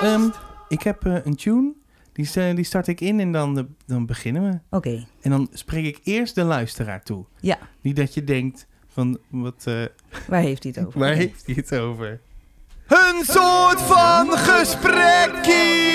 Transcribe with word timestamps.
Ehm, 0.00 0.22
ik 0.68 0.82
heb 0.82 1.06
eh, 1.06 1.14
een 1.24 1.36
tune. 1.36 1.72
Die, 2.12 2.54
die 2.54 2.64
start 2.64 2.86
ik 2.86 3.00
in 3.00 3.20
en 3.20 3.32
dan, 3.32 3.68
dan 3.86 4.06
beginnen 4.06 4.42
we. 4.50 4.76
Oké, 4.76 5.06
En 5.20 5.30
dan 5.30 5.48
spreek 5.52 5.84
ik 5.84 6.00
eerst 6.04 6.34
de 6.34 6.42
luisteraar 6.44 7.02
toe. 7.02 7.24
ja. 7.40 7.58
Niet 7.80 7.96
dat 7.96 8.14
je 8.14 8.24
denkt 8.24 8.66
van, 8.92 9.18
wat, 9.28 9.62
eh, 9.64 9.82
Waar 10.28 10.40
heeft 10.40 10.62
hij 10.62 10.72
het 10.76 10.86
over? 10.86 11.00
waar 11.00 11.12
heeft 11.14 11.42
hij 11.46 11.54
het 11.54 11.74
over? 11.74 12.20
Een 12.86 13.24
soort 13.24 13.80
van 13.80 14.28
gesprekkie! 14.30 15.88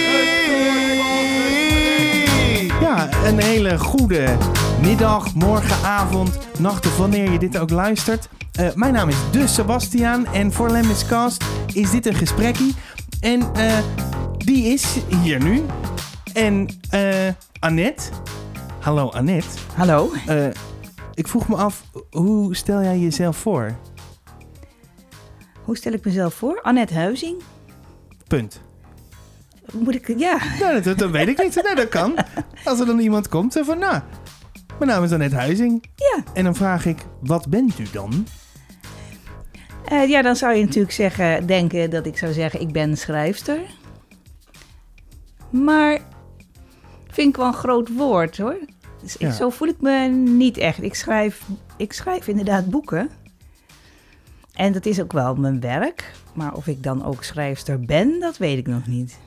Ja, 2.82 3.10
een 3.26 3.40
hele 3.42 3.80
goede 3.80 4.38
middag, 4.82 5.34
morgen, 5.36 5.86
avond, 5.88 6.38
nacht 6.60 6.86
of 6.86 6.98
wanneer 6.98 7.32
je 7.32 7.40
dit 7.40 7.58
ook 7.58 7.70
luistert. 7.70 8.30
Eh, 8.52 8.74
mijn 8.74 8.94
naam 8.94 9.10
is 9.10 9.18
dus 9.32 9.54
Sebastiaan 9.54 10.26
en 10.26 10.52
voor 10.54 10.70
Lemmis 10.70 11.06
Cast 11.06 11.44
is 11.74 11.92
dit 11.92 12.06
een 12.06 12.14
gesprekkie. 12.16 12.74
En 13.22 13.54
eh, 13.54 13.78
die 14.38 14.74
is 14.74 14.98
hier 15.22 15.44
nu. 15.44 15.62
En 16.34 16.68
eh 16.90 17.28
Annette, 17.60 18.02
hallo 18.80 19.10
Annette. 19.10 19.48
Hallo. 19.76 20.12
Eh, 20.28 20.48
ik 21.14 21.28
vroeg 21.28 21.48
me 21.48 21.56
af, 21.56 21.84
hoe 22.12 22.56
stel 22.56 22.82
jij 22.82 23.00
jezelf 23.00 23.38
voor? 23.38 23.76
Hoe 25.64 25.78
stel 25.78 25.94
ik 25.94 26.06
mezelf 26.06 26.34
voor? 26.34 26.62
Annette 26.62 26.94
Huizing. 26.94 27.42
Punt. 28.28 28.62
Moet 29.74 29.96
ik... 29.96 30.14
Ja. 30.18 30.38
Nou, 30.60 30.82
dat, 30.82 30.98
dat 30.98 31.10
weet 31.12 31.28
ik 31.28 31.44
niet. 31.44 31.64
Nee, 31.64 31.76
dat 31.76 31.90
kan. 31.90 32.16
Als 32.64 32.80
er 32.80 32.86
dan 32.86 33.00
iemand 33.00 33.28
komt 33.30 33.56
en 33.56 33.66
van, 33.66 33.80
nou, 33.80 34.02
mijn 34.80 34.92
naam 34.92 35.04
is 35.04 35.12
Annette 35.12 35.36
Huizing. 35.36 35.84
Ja. 35.96 36.24
En 36.34 36.44
dan 36.44 36.56
vraag 36.56 36.86
ik, 36.86 37.06
wat 37.22 37.48
bent 37.48 37.80
u 37.80 37.86
dan? 37.92 38.28
Eh, 39.86 40.10
ja, 40.10 40.22
dan 40.22 40.36
zou 40.36 40.56
je 40.56 40.64
natuurlijk 40.64 40.94
zeggen, 40.94 41.46
denken 41.46 41.90
dat 41.90 42.06
ik 42.06 42.18
zou 42.18 42.34
zeggen, 42.34 42.62
ik 42.62 42.72
ben 42.72 42.98
schrijfster. 42.98 43.60
Maar 45.50 46.00
vind 47.08 47.30
ik 47.30 47.36
wel 47.36 47.46
een 47.46 47.54
groot 47.54 47.96
woord 47.96 48.38
hoor. 48.38 48.58
Dus 49.02 49.18
ik-. 49.18 49.32
Zo 49.32 49.50
voel 49.50 49.68
ik 49.68 49.82
me 49.82 50.08
niet 50.08 50.58
echt. 50.58 50.84
Ik 50.84 50.96
schrijf, 50.96 51.48
ik 51.78 51.94
schrijf 51.94 52.28
inderdaad 52.28 52.70
boeken. 52.70 53.10
En 54.54 54.74
dat 54.74 54.86
is 54.86 55.02
ook 55.02 55.12
wel 55.12 55.36
mijn 55.36 55.60
werk. 55.60 56.12
Maar 56.34 56.54
of 56.54 56.68
ik 56.68 56.84
dan 56.84 57.06
ook 57.06 57.24
schrijfster 57.24 57.80
ben, 57.80 58.20
dat 58.20 58.38
weet 58.38 58.58
ik 58.58 58.68
nog 58.68 58.88
niet. 58.88 59.18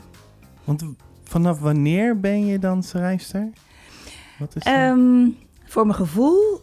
Want 0.64 0.84
vanaf 1.22 1.60
wanneer 1.60 2.20
ben 2.20 2.46
je 2.46 2.58
dan 2.58 2.82
schrijfster? 2.82 3.50
Wat 4.38 4.56
is? 4.56 4.62
Ehm, 4.62 5.28
voor 5.64 5.86
mijn 5.86 5.98
gevoel 5.98 6.60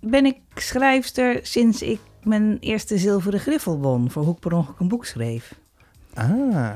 ben 0.00 0.26
ik 0.26 0.36
schrijfster 0.54 1.38
sinds 1.42 1.82
ik 1.82 2.00
mijn 2.24 2.58
eerste 2.60 2.98
zilveren 2.98 3.40
griffel 3.40 3.78
won. 3.78 4.10
Voor 4.10 4.24
hoe 4.24 4.34
ik 4.34 4.40
per 4.40 4.52
ongeluk 4.52 4.80
een 4.80 4.88
boek 4.88 5.04
schreef. 5.04 5.54
Ah, 6.14 6.70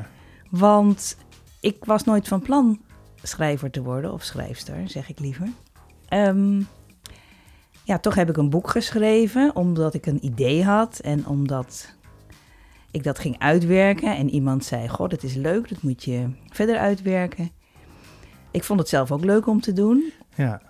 Want 0.50 1.16
ik 1.60 1.84
was 1.84 2.04
nooit 2.04 2.28
van 2.28 2.40
plan 2.40 2.80
schrijver 3.22 3.70
te 3.70 3.82
worden, 3.82 4.12
of 4.12 4.22
schrijfster, 4.22 4.88
zeg 4.88 5.08
ik 5.08 5.18
liever. 5.18 5.48
Ehm, 6.08 6.62
ja, 7.84 7.98
toch 7.98 8.14
heb 8.14 8.28
ik 8.28 8.36
een 8.36 8.50
boek 8.50 8.70
geschreven, 8.70 9.56
omdat 9.56 9.94
ik 9.94 10.06
een 10.06 10.24
idee 10.24 10.64
had 10.64 10.98
en 10.98 11.26
omdat 11.26 11.94
ik 12.90 13.02
dat 13.02 13.18
ging 13.18 13.38
uitwerken. 13.38 14.16
En 14.16 14.30
iemand 14.30 14.64
zei, 14.64 14.88
god, 14.88 15.10
het 15.10 15.22
is 15.22 15.34
leuk, 15.34 15.68
dat 15.68 15.82
moet 15.82 16.04
je 16.04 16.28
verder 16.48 16.78
uitwerken. 16.78 17.50
Ik 18.50 18.64
vond 18.64 18.78
het 18.78 18.88
zelf 18.88 19.12
ook 19.12 19.24
leuk 19.24 19.46
om 19.46 19.60
te 19.60 19.72
doen. 19.72 20.12
ja. 20.34 20.60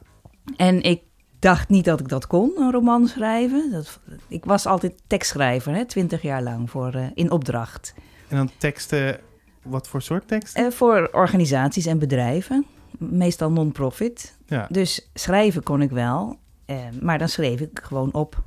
En 0.57 0.83
ik 0.83 1.03
dacht 1.39 1.69
niet 1.69 1.85
dat 1.85 2.01
ik 2.01 2.09
dat 2.09 2.27
kon, 2.27 2.53
een 2.57 2.73
roman 2.73 3.07
schrijven. 3.07 3.71
Dat, 3.71 4.01
ik 4.29 4.45
was 4.45 4.67
altijd 4.67 5.03
tekstschrijver, 5.07 5.75
hè, 5.75 5.85
twintig 5.85 6.23
jaar 6.23 6.43
lang, 6.43 6.71
voor, 6.71 6.95
eh, 6.95 7.07
in 7.15 7.31
opdracht. 7.31 7.95
En 8.29 8.37
dan 8.37 8.51
teksten, 8.59 9.21
wat 9.63 9.89
voor 9.89 10.03
soort 10.03 10.29
teksten? 10.29 10.65
Eh, 10.65 10.71
voor 10.71 11.09
organisaties 11.13 11.87
en 11.87 11.99
bedrijven, 11.99 12.67
meestal 12.99 13.51
non-profit. 13.53 14.37
ja. 14.47 14.67
Dus 14.71 15.09
schrijven 15.15 15.63
kon 15.63 15.83
ik 15.83 15.91
wel, 15.91 16.39
eh, 16.65 16.77
maar 17.01 17.19
dan 17.19 17.29
schreef 17.29 17.61
ik 17.61 17.81
gewoon 17.83 18.13
op 18.13 18.43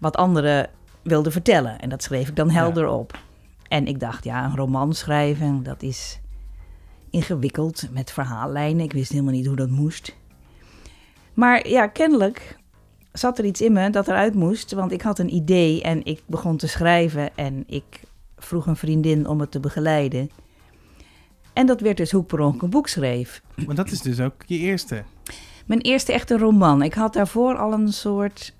wat 0.00 0.16
anderen 0.16 0.70
wilden 1.02 1.32
vertellen. 1.32 1.78
En 1.78 1.88
dat 1.88 2.02
schreef 2.02 2.28
ik 2.28 2.36
dan 2.36 2.50
helder 2.50 2.88
op. 2.88 3.18
En 3.68 3.86
ik 3.86 4.00
dacht, 4.00 4.24
ja, 4.24 4.44
een 4.44 4.56
roman 4.56 4.94
schrijven, 4.94 5.62
dat 5.62 5.82
is 5.82 6.20
ingewikkeld 7.10 7.88
met 7.90 8.10
verhaallijnen. 8.10 8.84
Ik 8.84 8.92
wist 8.92 9.10
helemaal 9.10 9.32
niet 9.32 9.46
hoe 9.46 9.56
dat 9.56 9.68
moest. 9.68 10.16
Maar 11.36 11.68
ja, 11.68 11.86
kennelijk 11.86 12.56
zat 13.12 13.38
er 13.38 13.44
iets 13.44 13.60
in 13.60 13.72
me 13.72 13.90
dat 13.90 14.08
eruit 14.08 14.34
moest, 14.34 14.72
want 14.72 14.92
ik 14.92 15.02
had 15.02 15.18
een 15.18 15.34
idee 15.34 15.82
en 15.82 16.04
ik 16.04 16.22
begon 16.26 16.56
te 16.56 16.68
schrijven 16.68 17.36
en 17.36 17.64
ik 17.66 18.00
vroeg 18.36 18.66
een 18.66 18.76
vriendin 18.76 19.26
om 19.26 19.40
het 19.40 19.50
te 19.50 19.60
begeleiden. 19.60 20.30
En 21.52 21.66
dat 21.66 21.80
werd 21.80 21.96
dus 21.96 22.10
hoe 22.10 22.20
ik 22.20 22.26
per 22.26 22.40
ongeluk 22.40 22.62
een 22.62 22.70
boek 22.70 22.88
schreef. 22.88 23.42
Maar 23.66 23.74
dat 23.74 23.90
is 23.90 24.00
dus 24.00 24.20
ook 24.20 24.42
je 24.46 24.58
eerste. 24.58 25.04
Mijn 25.66 25.80
eerste 25.80 26.12
echte 26.12 26.38
roman. 26.38 26.82
Ik 26.82 26.94
had 26.94 27.12
daarvoor 27.12 27.56
al 27.56 27.72
een 27.72 27.92
soort 27.92 28.54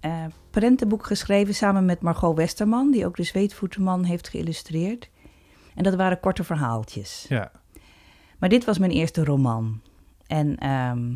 eh, 0.00 0.24
prentenboek 0.50 1.06
geschreven 1.06 1.54
samen 1.54 1.84
met 1.84 2.00
Margot 2.00 2.36
Westerman, 2.36 2.90
die 2.90 3.06
ook 3.06 3.16
de 3.16 3.22
Zweetvoetenman 3.22 4.04
heeft 4.04 4.28
geïllustreerd. 4.28 5.10
En 5.74 5.82
dat 5.82 5.94
waren 5.94 6.20
korte 6.20 6.44
verhaaltjes. 6.44 7.26
Ja. 7.28 7.50
Maar 8.38 8.48
dit 8.48 8.64
was 8.64 8.78
mijn 8.78 8.90
eerste 8.90 9.24
roman. 9.24 9.80
En 10.26 10.58
ehm, 10.58 11.14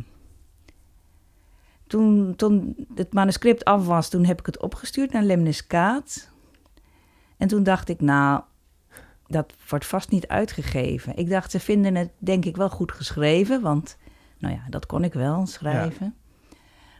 toen, 1.87 2.35
toen 2.35 2.87
het 2.95 3.13
manuscript 3.13 3.65
af 3.65 3.85
was, 3.85 4.09
toen 4.09 4.25
heb 4.25 4.39
ik 4.39 4.45
het 4.45 4.61
opgestuurd 4.61 5.11
naar 5.11 5.23
Lemnis 5.23 5.67
Kaat. 5.67 6.29
En 7.37 7.47
toen 7.47 7.63
dacht 7.63 7.89
ik, 7.89 8.01
nou, 8.01 8.41
dat 9.27 9.53
wordt 9.69 9.85
vast 9.85 10.09
niet 10.09 10.27
uitgegeven. 10.27 11.15
Ik 11.15 11.29
dacht, 11.29 11.51
ze 11.51 11.59
vinden 11.59 11.95
het 11.95 12.09
denk 12.17 12.45
ik 12.45 12.55
wel 12.57 12.69
goed 12.69 12.91
geschreven, 12.91 13.61
want 13.61 13.97
nou 14.37 14.53
ja, 14.53 14.61
dat 14.69 14.85
kon 14.85 15.03
ik 15.03 15.13
wel 15.13 15.45
schrijven. 15.45 16.15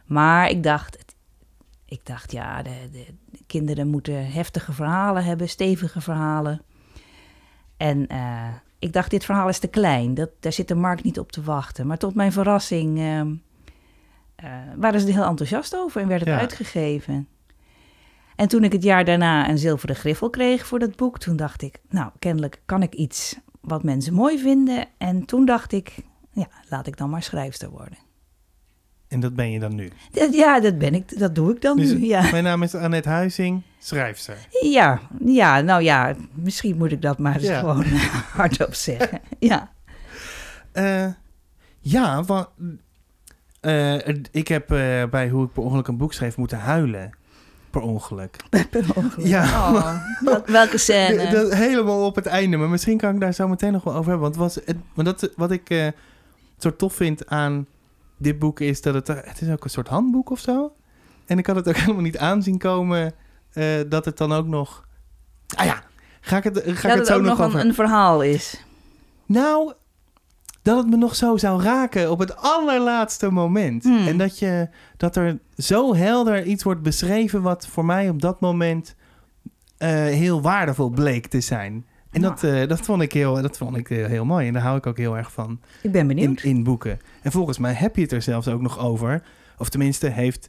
Maar 0.06 0.50
ik 0.50 0.62
dacht, 0.62 1.04
ik 1.84 2.06
dacht 2.06 2.32
ja, 2.32 2.62
de, 2.62 2.88
de, 2.92 3.06
de 3.24 3.42
kinderen 3.46 3.88
moeten 3.88 4.30
heftige 4.30 4.72
verhalen 4.72 5.24
hebben, 5.24 5.48
stevige 5.48 6.00
verhalen. 6.00 6.62
En 7.76 8.06
eh, 8.06 8.48
ik 8.78 8.92
dacht, 8.92 9.10
dit 9.10 9.24
verhaal 9.24 9.48
is 9.48 9.58
te 9.58 9.68
klein, 9.68 10.14
dat, 10.14 10.30
daar 10.40 10.52
zit 10.52 10.68
de 10.68 10.74
markt 10.74 11.02
niet 11.02 11.18
op 11.18 11.32
te 11.32 11.42
wachten. 11.42 11.86
Maar 11.86 11.98
tot 11.98 12.14
mijn 12.14 12.32
verrassing 12.32 12.98
ehm, 12.98 13.34
eh, 14.38 14.50
waren 14.76 15.00
ze 15.00 15.06
er 15.06 15.12
heel 15.12 15.24
enthousiast 15.24 15.76
over 15.76 16.00
en 16.00 16.08
werd 16.08 16.20
het 16.20 16.28
Ja. 16.28 16.38
uitgegeven. 16.38 17.28
En 18.36 18.48
toen 18.48 18.64
ik 18.64 18.72
het 18.72 18.82
jaar 18.82 19.04
daarna 19.04 19.48
een 19.48 19.58
zilveren 19.58 19.96
griffel 19.96 20.30
kreeg 20.30 20.66
voor 20.66 20.78
dat 20.78 20.96
boek, 20.96 21.18
toen 21.18 21.36
dacht 21.36 21.62
ik, 21.62 21.80
nou, 21.88 22.10
kennelijk 22.18 22.60
kan 22.64 22.82
ik 22.82 22.94
iets 22.94 23.36
wat 23.60 23.82
mensen 23.82 24.14
mooi 24.14 24.38
vinden. 24.38 24.84
En 24.98 25.24
toen 25.24 25.44
dacht 25.44 25.72
ik, 25.72 25.94
ja, 26.32 26.46
laat 26.68 26.86
ik 26.86 26.96
dan 26.96 27.10
maar 27.10 27.22
schrijfster 27.22 27.70
worden. 27.70 27.98
En 29.08 29.20
dat 29.20 29.34
ben 29.34 29.50
je 29.50 29.58
dan 29.58 29.74
nu. 29.74 29.90
Ja, 30.30 30.60
dat 30.60 30.78
ben 30.78 30.94
ik, 30.94 31.18
dat 31.18 31.34
doe 31.34 31.54
ik 31.54 31.60
dan 31.60 31.76
Dus 31.76 31.92
nu, 31.92 32.04
ja. 32.06 32.30
Mijn 32.30 32.44
naam 32.44 32.62
is 32.62 32.74
Annette 32.74 33.08
Huizing, 33.08 33.62
schrijfster. 33.78 34.36
Ja, 34.62 35.00
ja, 35.24 35.60
nou 35.60 35.82
ja, 35.82 36.14
misschien 36.34 36.76
moet 36.76 36.92
ik 36.92 37.02
dat 37.02 37.18
maar 37.18 37.34
eens 37.34 37.44
Ja. 37.44 37.58
gewoon 37.58 37.84
hardop 38.38 38.74
zeggen. 38.74 39.20
Ja. 39.38 39.72
Eh, 40.72 41.06
ja, 41.80 42.22
want 42.22 42.48
eh, 43.60 44.08
ik 44.30 44.48
heb 44.48 44.70
eh, 44.70 45.04
bij 45.10 45.28
hoe 45.28 45.44
ik 45.44 45.52
per 45.52 45.62
ongeluk 45.62 45.86
een 45.86 45.96
boek 45.96 46.12
schreef 46.12 46.36
moeten 46.36 46.58
huilen. 46.58 47.10
Per 47.70 47.80
ongeluk. 47.80 48.36
Per 48.70 48.84
ongeluk. 48.94 49.26
Ja. 49.26 49.42
Oh, 49.44 49.96
welke 50.46 50.78
scène? 50.78 51.30
Dat 51.30 51.54
helemaal 51.54 52.06
op 52.06 52.14
het 52.14 52.26
einde. 52.26 52.56
Maar 52.56 52.68
misschien 52.68 52.98
kan 52.98 53.14
ik 53.14 53.20
daar 53.20 53.34
zo 53.34 53.48
meteen 53.48 53.72
nog 53.72 53.84
wel 53.84 53.94
over 53.94 54.10
hebben. 54.10 54.30
Want 54.30 54.36
was 54.36 54.54
het, 54.54 54.76
want 54.94 55.08
dat, 55.08 55.32
wat 55.36 55.50
ik 55.50 55.70
eh, 55.70 55.88
zo 56.58 56.76
tof 56.76 56.94
vind 56.94 57.26
aan 57.26 57.66
dit 58.16 58.38
boek 58.38 58.60
is 58.60 58.82
dat 58.82 58.94
het... 58.94 59.06
Het 59.06 59.40
is 59.40 59.50
ook 59.50 59.64
een 59.64 59.70
soort 59.70 59.88
handboek 59.88 60.30
of 60.30 60.38
zo. 60.38 60.72
En 61.26 61.38
ik 61.38 61.46
had 61.46 61.56
het 61.56 61.68
ook 61.68 61.76
helemaal 61.84 62.02
niet 62.02 62.18
aanzien 62.18 62.58
komen 62.58 63.14
dat 63.88 64.04
het 64.04 64.16
dan 64.16 64.32
ook 64.32 64.46
nog... 64.46 64.86
Ah 65.56 65.66
ja, 65.66 65.82
ga 66.20 66.36
ik 66.36 66.44
het, 66.44 66.62
ga 66.64 66.70
ik 66.70 66.82
dat 66.82 66.82
het 66.82 66.98
het 66.98 67.06
zo 67.06 67.14
ook 67.14 67.22
nog 67.22 67.38
nog 67.38 67.46
over... 67.46 67.60
een, 67.60 67.66
een 67.66 67.74
verhaal 67.74 68.22
is. 68.22 68.64
Nou, 69.26 69.72
dat 70.68 70.76
het 70.76 70.90
me 70.90 70.96
nog 70.96 71.14
zo 71.14 71.36
zou 71.36 71.62
raken 71.62 72.10
op 72.10 72.18
het 72.18 72.36
allerlaatste 72.36 73.30
moment. 73.30 73.82
Hmm. 73.82 74.06
En 74.06 74.18
dat, 74.18 74.38
je, 74.38 74.68
dat 74.96 75.16
er 75.16 75.38
zo 75.56 75.94
helder 75.94 76.44
iets 76.44 76.62
wordt 76.62 76.82
beschreven 76.82 77.42
wat 77.42 77.66
voor 77.66 77.84
mij 77.84 78.08
op 78.08 78.22
dat 78.22 78.40
moment 78.40 78.94
eh, 79.76 79.90
heel 79.90 80.40
waardevol 80.42 80.90
bleek 80.90 81.26
te 81.26 81.40
zijn. 81.40 81.86
En 82.10 82.20
Nou. 82.20 82.34
dat, 82.34 82.52
eh, 82.52 82.68
dat 82.68 82.80
vond 82.80 83.02
ik, 83.02 83.12
heel, 83.12 83.42
dat 83.42 83.56
vond 83.56 83.76
ik 83.76 83.90
eh, 83.90 84.06
heel 84.06 84.24
mooi. 84.24 84.46
En 84.46 84.52
daar 84.52 84.62
hou 84.62 84.76
ik 84.76 84.86
ook 84.86 84.96
heel 84.96 85.16
erg 85.16 85.32
van 85.32 85.60
Ik 85.82 85.92
ben 85.92 86.06
benieuwd. 86.06 86.42
in 86.42 86.62
boeken. 86.62 86.98
En 87.22 87.32
volgens 87.32 87.58
mij 87.58 87.72
heb 87.72 87.96
je 87.96 88.02
het 88.02 88.12
er 88.12 88.22
zelfs 88.22 88.48
ook 88.48 88.60
nog 88.60 88.78
over. 88.78 89.22
Of 89.58 89.68
tenminste 89.68 90.06
heeft 90.06 90.48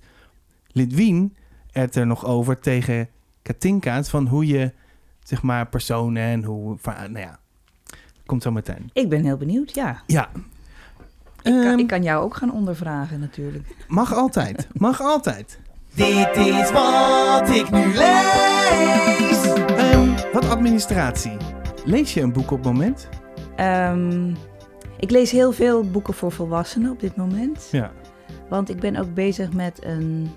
Lidwien 0.68 1.36
het 1.72 1.96
er 1.96 2.08
nog 2.08 2.26
over 2.26 2.60
tegen 2.60 3.10
Katinka. 3.42 4.04
Van 4.04 4.28
hoe 4.28 4.48
je, 4.48 4.74
zeg 5.24 5.42
maar, 5.42 5.68
personen 5.68 6.24
en 6.24 6.44
hoe... 6.44 6.78
Nou 6.84 7.20
ja, 7.20 7.40
komt 8.30 8.44
zo 8.44 8.52
meteen. 8.52 8.90
Ik 8.94 9.10
ben 9.10 9.24
heel 9.24 9.38
benieuwd, 9.38 9.76
ja. 9.76 10.02
Ja. 10.06 10.30
Ik 11.44 11.44
kan, 11.44 11.64
Ehm, 11.64 11.78
ik 11.80 11.88
kan 11.88 12.04
jou 12.04 12.24
ook 12.24 12.36
gaan 12.36 12.52
ondervragen 12.54 13.20
natuurlijk. 13.20 13.76
Mag 13.88 14.14
altijd. 14.14 14.68
Mag 14.74 15.02
altijd. 15.02 15.60
Dit 15.94 16.36
is 16.36 16.72
wat 16.72 17.50
ik 17.50 17.72
nu 17.72 17.86
lees. 17.86 19.54
Ehm, 19.78 20.10
wat 20.34 20.50
administratie. 20.50 21.38
Lees 21.86 22.14
je 22.14 22.22
een 22.22 22.32
boek 22.34 22.52
op 22.52 22.58
het 22.58 22.74
moment? 22.74 23.10
Ehm, 23.56 24.34
ik 25.00 25.12
lees 25.12 25.32
heel 25.32 25.52
veel 25.52 25.84
boeken 25.90 26.14
voor 26.14 26.32
volwassenen 26.32 26.92
op 26.92 27.00
dit 27.00 27.16
moment. 27.16 27.68
Ja. 27.72 27.92
Want 28.50 28.70
ik 28.70 28.80
ben 28.80 28.96
ook 28.96 29.14
bezig 29.14 29.54
met 29.54 29.86
een. 29.86 30.30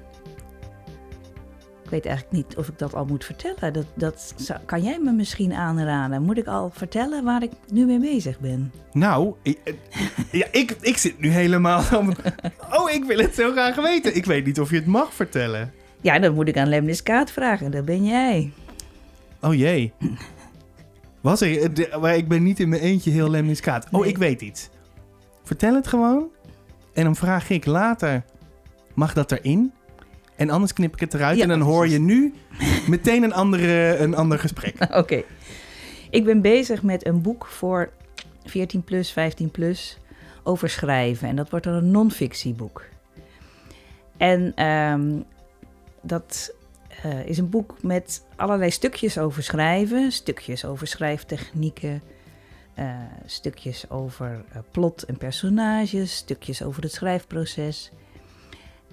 Ik 1.92 2.02
weet 2.02 2.12
eigenlijk 2.12 2.36
niet 2.48 2.56
of 2.56 2.68
ik 2.68 2.78
dat 2.78 2.94
al 2.94 3.04
moet 3.04 3.24
vertellen. 3.24 3.72
Dat, 3.72 3.86
dat 3.94 4.34
zou- 4.36 4.58
kan 4.64 4.82
jij 4.82 4.98
me 4.98 5.12
misschien 5.12 5.52
aanraden. 5.52 6.22
Moet 6.22 6.38
ik 6.38 6.46
al 6.46 6.70
vertellen 6.74 7.24
waar 7.24 7.42
ik 7.42 7.50
nu 7.68 7.84
mee 7.86 7.98
bezig 8.00 8.40
ben? 8.40 8.72
Nou, 8.92 9.34
ik, 9.42 9.58
eh, 9.64 9.74
ja, 10.30 10.46
ik, 10.52 10.76
ik 10.80 10.96
zit 10.96 11.20
nu 11.20 11.28
helemaal... 11.28 11.82
om- 11.98 12.12
Oh, 12.72 12.90
ik 12.90 13.04
wil 13.04 13.18
het 13.18 13.34
zo 13.34 13.52
graag 13.52 13.74
weten. 13.76 14.16
Ik 14.16 14.24
weet 14.24 14.44
niet 14.46 14.60
of 14.60 14.70
je 14.70 14.76
het 14.76 14.86
mag 14.86 15.14
vertellen. 15.14 15.72
Ja, 16.00 16.18
dan 16.18 16.34
moet 16.34 16.48
ik 16.48 16.56
aan 16.58 16.68
Lemnis 16.68 17.02
Kaat 17.02 17.30
vragen. 17.30 17.70
Dat 17.70 17.84
ben 17.84 18.04
jij. 18.04 18.52
Oh 19.40 19.54
jee. 19.54 19.92
Was 21.20 21.40
er, 21.40 21.62
eh, 21.62 21.68
de- 21.74 21.96
maar 22.00 22.16
ik 22.16 22.28
ben 22.28 22.42
niet 22.42 22.60
in 22.60 22.68
mijn 22.68 22.82
eentje 22.82 23.10
heel 23.10 23.30
lemniskaat. 23.30 23.86
Oh, 23.90 24.00
Nee. 24.00 24.10
ik 24.10 24.18
weet 24.18 24.40
iets. 24.40 24.68
Vertel 25.44 25.74
het 25.74 25.86
gewoon. 25.86 26.26
En 26.94 27.04
dan 27.04 27.16
vraag 27.16 27.50
ik 27.50 27.66
later, 27.66 28.24
mag 28.94 29.12
dat 29.12 29.32
erin? 29.32 29.72
En 30.42 30.50
anders 30.50 30.72
knip 30.72 30.94
ik 30.94 31.00
het 31.00 31.14
eruit. 31.14 31.36
Ja, 31.36 31.42
en 31.42 31.48
dan 31.48 31.60
hoor 31.60 31.88
je 31.88 32.00
precies. 32.00 32.06
nu 32.06 32.34
meteen 32.88 33.22
een, 33.22 33.34
andere, 33.34 33.96
een 33.96 34.14
ander 34.14 34.38
gesprek. 34.38 34.74
Oké. 35.02 35.22
Ik 36.10 36.24
ben 36.24 36.40
bezig 36.40 36.82
met 36.82 37.06
een 37.06 37.22
boek 37.22 37.46
voor 37.46 37.90
14 38.44 38.84
plus, 38.84 39.12
15 39.12 39.50
plus 39.50 39.98
over 40.42 40.68
schrijven. 40.68 41.28
En 41.28 41.36
dat 41.36 41.50
wordt 41.50 41.64
dan 41.64 41.74
een 41.74 41.90
non-fictieboek. 41.90 42.84
En 44.16 44.52
ehm, 44.54 45.20
dat 46.00 46.54
eh, 47.02 47.26
is 47.26 47.38
een 47.38 47.50
boek 47.50 47.82
met 47.82 48.22
allerlei 48.36 48.70
stukjes 48.70 49.18
over 49.18 49.42
schrijven. 49.42 50.12
Stukjes 50.12 50.64
over 50.64 50.86
schrijftechnieken. 50.86 52.02
eh, 52.74 52.94
stukjes 53.26 53.90
over 53.90 54.44
eh, 54.52 54.58
plot 54.70 55.02
en 55.02 55.16
personages. 55.16 56.16
Stukjes 56.16 56.62
over 56.62 56.82
het 56.82 56.92
schrijfproces. 56.92 57.92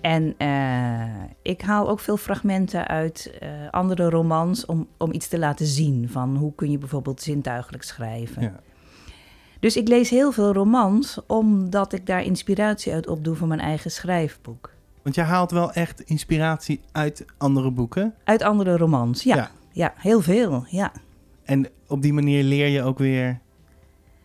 En 0.02 0.36
eh, 0.38 1.24
ik 1.42 1.62
haal 1.62 1.90
ook 1.90 2.00
veel 2.00 2.18
fragmenten 2.18 2.88
uit 2.88 3.38
eh, 3.40 3.50
andere 3.72 4.10
romans 4.10 4.66
om, 4.66 4.88
om 4.98 5.14
iets 5.14 5.28
te 5.28 5.40
laten 5.40 5.66
zien 5.66 6.10
van 6.10 6.36
hoe 6.36 6.56
kun 6.56 6.72
je 6.72 6.78
bijvoorbeeld 6.78 7.22
zintuigelijk 7.22 7.84
schrijven. 7.84 8.42
Ja. 8.42 8.60
Dus 9.60 9.78
ik 9.78 9.88
lees 9.88 10.10
heel 10.10 10.32
veel 10.32 10.54
romans 10.54 11.20
omdat 11.28 11.94
ik 11.94 12.06
daar 12.06 12.24
inspiratie 12.24 12.94
uit 12.94 13.08
opdoe 13.08 13.36
voor 13.36 13.48
mijn 13.48 13.60
eigen 13.60 13.92
schrijfboek. 13.92 14.72
Want 15.02 15.16
jij 15.16 15.26
haalt 15.26 15.52
wel 15.52 15.72
echt 15.72 16.02
inspiratie 16.02 16.82
uit 16.92 17.26
andere 17.38 17.72
boeken. 17.72 18.14
Uit 18.24 18.42
andere 18.42 18.78
romans, 18.78 19.24
ja. 19.24 19.36
Ja. 19.36 19.52
Ja, 19.72 19.94
heel 19.96 20.22
veel, 20.22 20.66
ja. 20.68 20.92
En 21.44 21.68
op 21.88 22.02
die 22.02 22.14
manier 22.14 22.44
leer 22.44 22.68
je 22.68 22.84
ook 22.84 22.98
weer 22.98 23.40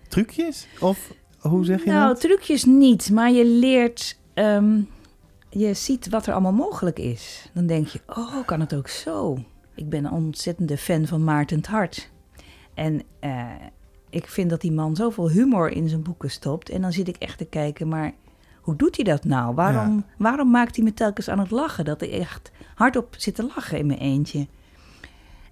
trucjes? 0.09 0.67
Of 0.81 1.13
hoe 1.39 1.65
zeg 1.65 1.85
je 1.85 1.91
nou, 1.91 2.09
dat? 2.09 2.21
trucjes 2.21 2.65
niet, 2.65 3.11
maar 3.11 3.31
je 3.31 3.47
leert, 3.47 4.19
ehm, 4.35 4.81
je 5.59 5.75
ziet 5.75 6.09
wat 6.09 6.27
er 6.27 6.33
allemaal 6.33 6.53
mogelijk 6.53 6.99
is. 6.99 7.51
Dan 7.53 7.67
denk 7.67 7.87
je, 7.87 8.01
oh, 8.07 8.47
kan 8.47 8.61
het 8.61 8.75
ook 8.75 8.89
zo? 8.89 9.39
Ik 9.75 9.89
ben 9.89 10.05
een 10.05 10.13
ontzettende 10.13 10.77
fan 10.77 11.07
van 11.07 11.25
Maarten 11.25 11.57
het 11.57 11.67
Hart. 11.67 12.11
En 12.75 13.03
eh, 13.21 13.47
ik 14.11 14.27
vind 14.27 14.51
dat 14.51 14.61
die 14.61 14.73
man 14.73 14.97
zoveel 14.97 15.31
humor 15.31 15.71
in 15.71 15.89
zijn 15.89 16.03
boeken 16.03 16.31
stopt. 16.31 16.69
En 16.69 16.83
dan 16.83 16.93
zit 16.93 17.09
ik 17.09 17.17
echt 17.17 17.39
te 17.39 17.45
kijken, 17.45 17.89
maar 17.89 18.13
hoe 18.61 18.77
doet 18.77 18.97
hij 18.97 19.05
dat 19.05 19.25
nou? 19.25 19.55
Waarom, 19.55 20.05
waarom 20.19 20.51
maakt 20.51 20.77
hij 20.77 20.85
me 20.85 20.95
telkens 20.95 21.29
aan 21.29 21.39
het 21.39 21.51
lachen? 21.51 21.85
Dat 21.85 22.03
ik 22.03 22.11
echt 22.11 22.53
hardop 22.75 23.15
zit 23.19 23.35
te 23.35 23.51
lachen 23.55 23.79
in 23.79 23.87
mijn 23.87 23.99
eentje. 23.99 24.47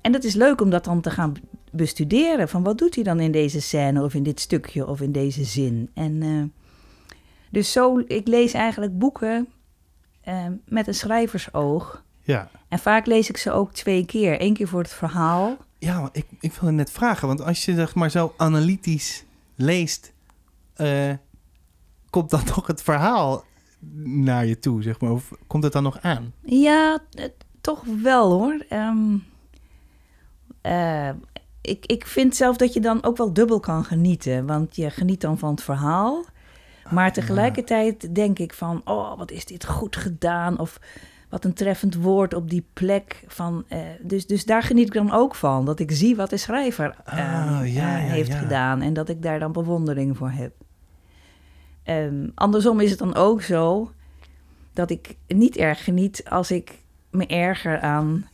En 0.00 0.12
dat 0.12 0.24
is 0.24 0.34
leuk 0.34 0.60
om 0.60 0.70
dat 0.70 0.84
dan 0.84 1.00
te 1.00 1.10
gaan 1.10 1.34
bestuderen. 1.70 2.48
Van 2.48 2.62
wat 2.62 2.78
doet 2.78 2.94
hij 2.94 3.04
dan 3.04 3.20
in 3.20 3.32
deze 3.32 3.60
scène 3.60 4.02
of 4.02 4.14
in 4.14 4.22
dit 4.22 4.40
stukje 4.40 4.86
of 4.86 5.00
in 5.00 5.12
deze 5.12 5.44
zin? 5.44 5.90
En 5.94 6.22
eh, 6.22 6.42
dus 7.50 7.72
zo, 7.72 8.02
ik 8.06 8.28
lees 8.28 8.52
eigenlijk 8.52 8.98
boeken 8.98 9.48
eh, 10.22 10.46
met 10.66 10.86
een 10.86 10.94
schrijversoog. 10.94 12.04
Ja. 12.22 12.50
En 12.68 12.78
vaak 12.78 13.06
lees 13.06 13.28
ik 13.28 13.36
ze 13.36 13.50
ook 13.50 13.72
twee 13.72 14.04
keer. 14.04 14.42
Eén 14.42 14.54
keer 14.54 14.68
voor 14.68 14.82
het 14.82 14.92
verhaal. 14.92 15.56
Ja, 15.78 16.08
ik, 16.12 16.26
ik 16.40 16.52
wilde 16.52 16.74
net 16.74 16.90
vragen, 16.90 17.28
want 17.28 17.42
als 17.42 17.64
je 17.64 17.74
zeg 17.74 17.94
maar 17.94 18.10
zo 18.10 18.34
analytisch 18.36 19.24
leest, 19.54 20.12
eh, 20.74 21.12
komt 22.10 22.30
dan 22.30 22.44
toch 22.54 22.66
het 22.66 22.82
verhaal 22.82 23.44
naar 24.04 24.46
je 24.46 24.58
toe, 24.58 24.82
zeg 24.82 25.00
maar? 25.00 25.10
Of 25.10 25.30
komt 25.46 25.64
het 25.64 25.72
dan 25.72 25.82
nog 25.82 26.00
aan? 26.00 26.32
Ja, 26.40 26.98
toch 27.60 27.84
wel 28.02 28.30
hoor. 28.32 28.64
Ehm, 28.68 29.16
eh, 30.60 31.10
ik, 31.60 31.86
ik 31.86 32.06
vind 32.06 32.36
zelf 32.36 32.56
dat 32.56 32.72
je 32.72 32.80
dan 32.80 33.02
ook 33.04 33.16
wel 33.16 33.32
dubbel 33.32 33.60
kan 33.60 33.84
genieten. 33.84 34.46
Want 34.46 34.76
je 34.76 34.90
geniet 34.90 35.20
dan 35.20 35.38
van 35.38 35.50
het 35.50 35.62
verhaal. 35.62 36.24
Maar 36.90 37.12
tegelijkertijd 37.12 38.14
denk 38.14 38.38
ik 38.38 38.52
van, 38.52 38.80
oh, 38.84 39.18
wat 39.18 39.30
is 39.30 39.44
dit 39.44 39.66
goed 39.66 39.96
gedaan? 39.96 40.58
Of 40.58 40.80
wat 41.28 41.44
een 41.44 41.54
treffend 41.54 41.94
woord 41.94 42.34
op 42.34 42.50
die 42.50 42.66
plek. 42.72 43.24
Van, 43.26 43.64
eh, 43.68 43.78
dus, 44.00 44.26
dus 44.26 44.44
daar 44.44 44.62
geniet 44.62 44.86
ik 44.86 44.92
dan 44.92 45.12
ook 45.12 45.34
van. 45.34 45.64
Dat 45.64 45.78
ik 45.78 45.90
zie 45.90 46.16
wat 46.16 46.30
de 46.30 46.36
schrijver 46.36 46.94
Ah, 47.04 47.60
ja, 47.64 47.98
eh, 47.98 48.10
heeft 48.10 48.32
ja. 48.32 48.38
gedaan. 48.38 48.82
En 48.82 48.92
dat 48.92 49.08
ik 49.08 49.22
daar 49.22 49.38
dan 49.38 49.52
bewondering 49.52 50.16
voor 50.16 50.30
heb. 50.30 50.52
Ehm, 51.82 52.28
andersom 52.34 52.80
is 52.80 52.90
het 52.90 52.98
dan 52.98 53.14
ook 53.14 53.42
zo 53.42 53.90
dat 54.72 54.90
ik 54.90 55.16
niet 55.26 55.56
erg 55.56 55.84
geniet 55.84 56.24
als 56.28 56.50
ik 56.50 56.78
me 57.10 57.26
erger 57.26 57.80
aan 57.80 58.28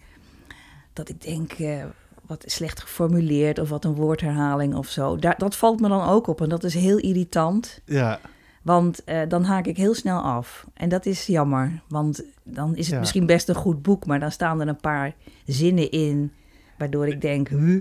dat 0.93 1.09
ik 1.09 1.23
denk, 1.23 1.53
eh, 1.53 1.85
wat 2.27 2.45
slecht 2.47 2.81
geformuleerd 2.81 3.59
of 3.59 3.69
wat 3.69 3.85
een 3.85 3.95
woordherhaling 3.95 4.75
of 4.75 4.89
zo. 4.89 5.17
Daar, 5.17 5.39
dat 5.39 5.56
valt 5.56 5.81
me 5.81 5.89
dan 5.89 6.09
ook 6.09 6.27
op 6.27 6.41
en 6.41 6.49
dat 6.49 6.65
is 6.65 6.75
heel 6.75 6.99
irritant, 6.99 7.81
Ja, 7.85 8.21
want 8.69 9.05
eh, 9.05 9.20
dan 9.29 9.44
haak 9.44 9.67
ik 9.67 9.76
heel 9.76 9.94
snel 9.94 10.20
af. 10.20 10.67
En 10.75 10.88
dat 10.88 11.06
is 11.06 11.26
jammer, 11.26 11.81
want 11.88 12.23
dan 12.44 12.70
is 12.76 12.85
het 12.85 12.94
Ja. 12.94 12.99
misschien 12.99 13.26
best 13.26 13.49
een 13.49 13.55
goed 13.55 13.82
boek, 13.82 14.06
maar 14.06 14.20
dan 14.20 14.32
staan 14.32 14.61
er 14.61 14.69
een 14.69 14.81
paar 14.81 15.15
zinnen 15.47 15.91
in 15.91 16.32
waardoor 16.79 17.06
ik 17.09 17.20
denk, 17.20 17.49
huh? 17.49 17.81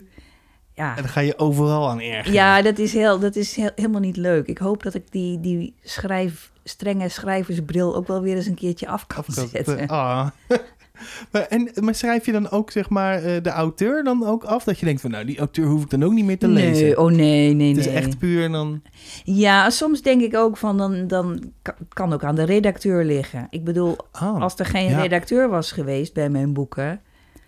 Ja, 0.73 0.89
en 0.95 1.01
dan 1.01 1.11
ga 1.11 1.19
je 1.19 1.37
overal 1.39 1.89
aan 1.89 1.99
ergeren. 1.99 2.33
ja, 2.33 2.61
dat 2.61 2.77
is, 2.77 2.93
heel, 2.93 3.19
dat 3.19 3.35
is 3.35 3.55
heel- 3.55 3.71
helemaal 3.75 4.01
niet 4.01 4.17
leuk. 4.17 4.47
Ik 4.47 4.57
hoop 4.57 4.83
dat 4.83 4.93
ik 4.93 5.11
die, 5.11 5.39
die 5.39 5.75
schrijf, 5.83 6.51
strenge 6.63 7.09
schrijversbril 7.09 7.95
ook 7.95 8.07
wel 8.07 8.21
weer 8.21 8.35
eens 8.35 8.45
een 8.45 8.55
keertje 8.55 8.87
af 8.87 9.07
kan 9.07 9.23
zetten. 9.27 9.87
Ah. 9.87 10.27
maar, 11.31 11.41
en, 11.41 11.69
maar 11.79 11.95
schrijf 11.95 12.25
je 12.25 12.31
dan 12.31 12.49
ook, 12.49 12.71
zeg 12.71 12.89
maar, 12.89 13.23
eh, 13.23 13.43
de 13.43 13.49
auteur 13.49 14.03
dan 14.03 14.25
ook 14.25 14.43
af? 14.43 14.63
Dat 14.63 14.79
je 14.79 14.85
denkt 14.85 15.01
van, 15.01 15.11
nou, 15.11 15.25
die 15.25 15.37
auteur 15.37 15.65
hoef 15.65 15.83
ik 15.83 15.89
dan 15.89 16.03
ook 16.03 16.11
niet 16.13 16.25
meer 16.25 16.37
te 16.37 16.47
lezen. 16.47 16.83
Nee, 16.85 16.99
oh 16.99 17.11
nee, 17.11 17.53
nee, 17.53 17.69
het 17.69 17.77
is 17.77 17.85
nee. 17.85 17.95
echt 17.95 18.17
puur 18.17 18.49
dan... 18.51 18.81
Ja, 19.23 19.69
soms 19.69 20.01
denk 20.01 20.21
ik 20.21 20.35
ook 20.35 20.57
van, 20.57 20.77
dan, 20.77 21.07
dan 21.07 21.51
ka- 21.61 21.75
kan 21.93 22.13
ook 22.13 22.23
aan 22.23 22.35
de 22.35 22.43
redacteur 22.43 23.03
liggen. 23.05 23.47
Ik 23.49 23.63
bedoel, 23.63 23.95
Oh, 24.21 24.41
als 24.41 24.59
er 24.59 24.65
geen 24.65 24.89
ja. 24.89 25.01
redacteur 25.01 25.49
was 25.49 25.71
geweest 25.71 26.13
bij 26.13 26.29
mijn 26.29 26.53
boeken, 26.53 27.01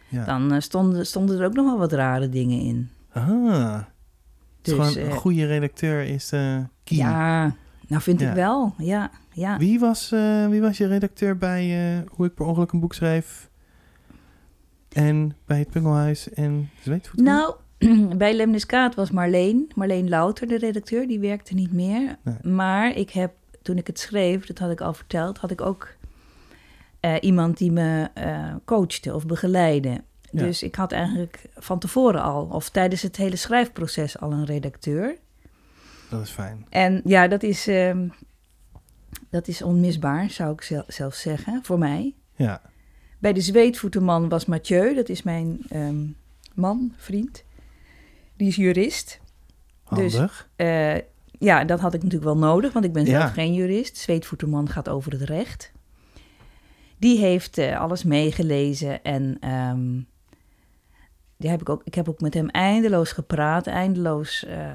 ja. 0.07 0.25
dan 0.25 0.53
eh, 0.53 0.59
stonden, 0.59 1.05
stonden 1.05 1.39
er 1.39 1.45
ook 1.45 1.53
nog 1.53 1.65
wel 1.65 1.77
wat 1.77 1.91
rare 1.93 2.29
dingen 2.29 2.59
in. 2.59 2.89
Ah, 3.13 3.79
Dus, 4.61 4.73
gewoon 4.73 4.95
eh, 4.95 5.03
een 5.05 5.11
goede 5.11 5.45
redacteur 5.45 6.03
is 6.03 6.31
eh 6.31 6.57
key. 6.83 6.97
ja, 6.97 7.55
nou 7.87 8.01
vind 8.01 8.19
Ja. 8.19 8.29
ik 8.29 8.35
wel, 8.35 8.73
ja, 8.77 9.11
ja. 9.33 9.57
Wie, 9.57 9.79
was, 9.79 10.11
eh, 10.11 10.47
wie 10.47 10.61
was 10.61 10.77
je 10.77 10.87
redacteur 10.87 11.37
bij 11.37 11.93
eh, 11.97 12.01
Hoe 12.11 12.25
ik 12.25 12.33
per 12.33 12.45
ongeluk 12.45 12.71
een 12.71 12.79
boek 12.79 12.93
schreef? 12.93 13.48
En 14.89 15.35
bij 15.45 15.59
het 15.59 15.69
Pungelhuis 15.69 16.29
en 16.29 16.69
Zweetvoet? 16.81 17.19
Nou, 17.19 17.55
bij 18.17 18.33
Lemniskaat 18.35 18.95
was 18.95 19.11
Marleen, 19.11 19.71
Marleen 19.75 20.09
Louter, 20.09 20.47
de 20.47 20.57
redacteur, 20.57 21.07
die 21.07 21.19
werkte 21.19 21.53
niet 21.53 21.73
meer. 21.73 22.17
Nee. 22.23 22.53
Maar 22.53 22.95
ik 22.95 23.09
heb, 23.09 23.33
toen 23.61 23.77
ik 23.77 23.87
het 23.87 23.99
schreef, 23.99 24.45
dat 24.45 24.57
had 24.59 24.71
ik 24.71 24.81
al 24.81 24.93
verteld, 24.93 25.37
had 25.37 25.51
ik 25.51 25.61
ook 25.61 25.87
eh, 26.99 27.15
iemand 27.21 27.57
die 27.57 27.71
me 27.71 28.09
eh, 28.13 28.55
coachte 28.65 29.13
of 29.15 29.25
begeleidde. 29.25 30.01
Ja. 30.31 30.43
Dus 30.43 30.63
ik 30.63 30.75
had 30.75 30.91
eigenlijk 30.91 31.41
van 31.55 31.79
tevoren 31.79 32.21
al, 32.21 32.45
of 32.45 32.69
tijdens 32.69 33.01
het 33.01 33.15
hele 33.15 33.35
schrijfproces 33.35 34.19
al 34.19 34.31
een 34.31 34.45
redacteur. 34.45 35.17
Dat 36.09 36.21
is 36.21 36.29
fijn. 36.29 36.65
En 36.69 37.01
ja, 37.05 37.27
dat 37.27 37.43
is, 37.43 37.67
ehm, 37.67 38.07
dat 39.29 39.47
is 39.47 39.61
onmisbaar, 39.61 40.29
zou 40.29 40.53
ik 40.53 40.61
zel- 40.61 40.83
zelf 40.87 41.13
zeggen, 41.13 41.59
voor 41.63 41.77
mij. 41.79 42.13
Ja, 42.35 42.61
Bij 43.19 43.33
de 43.33 43.41
zweetvoetenman 43.41 44.29
was 44.29 44.45
Mathieu, 44.45 44.93
dat 44.95 45.09
is 45.09 45.23
mijn 45.23 45.59
ehm, 45.69 46.05
man, 46.53 46.93
vriend. 46.97 47.43
Die 48.37 48.47
is 48.47 48.55
jurist. 48.55 49.19
Dus- 49.95 50.13
handig. 50.13 50.49
Eh, 50.55 50.95
ja, 51.31 51.63
dat 51.65 51.79
had 51.79 51.93
ik 51.93 52.03
natuurlijk 52.03 52.31
wel 52.31 52.49
nodig, 52.49 52.73
want 52.73 52.85
ik 52.85 52.93
ben 52.93 53.05
zelf 53.05 53.23
Ja. 53.23 53.27
geen 53.29 53.53
jurist. 53.53 53.97
Zweetvoeterman 53.97 54.69
gaat 54.69 54.89
over 54.89 55.11
het 55.11 55.21
recht. 55.21 55.71
Die 56.97 57.17
heeft 57.19 57.57
eh, 57.57 57.79
alles 57.79 58.03
meegelezen 58.03 59.03
en 59.03 59.37
ehm, 59.39 59.99
die 61.37 61.49
heb 61.49 61.61
ik, 61.61 61.69
ook, 61.69 61.81
ik 61.83 61.95
heb 61.95 62.09
ook 62.09 62.19
met 62.21 62.33
hem 62.33 62.49
eindeloos 62.49 63.11
gepraat, 63.11 63.67
eindeloos. 63.67 64.45
eh, 64.45 64.71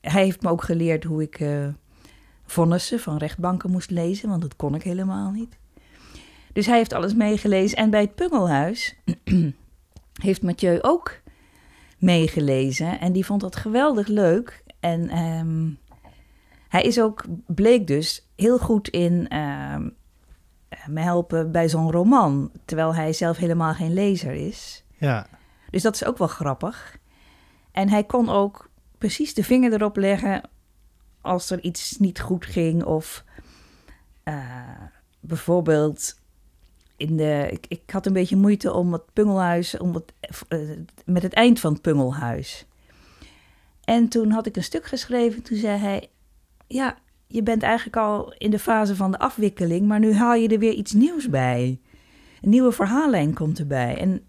hij 0.00 0.22
heeft 0.24 0.42
me 0.42 0.48
ook 0.50 0.62
geleerd 0.62 1.04
hoe 1.04 1.22
ik 1.22 1.44
vonnissen 2.46 3.00
van 3.00 3.16
rechtbanken 3.16 3.70
moest 3.70 3.90
lezen, 3.90 4.28
want 4.28 4.42
dat 4.42 4.56
kon 4.56 4.74
ik 4.74 4.82
helemaal 4.82 5.30
niet. 5.30 5.58
Dus 6.54 6.66
hij 6.66 6.76
heeft 6.76 6.92
alles 6.92 7.14
meegelezen. 7.14 7.78
En 7.78 7.90
bij 7.90 8.00
het 8.00 8.14
Pungelhuis 8.14 8.96
heeft 10.22 10.42
Mathieu 10.42 10.78
ook 10.82 11.20
meegelezen. 11.98 13.00
En 13.00 13.12
die 13.12 13.26
vond 13.26 13.40
dat 13.40 13.56
geweldig 13.56 14.06
leuk. 14.06 14.62
En 14.80 15.08
ehm, 15.08 15.70
hij 16.68 16.82
is 16.82 17.00
ook, 17.00 17.24
bleek 17.46 17.86
dus, 17.86 18.28
heel 18.36 18.58
goed 18.58 18.88
in 18.88 19.28
ehm, 19.28 19.88
me 20.86 21.00
helpen 21.00 21.52
bij 21.52 21.68
zo'n 21.68 21.90
roman. 21.90 22.50
Terwijl 22.64 22.94
hij 22.94 23.12
zelf 23.12 23.36
helemaal 23.36 23.74
geen 23.74 23.94
lezer 23.94 24.32
is. 24.32 24.84
Ja. 24.98 25.26
Dus 25.70 25.82
dat 25.82 25.94
is 25.94 26.04
ook 26.04 26.18
wel 26.18 26.28
grappig. 26.28 26.98
En 27.72 27.88
hij 27.88 28.04
kon 28.04 28.28
ook 28.28 28.70
precies 28.98 29.34
de 29.34 29.44
vinger 29.44 29.72
erop 29.72 29.96
leggen 29.96 30.48
als 31.20 31.50
er 31.50 31.60
iets 31.60 31.98
niet 31.98 32.20
goed 32.20 32.46
ging. 32.46 32.84
Of 32.84 33.24
eh, 34.22 34.80
bijvoorbeeld 35.20 36.22
in 36.96 37.16
de. 37.16 37.48
Ik, 37.50 37.66
ik 37.68 37.80
had 37.90 38.06
een 38.06 38.12
beetje 38.12 38.36
moeite 38.36 38.72
om 38.72 38.92
het 38.92 39.02
pungelhuis. 39.12 39.76
Om 39.78 39.94
het, 39.94 40.12
eh, 40.48 40.58
met 41.04 41.22
het 41.22 41.32
eind 41.32 41.60
van 41.60 41.72
het 41.72 41.82
pungelhuis. 41.82 42.66
En 43.84 44.08
toen 44.08 44.30
had 44.30 44.46
ik 44.46 44.56
een 44.56 44.62
stuk 44.64 44.86
geschreven. 44.86 45.42
Toen 45.42 45.56
zei 45.56 45.78
hij: 45.78 46.08
Ja, 46.66 46.96
je 47.26 47.42
bent 47.42 47.62
eigenlijk 47.62 47.96
al 47.96 48.34
in 48.38 48.50
de 48.50 48.58
fase 48.58 48.96
van 48.96 49.10
de 49.10 49.18
afwikkeling. 49.18 49.86
Maar 49.86 49.98
nu 50.00 50.14
haal 50.14 50.34
je 50.34 50.48
er 50.48 50.58
weer 50.58 50.72
iets 50.72 50.92
nieuws 50.92 51.28
bij. 51.28 51.80
Een 52.42 52.50
nieuwe 52.50 52.72
verhaallijn 52.72 53.34
komt 53.34 53.58
erbij. 53.58 53.96
En 53.98 54.22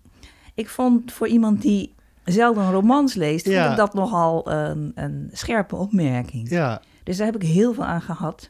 ik 0.53 0.69
vond 0.69 1.11
voor 1.11 1.27
iemand 1.27 1.61
die 1.61 1.95
zelden 2.23 2.71
romans 2.71 3.13
leest, 3.13 3.45
Ja. 3.47 3.59
vond 3.59 3.71
ik 3.71 3.77
dat 3.77 3.93
nogal 3.93 4.51
een, 4.51 4.91
een 4.95 5.29
scherpe 5.33 5.75
opmerking. 5.75 6.49
Ja. 6.49 6.81
Dus 7.03 7.17
daar 7.17 7.25
heb 7.25 7.35
ik 7.35 7.47
heel 7.47 7.73
veel 7.73 7.85
aan 7.85 8.01
gehad. 8.01 8.49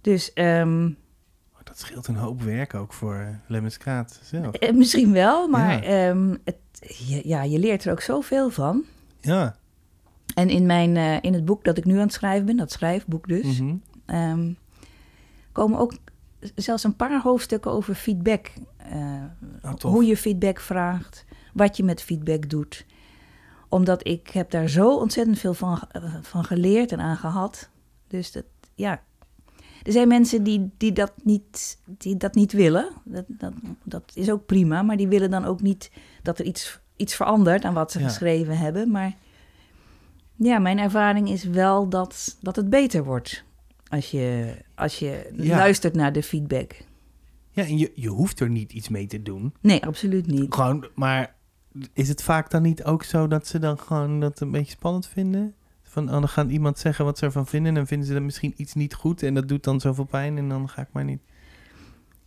Dus 0.00 0.32
ehm, 0.32 0.90
Dat 1.76 1.84
scheelt 1.86 2.06
een 2.06 2.16
hoop 2.16 2.42
werk 2.42 2.74
ook 2.74 2.92
voor 2.92 3.14
uh, 3.16 3.28
Lemmiskaat 3.46 4.20
zelf. 4.22 4.54
eh, 4.54 4.74
misschien 4.74 5.12
wel, 5.12 5.48
maar 5.48 5.72
Ja. 5.90 6.08
ehm, 6.08 6.36
het, 6.44 6.56
je, 7.06 7.28
ja, 7.28 7.42
je 7.42 7.58
leert 7.58 7.84
er 7.84 7.92
ook 7.92 8.00
zoveel 8.00 8.50
van. 8.50 8.84
Ja. 9.20 9.56
En 10.34 10.48
in, 10.48 10.66
mijn, 10.66 10.96
eh, 10.96 11.16
in 11.20 11.34
het 11.34 11.44
boek 11.44 11.64
dat 11.64 11.78
ik 11.78 11.84
nu 11.84 11.94
aan 11.94 12.00
het 12.00 12.12
schrijven 12.12 12.46
ben, 12.46 12.56
dat 12.56 12.72
schrijfboek 12.72 13.28
dus, 13.28 13.60
Mhm. 13.60 13.74
ehm, 14.06 14.52
komen 15.52 15.78
ook 15.78 15.92
zelfs 16.54 16.84
een 16.84 16.96
paar 16.96 17.22
hoofdstukken 17.22 17.70
over 17.70 17.94
feedback. 17.94 18.52
Oh, 19.62 19.72
tof. 19.74 19.92
hoe 19.92 20.04
je 20.06 20.16
feedback 20.16 20.60
vraagt, 20.60 21.24
wat 21.54 21.76
je 21.76 21.84
met 21.84 22.02
feedback 22.02 22.48
doet. 22.50 22.86
Omdat 23.68 24.06
ik 24.06 24.28
heb 24.28 24.50
daar 24.50 24.68
zo 24.68 24.96
ontzettend 24.96 25.38
veel 25.38 25.54
van, 25.54 25.82
van 26.22 26.44
geleerd 26.44 26.92
en 26.92 27.00
aan 27.00 27.16
gehad. 27.16 27.68
Dus 28.08 28.32
dat, 28.32 28.44
ja. 28.74 29.02
Er 29.86 29.92
zijn 29.92 30.08
mensen 30.08 30.42
die, 30.42 30.70
die, 30.76 30.92
dat, 30.92 31.12
niet, 31.22 31.78
die 31.84 32.16
dat 32.16 32.34
niet 32.34 32.52
willen. 32.52 32.88
Dat, 33.04 33.24
dat, 33.28 33.52
dat 33.84 34.02
is 34.14 34.30
ook 34.30 34.46
prima. 34.46 34.82
Maar 34.82 34.96
die 34.96 35.08
willen 35.08 35.30
dan 35.30 35.44
ook 35.44 35.60
niet 35.62 35.90
dat 36.22 36.38
er 36.38 36.44
iets, 36.44 36.78
iets 36.96 37.14
verandert 37.14 37.64
aan 37.64 37.74
wat 37.74 37.92
ze 37.92 37.98
Ja. 37.98 38.06
geschreven 38.08 38.58
hebben. 38.58 38.90
Maar 38.90 39.14
ja, 40.36 40.58
mijn 40.58 40.78
ervaring 40.78 41.28
is 41.30 41.44
wel 41.44 41.88
dat, 41.88 42.36
dat 42.40 42.56
het 42.56 42.70
beter 42.70 43.04
wordt. 43.04 43.44
Als 43.88 44.10
je, 44.10 44.54
als 44.74 44.98
je 44.98 45.30
Ja. 45.36 45.56
luistert 45.56 45.94
naar 45.94 46.12
de 46.12 46.22
feedback. 46.22 46.84
Ja, 47.50 47.62
en 47.64 47.78
je, 47.78 47.92
je 47.94 48.08
hoeft 48.08 48.40
er 48.40 48.50
niet 48.50 48.72
iets 48.72 48.88
mee 48.88 49.06
te 49.06 49.22
doen. 49.22 49.54
Nee, 49.60 49.84
absoluut 49.86 50.26
niet. 50.26 50.54
Gewoon, 50.54 50.86
maar 50.94 51.34
is 51.92 52.08
het 52.08 52.22
vaak 52.22 52.50
dan 52.50 52.62
niet 52.62 52.84
ook 52.84 53.02
zo 53.02 53.26
dat 53.26 53.46
ze 53.46 53.58
dan 53.58 53.78
gewoon 53.78 54.20
dat 54.20 54.40
een 54.40 54.50
beetje 54.50 54.70
spannend 54.72 55.06
vinden? 55.06 55.54
Van, 55.96 56.04
oh, 56.04 56.12
dan 56.12 56.28
gaat 56.28 56.50
iemand 56.50 56.78
zeggen 56.78 57.04
wat 57.04 57.18
ze 57.18 57.24
ervan 57.24 57.46
vinden 57.46 57.68
en 57.68 57.74
dan 57.74 57.86
vinden 57.86 58.06
ze 58.06 58.12
dan 58.12 58.24
misschien 58.24 58.54
iets 58.56 58.74
niet 58.74 58.94
goed 58.94 59.22
en 59.22 59.34
dat 59.34 59.48
doet 59.48 59.64
dan 59.64 59.80
zoveel 59.80 60.04
pijn 60.04 60.38
en 60.38 60.48
dan 60.48 60.68
ga 60.68 60.82
ik 60.82 60.88
maar 60.92 61.04
niet. 61.04 61.20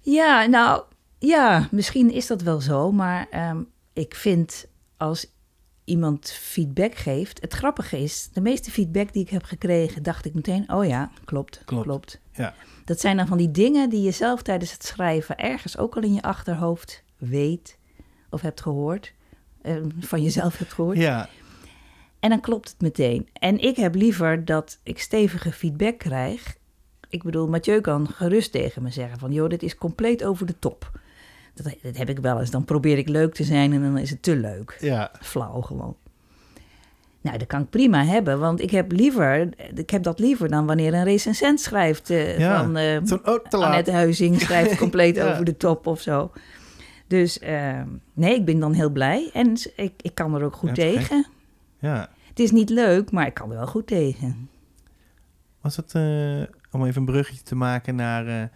Ja, 0.01 0.45
nou, 0.45 0.83
ja, 1.19 1.67
misschien 1.71 2.11
is 2.11 2.27
dat 2.27 2.41
wel 2.41 2.61
zo, 2.61 2.91
maar 2.91 3.27
ehm, 3.29 3.61
ik 3.93 4.15
vind 4.15 4.67
als 4.97 5.31
iemand 5.83 6.31
feedback 6.31 6.95
geeft, 6.95 7.41
het 7.41 7.53
grappige 7.53 7.99
is, 7.99 8.29
de 8.33 8.41
meeste 8.41 8.71
feedback 8.71 9.13
die 9.13 9.21
ik 9.21 9.29
heb 9.29 9.43
gekregen, 9.43 10.03
dacht 10.03 10.25
ik 10.25 10.33
meteen, 10.33 10.73
oh 10.73 10.85
ja, 10.85 11.11
klopt, 11.25 11.61
Klopt. 11.65 11.83
klopt. 11.83 12.19
Ja. 12.31 12.53
Dat 12.85 12.99
zijn 12.99 13.17
dan 13.17 13.27
van 13.27 13.38
die 13.38 13.51
dingen 13.51 13.89
die 13.89 14.01
je 14.01 14.11
zelf 14.11 14.41
tijdens 14.41 14.71
het 14.71 14.85
schrijven 14.85 15.38
ergens 15.38 15.77
ook 15.77 15.95
al 15.95 16.01
in 16.01 16.13
je 16.13 16.21
achterhoofd 16.21 17.03
weet 17.17 17.77
of 18.29 18.41
hebt 18.41 18.61
gehoord, 18.61 19.13
eh, 19.61 19.75
van 19.99 20.21
jezelf 20.21 20.57
hebt 20.57 20.73
gehoord. 20.73 20.97
Ja, 20.97 21.29
En 22.19 22.29
dan 22.29 22.39
klopt 22.39 22.69
het 22.69 22.81
meteen. 22.81 23.27
En 23.33 23.59
ik 23.59 23.75
heb 23.75 23.95
liever 23.95 24.45
dat 24.45 24.79
ik 24.83 24.99
stevige 24.99 25.51
feedback 25.51 25.97
krijg. 25.97 26.57
Ik 27.09 27.23
bedoel, 27.23 27.47
Mathieu 27.47 27.81
kan 27.81 28.07
gerust 28.07 28.51
tegen 28.51 28.83
me 28.83 28.91
zeggen 28.91 29.19
van... 29.19 29.31
joh, 29.31 29.49
dit 29.49 29.63
is 29.63 29.75
compleet 29.75 30.23
over 30.23 30.45
de 30.45 30.59
top. 30.59 30.91
Dat, 31.53 31.73
dat 31.81 31.97
heb 31.97 32.09
ik 32.09 32.19
wel 32.19 32.39
eens. 32.39 32.51
Dan 32.51 32.65
probeer 32.65 32.97
ik 32.97 33.07
leuk 33.09 33.33
te 33.33 33.43
zijn 33.43 33.73
en 33.73 33.81
dan 33.81 33.97
is 33.97 34.09
het 34.09 34.23
te 34.23 34.35
leuk. 34.35 34.77
ja, 34.79 35.11
Flauw 35.21 35.61
gewoon. 35.61 35.95
Nou, 37.21 37.38
dat 37.38 37.47
kan 37.47 37.61
ik 37.61 37.69
prima 37.69 38.05
hebben, 38.05 38.39
want 38.39 38.61
ik 38.61 38.71
heb, 38.71 38.91
liever, 38.91 39.49
ik 39.75 39.89
heb 39.89 40.03
dat 40.03 40.19
liever 40.19 40.49
dan 40.49 40.65
wanneer 40.65 40.93
een 40.93 41.03
recensent 41.03 41.61
schrijft 41.61 42.09
eh, 42.09 42.39
Ja, 42.39 42.57
van... 42.63 42.77
Annette 43.49 43.91
Huizing 43.91 44.41
schrijft 44.41 44.77
compleet 44.85 45.15
Ja. 45.15 45.31
over 45.31 45.45
de 45.45 45.57
top 45.57 45.88
of 45.88 46.01
zo. 46.01 46.31
Dus 47.07 47.39
eh, 47.39 47.81
nee, 48.13 48.35
ik 48.35 48.45
ben 48.45 48.59
dan 48.59 48.73
heel 48.73 48.89
blij. 48.89 49.29
En 49.33 49.53
ik, 49.75 49.93
ik 50.01 50.15
kan 50.15 50.35
er 50.35 50.43
ook 50.43 50.55
goed 50.55 50.69
Ja, 50.69 50.73
tegen. 50.75 51.25
Ja, 51.79 52.09
Het 52.27 52.39
is 52.39 52.51
niet 52.51 52.69
leuk, 52.69 53.12
maar 53.12 53.27
ik 53.27 53.33
kan 53.33 53.50
er 53.51 53.57
wel 53.57 53.67
goed 53.67 53.88
tegen. 53.88 54.50
was 55.62 55.75
het, 55.75 55.95
eh, 55.95 56.41
om 56.71 56.86
even 56.86 57.00
een 57.00 57.05
bruggetje 57.05 57.43
te 57.43 57.55
maken 57.55 57.95
naar 57.95 58.27
eh, 58.27 58.48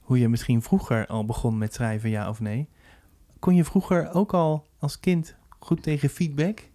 hoe 0.00 0.18
je 0.18 0.28
misschien 0.28 0.62
vroeger 0.62 1.06
al 1.06 1.24
begon 1.24 1.58
met 1.58 1.74
schrijven, 1.74 2.10
ja 2.10 2.28
of 2.28 2.40
nee. 2.40 2.68
Kon 3.38 3.54
je 3.54 3.64
vroeger 3.64 4.12
ook 4.12 4.34
al 4.34 4.66
als 4.78 5.00
kind 5.00 5.36
goed 5.58 5.82
tegen 5.82 6.08
feedback? 6.08 6.68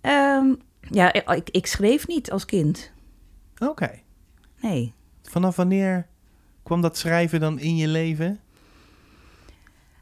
Ehm, 0.00 0.54
ja, 0.80 1.12
ik, 1.12 1.50
ik 1.50 1.66
schreef 1.66 2.06
niet 2.06 2.30
als 2.30 2.44
kind. 2.44 2.92
Oké. 3.58 4.00
Nee. 4.60 4.92
Vanaf 5.22 5.56
wanneer 5.56 6.06
kwam 6.62 6.80
dat 6.80 6.96
schrijven 6.96 7.40
dan 7.40 7.58
in 7.58 7.76
je 7.76 7.88
leven? 7.88 8.40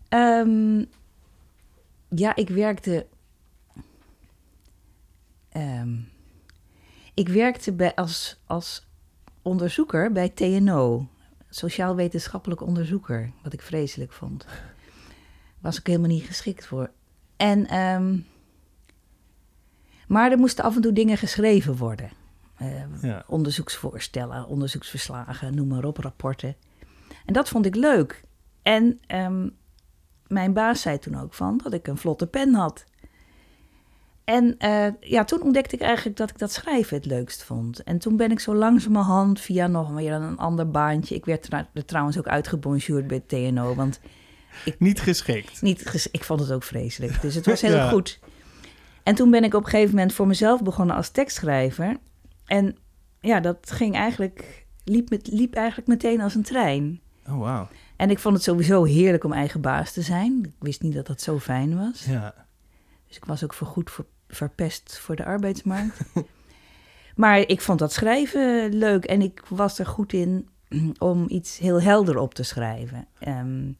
Ehm, 0.08 0.84
ja, 2.08 2.34
ik 2.36 2.48
werkte. 2.48 3.06
Ehm, 5.60 5.94
ik 7.14 7.28
werkte 7.28 7.72
bij, 7.72 7.94
als, 7.94 8.40
als 8.46 8.86
onderzoeker 9.42 10.12
bij 10.12 10.28
TNO, 10.28 11.08
sociaal-wetenschappelijk 11.50 12.60
onderzoeker, 12.60 13.30
wat 13.42 13.52
ik 13.52 13.62
vreselijk 13.62 14.12
vond. 14.12 14.46
Was 15.58 15.78
ik 15.78 15.86
helemaal 15.86 16.08
niet 16.08 16.24
geschikt 16.24 16.66
voor. 16.66 16.90
En, 17.36 17.66
ehm, 17.66 18.18
maar 20.08 20.30
er 20.30 20.38
moesten 20.38 20.64
af 20.64 20.74
en 20.76 20.82
toe 20.82 20.92
dingen 20.92 21.16
geschreven 21.16 21.76
worden. 21.76 22.10
Eh, 22.56 23.02
Ja. 23.02 23.24
onderzoeksvoorstellen, 23.26 24.46
onderzoeksverslagen, 24.46 25.54
noem 25.54 25.68
maar 25.68 25.84
op, 25.84 25.96
rapporten. 25.96 26.56
En 27.26 27.32
dat 27.32 27.48
vond 27.48 27.66
ik 27.66 27.74
leuk. 27.74 28.22
En 28.62 29.00
ehm, 29.06 29.48
mijn 30.26 30.52
baas 30.52 30.80
zei 30.80 30.98
toen 30.98 31.20
ook 31.20 31.34
van 31.34 31.60
dat 31.62 31.72
ik 31.72 31.86
een 31.86 31.96
vlotte 31.96 32.26
pen 32.26 32.54
had. 32.54 32.84
En 34.26 34.54
eh, 34.58 34.86
ja, 35.00 35.24
toen 35.24 35.42
ontdekte 35.42 35.74
ik 35.74 35.80
eigenlijk 35.80 36.16
dat 36.16 36.30
ik 36.30 36.38
dat 36.38 36.52
schrijven 36.52 36.96
het 36.96 37.06
leukst 37.06 37.42
vond. 37.42 37.82
En 37.82 37.98
toen 37.98 38.16
ben 38.16 38.30
ik 38.30 38.40
zo 38.40 38.54
langzamerhand 38.54 39.40
via 39.40 39.66
nog 39.66 39.90
weer 39.90 40.12
een 40.12 40.36
ander 40.38 40.70
baantje. 40.70 41.14
Ik 41.14 41.24
werd 41.24 41.52
er 41.52 41.84
trouwens 41.84 42.18
ook 42.18 42.26
uitgebonjourd 42.26 43.06
bij 43.06 43.20
TNO, 43.26 43.74
want 43.74 44.00
Niet 44.78 45.00
geschikt. 45.00 45.62
niet 45.62 45.86
ges- 45.88 46.10
ik 46.10 46.24
vond 46.24 46.40
het 46.40 46.52
ook 46.52 46.62
vreselijk. 46.62 47.20
Dus 47.22 47.34
het 47.34 47.46
was 47.46 47.60
heel 47.66 47.74
Ja. 47.74 47.88
goed. 47.88 48.18
En 49.02 49.14
toen 49.14 49.30
ben 49.30 49.44
ik 49.44 49.54
op 49.54 49.64
een 49.64 49.70
gegeven 49.70 49.94
moment 49.94 50.12
voor 50.12 50.26
mezelf 50.26 50.62
begonnen 50.62 50.96
als 50.96 51.08
tekstschrijver. 51.10 51.96
En 52.46 52.76
ja, 53.20 53.40
dat 53.40 53.70
ging 53.70 53.94
eigenlijk, 53.94 54.66
liep, 54.84 55.10
met, 55.10 55.26
liep 55.32 55.54
eigenlijk 55.54 55.88
meteen 55.88 56.20
als 56.20 56.34
een 56.34 56.42
trein. 56.42 57.00
Oh, 57.28 57.38
wauw. 57.38 57.68
En 57.96 58.10
ik 58.10 58.18
vond 58.18 58.34
het 58.34 58.44
sowieso 58.44 58.84
heerlijk 58.84 59.24
om 59.24 59.32
eigen 59.32 59.60
baas 59.60 59.92
te 59.92 60.02
zijn. 60.02 60.38
Ik 60.44 60.52
wist 60.58 60.82
niet 60.82 60.94
dat 60.94 61.06
dat 61.06 61.20
zo 61.20 61.38
fijn 61.38 61.76
was. 61.78 62.04
Ja. 62.04 62.34
Dus 63.08 63.16
ik 63.16 63.24
was 63.24 63.44
ook 63.44 63.54
voorgoed 63.54 63.90
ver, 63.90 64.04
verpest 64.28 64.98
voor 64.98 65.16
de 65.16 65.24
arbeidsmarkt. 65.24 66.00
maar 67.16 67.38
ik 67.38 67.60
vond 67.60 67.78
dat 67.78 67.92
schrijven 67.92 68.74
leuk 68.74 69.04
en 69.04 69.22
ik 69.22 69.42
was 69.48 69.78
er 69.78 69.86
goed 69.86 70.12
in 70.12 70.48
om 70.98 71.24
iets 71.28 71.58
heel 71.58 71.82
helder 71.82 72.18
op 72.18 72.34
te 72.34 72.42
schrijven. 72.42 73.06
Ehm, 73.18 73.72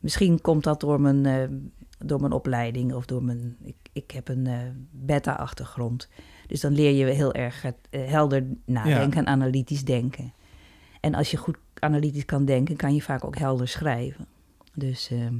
misschien 0.00 0.40
komt 0.40 0.64
dat 0.64 0.80
door 0.80 1.00
mijn, 1.00 1.26
eh, 1.26 1.48
door 1.98 2.20
mijn 2.20 2.32
opleiding 2.32 2.94
of 2.94 3.06
door 3.06 3.22
mijn. 3.22 3.56
Ik, 3.62 3.76
ik 3.92 4.10
heb 4.10 4.28
een 4.28 4.46
eh, 4.46 4.58
beta-achtergrond. 4.90 6.08
Dus 6.46 6.60
dan 6.60 6.72
leer 6.72 6.92
je 6.92 7.04
heel 7.04 7.34
erg 7.34 7.62
het, 7.62 7.76
eh, 7.90 8.06
helder 8.06 8.46
nadenken 8.64 9.18
en 9.18 9.26
analytisch 9.26 9.84
denken. 9.84 10.32
En 11.00 11.14
als 11.14 11.30
je 11.30 11.36
goed 11.36 11.56
analytisch 11.78 12.24
kan 12.24 12.44
denken, 12.44 12.76
kan 12.76 12.94
je 12.94 13.02
vaak 13.02 13.24
ook 13.24 13.38
helder 13.38 13.68
schrijven. 13.68 14.26
Dus. 14.74 15.10
ehm, 15.10 15.34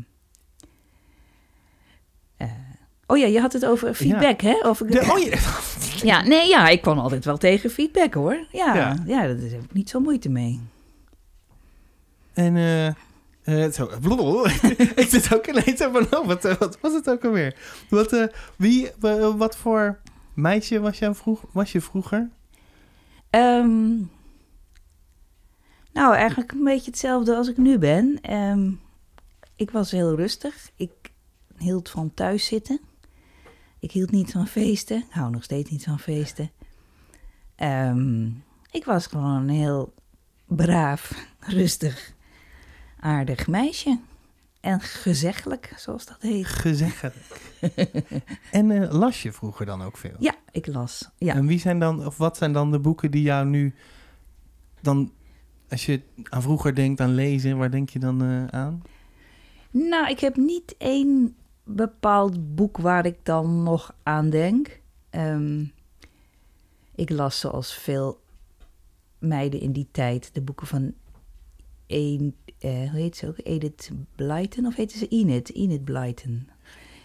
eh, 2.38 2.50
oh 3.10 3.18
ja, 3.18 3.26
je 3.26 3.40
had 3.40 3.52
het 3.52 3.64
over 3.66 3.94
feedback, 3.94 4.40
hè? 4.40 4.52
De, 4.52 5.00
oh, 5.12 5.18
ja. 5.18 5.38
ja, 6.02 6.22
nee, 6.22 6.48
ja, 6.48 6.68
ik 6.68 6.82
kon 6.82 6.98
altijd 6.98 7.24
wel 7.24 7.36
tegen 7.38 7.70
feedback 7.70 8.14
hoor. 8.14 8.46
Ja, 8.52 8.74
Ja. 8.74 8.96
ja. 9.06 9.20
daar 9.26 9.28
heb 9.50 9.62
ik 9.64 9.72
niet 9.72 9.88
zo 9.90 10.00
moeite 10.00 10.28
mee. 10.28 10.60
En 12.34 12.56
eh, 12.56 12.86
Eh, 13.42 13.70
zo, 13.72 13.84
ik 15.02 15.06
zit 15.08 15.34
ook 15.34 15.46
ineens 15.46 15.82
van, 15.82 16.06
oh, 16.18 16.26
wat, 16.26 16.44
eh, 16.44 16.56
wat 16.56 16.78
was 16.80 16.92
het 16.92 17.10
ook 17.10 17.24
alweer? 17.24 17.56
Wat, 17.90 18.12
eh, 18.12 18.24
wie, 18.56 18.90
wa- 19.00 19.36
wat 19.36 19.56
voor 19.56 19.98
meisje 20.34 20.80
was, 20.80 20.98
jij 20.98 21.14
vroeg, 21.14 21.44
was 21.52 21.72
je 21.72 21.80
vroeger? 21.80 22.28
Ehm, 23.30 23.88
nou, 25.92 26.14
eigenlijk 26.14 26.52
een 26.52 26.64
beetje 26.64 26.90
hetzelfde 26.90 27.36
als 27.36 27.48
ik 27.48 27.56
nu 27.56 27.78
ben. 27.78 28.18
Ehm, 28.22 28.70
ik 29.56 29.70
was 29.70 29.90
heel 29.90 30.14
rustig. 30.16 30.70
Ik 30.76 30.90
hield 31.58 31.90
van 31.90 32.14
thuiszitten. 32.14 32.80
Ik 33.80 33.90
hield 33.90 34.11
niet 34.11 34.30
van 34.30 34.47
feesten. 34.47 34.97
Ik 34.97 35.11
hou 35.11 35.30
nog 35.30 35.42
steeds 35.42 35.70
niet 35.70 35.85
van 35.85 35.99
feesten. 35.99 36.50
Ehm, 37.54 38.26
ik 38.70 38.85
was 38.85 39.06
gewoon 39.06 39.30
een 39.30 39.49
heel 39.49 39.94
braaf, 40.47 41.26
rustig, 41.38 42.14
aardig 43.00 43.47
meisje. 43.47 43.99
En 44.61 44.80
gezeggelijk, 44.80 45.73
zoals 45.76 46.06
dat 46.06 46.16
heet. 46.20 46.47
Gezeggelijk. 46.47 47.56
en 48.52 48.70
eh, 48.70 48.92
las 48.92 49.23
je 49.23 49.32
vroeger 49.32 49.66
dan 49.66 49.82
ook 49.82 49.97
veel? 49.97 50.16
Ja, 50.18 50.35
ik 50.50 50.66
las. 50.66 51.11
Ja. 51.18 51.35
En 51.35 51.47
wie 51.47 51.58
zijn 51.58 51.78
dan, 51.78 52.06
of 52.06 52.16
wat 52.16 52.37
zijn 52.37 52.52
dan 52.52 52.70
de 52.70 52.78
boeken 52.78 53.11
die 53.11 53.23
jou 53.23 53.47
nu 53.47 53.75
dan, 54.80 55.12
als 55.68 55.87
je 55.87 56.00
aan 56.23 56.42
vroeger 56.42 56.75
denkt 56.75 57.00
aan 57.00 57.14
lezen, 57.14 57.58
waar 57.58 57.70
denk 57.70 57.90
je 57.90 57.99
dan 57.99 58.23
eh, 58.23 58.47
aan? 58.47 58.82
Nou, 59.70 60.08
ik 60.08 60.20
heb 60.20 60.37
niet 60.37 60.75
één 60.78 61.37
bepaald 61.76 62.54
boek 62.54 62.76
waar 62.78 63.06
ik 63.06 63.16
dan 63.22 63.62
nog 63.62 63.94
aan 64.02 64.30
denk. 64.30 64.80
Ehm, 65.10 65.64
ik 66.94 67.10
las 67.10 67.40
zoals 67.40 67.75
veel 67.75 68.20
meiden 69.18 69.60
in 69.60 69.72
die 69.72 69.88
tijd 69.90 70.30
de 70.32 70.40
boeken 70.40 70.66
van 70.66 70.92
een, 71.87 72.34
eh, 72.58 72.90
hoe 72.90 73.00
heet 73.00 73.16
ze 73.16 73.26
ook? 73.28 73.37
Edith 73.42 73.90
Blyton 74.16 74.66
of 74.66 74.75
heette 74.75 74.98
ze 74.98 75.08
Enid? 75.08 75.54
Enid 75.54 75.84
Blyton. 75.84 76.48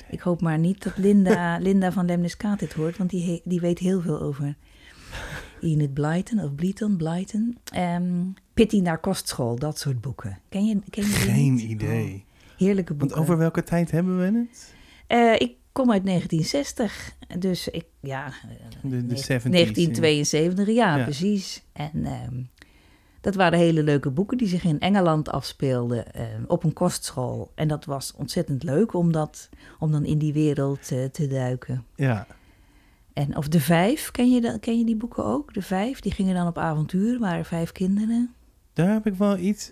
Ik 0.09 0.19
hoop 0.19 0.41
maar 0.41 0.59
niet 0.59 0.83
dat 0.83 0.97
Linda, 0.97 1.57
Linda 1.67 1.91
van 1.91 2.05
Lemniskaat 2.05 2.59
dit 2.59 2.73
hoort, 2.73 2.97
want 2.97 3.09
die, 3.09 3.23
he- 3.25 3.41
die 3.43 3.59
weet 3.59 3.79
heel 3.79 4.01
veel 4.01 4.21
over 4.21 4.55
Enid 5.61 5.93
Blyton 5.93 6.39
of 6.39 6.55
Blyton, 6.55 6.97
Blyton. 6.97 7.57
Ehm 7.71 8.21
Pitty 8.53 8.79
naar 8.79 8.97
kostschool, 8.99 9.55
dat 9.55 9.79
soort 9.79 10.01
boeken. 10.01 10.39
Ken 10.49 10.65
je, 10.65 10.79
ken 10.89 11.03
je 11.03 11.09
die 11.09 11.17
Geen 11.17 11.69
idee. 11.69 12.25
Heerlijke 12.57 12.93
boeken. 12.93 13.15
Want 13.15 13.27
over 13.29 13.37
welke 13.37 13.63
tijd 13.63 13.91
hebben 13.91 14.17
we 14.17 14.37
het? 14.49 14.73
Eh, 15.07 15.33
ik 15.33 15.55
kom 15.71 15.91
uit 15.91 16.03
1960, 16.05 17.15
dus 17.39 17.67
ik, 17.67 17.85
ja, 17.99 18.25
eh, 18.27 18.31
De, 18.81 19.05
de 19.05 19.15
70s. 19.17 19.49
1972, 19.51 20.67
ja, 20.67 20.95
Ja. 20.97 21.03
precies. 21.03 21.63
En 21.73 22.05
ehm, 22.05 22.41
dat 23.21 23.35
waren 23.35 23.59
hele 23.59 23.83
leuke 23.83 24.09
boeken 24.09 24.37
die 24.37 24.47
zich 24.47 24.63
in 24.63 24.79
Engeland 24.79 25.29
afspeelden 25.29 26.13
eh, 26.13 26.25
op 26.47 26.63
een 26.63 26.73
kostschool. 26.73 27.51
En 27.55 27.67
dat 27.67 27.85
was 27.85 28.13
ontzettend 28.17 28.63
leuk 28.63 28.93
om, 28.93 29.11
dat, 29.11 29.49
om 29.79 29.91
dan 29.91 30.05
in 30.05 30.17
die 30.17 30.33
wereld 30.33 30.91
eh, 30.91 31.05
te 31.05 31.27
duiken. 31.27 31.85
Ja, 31.95 32.27
En 33.13 33.37
of 33.37 33.47
De 33.47 33.59
Vijf, 33.59 34.11
ken 34.11 34.31
je, 34.31 34.41
dat, 34.41 34.59
ken 34.59 34.77
je 34.77 34.85
die 34.85 34.95
boeken 34.95 35.25
ook? 35.25 35.53
De 35.53 35.61
Vijf, 35.61 35.99
die 35.99 36.11
gingen 36.11 36.35
dan 36.35 36.47
op 36.47 36.57
avontuur, 36.57 37.19
waren 37.19 37.45
vijf 37.45 37.71
kinderen. 37.71 38.33
daar 38.73 38.91
heb 38.93 39.05
ik 39.05 39.15
wel 39.15 39.37
iets, 39.37 39.71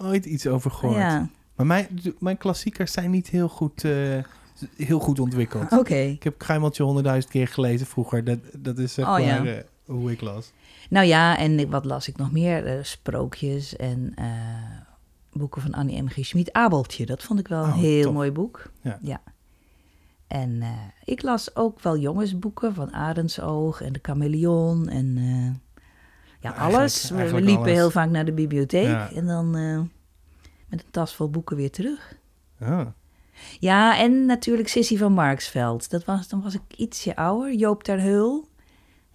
ooit 0.00 0.24
iets 0.26 0.46
over 0.46 0.70
gehoord. 0.70 0.96
Ja, 0.98 1.28
Maar 1.66 1.66
mijn, 1.66 2.14
mijn 2.18 2.38
klassiekers 2.38 2.92
zijn 2.92 3.10
niet 3.10 3.28
heel 3.28 3.48
goed, 3.48 3.84
eh, 3.84 3.92
heel 4.76 4.98
goed 4.98 5.20
ontwikkeld. 5.20 5.72
oké. 5.72 5.94
Ik 5.94 6.22
heb 6.22 6.38
Kruimeltje 6.38 6.82
honderdduizend 6.82 7.32
keer 7.32 7.48
gelezen 7.48 7.86
vroeger. 7.86 8.24
Dat, 8.24 8.38
dat 8.58 8.78
is 8.78 8.94
zeg 8.94 9.04
Oh, 9.04 9.10
maar 9.12 9.22
ja. 9.22 9.44
eh, 9.44 9.62
hoe 9.84 10.10
ik 10.12 10.20
las. 10.20 10.52
Nou 10.90 11.06
ja, 11.06 11.38
en 11.38 11.70
wat 11.70 11.84
las 11.84 12.08
ik 12.08 12.16
nog 12.16 12.32
meer? 12.32 12.66
Eh, 12.66 12.82
sprookjes 12.82 13.76
en 13.76 14.14
boeken 15.32 15.62
van 15.62 15.74
Annie 15.74 16.02
M. 16.02 16.08
G. 16.08 16.14
Schmid. 16.20 16.52
Abeltje, 16.52 17.06
dat 17.06 17.22
vond 17.22 17.40
ik 17.40 17.48
wel 17.48 17.64
een 17.64 17.70
Oh, 17.72 17.76
heel 17.78 18.02
tof. 18.02 18.12
mooi 18.12 18.30
boek. 18.30 18.70
Ja. 19.02 19.22
En 20.26 20.62
eh, 20.62 20.68
ik 21.04 21.22
las 21.22 21.56
ook 21.56 21.80
wel 21.80 21.98
jongensboeken 21.98 22.74
van 22.74 22.92
Arendsoog 22.92 23.80
en 23.82 23.92
de 23.92 23.98
Chameleon 24.02 24.88
en 24.88 25.16
ja, 26.40 26.50
alles. 26.50 27.10
We- 27.10 27.14
eigenlijk 27.16 27.44
we 27.46 27.50
liepen 27.50 27.64
alles. 27.66 27.78
heel 27.78 27.90
vaak 27.90 28.10
naar 28.10 28.24
de 28.24 28.32
bibliotheek 28.32 28.86
Ja. 28.86 29.10
en 29.12 29.26
dan 29.26 29.56
met 30.70 30.82
een 30.84 30.90
tas 30.90 31.14
vol 31.14 31.30
boeken 31.30 31.56
weer 31.56 31.70
terug. 31.70 32.16
Ah, 32.60 32.86
Ja, 33.58 33.98
en 33.98 34.26
natuurlijk 34.26 34.68
Sissy 34.68 34.96
van 34.96 35.12
Marksveld. 35.12 35.90
Dat 35.90 36.04
was, 36.04 36.28
dan 36.28 36.42
was 36.42 36.54
ik 36.54 36.60
ietsje 36.76 37.16
ouder. 37.16 37.54
Joop 37.54 37.82
ter 37.82 38.00
Heul. 38.00 38.48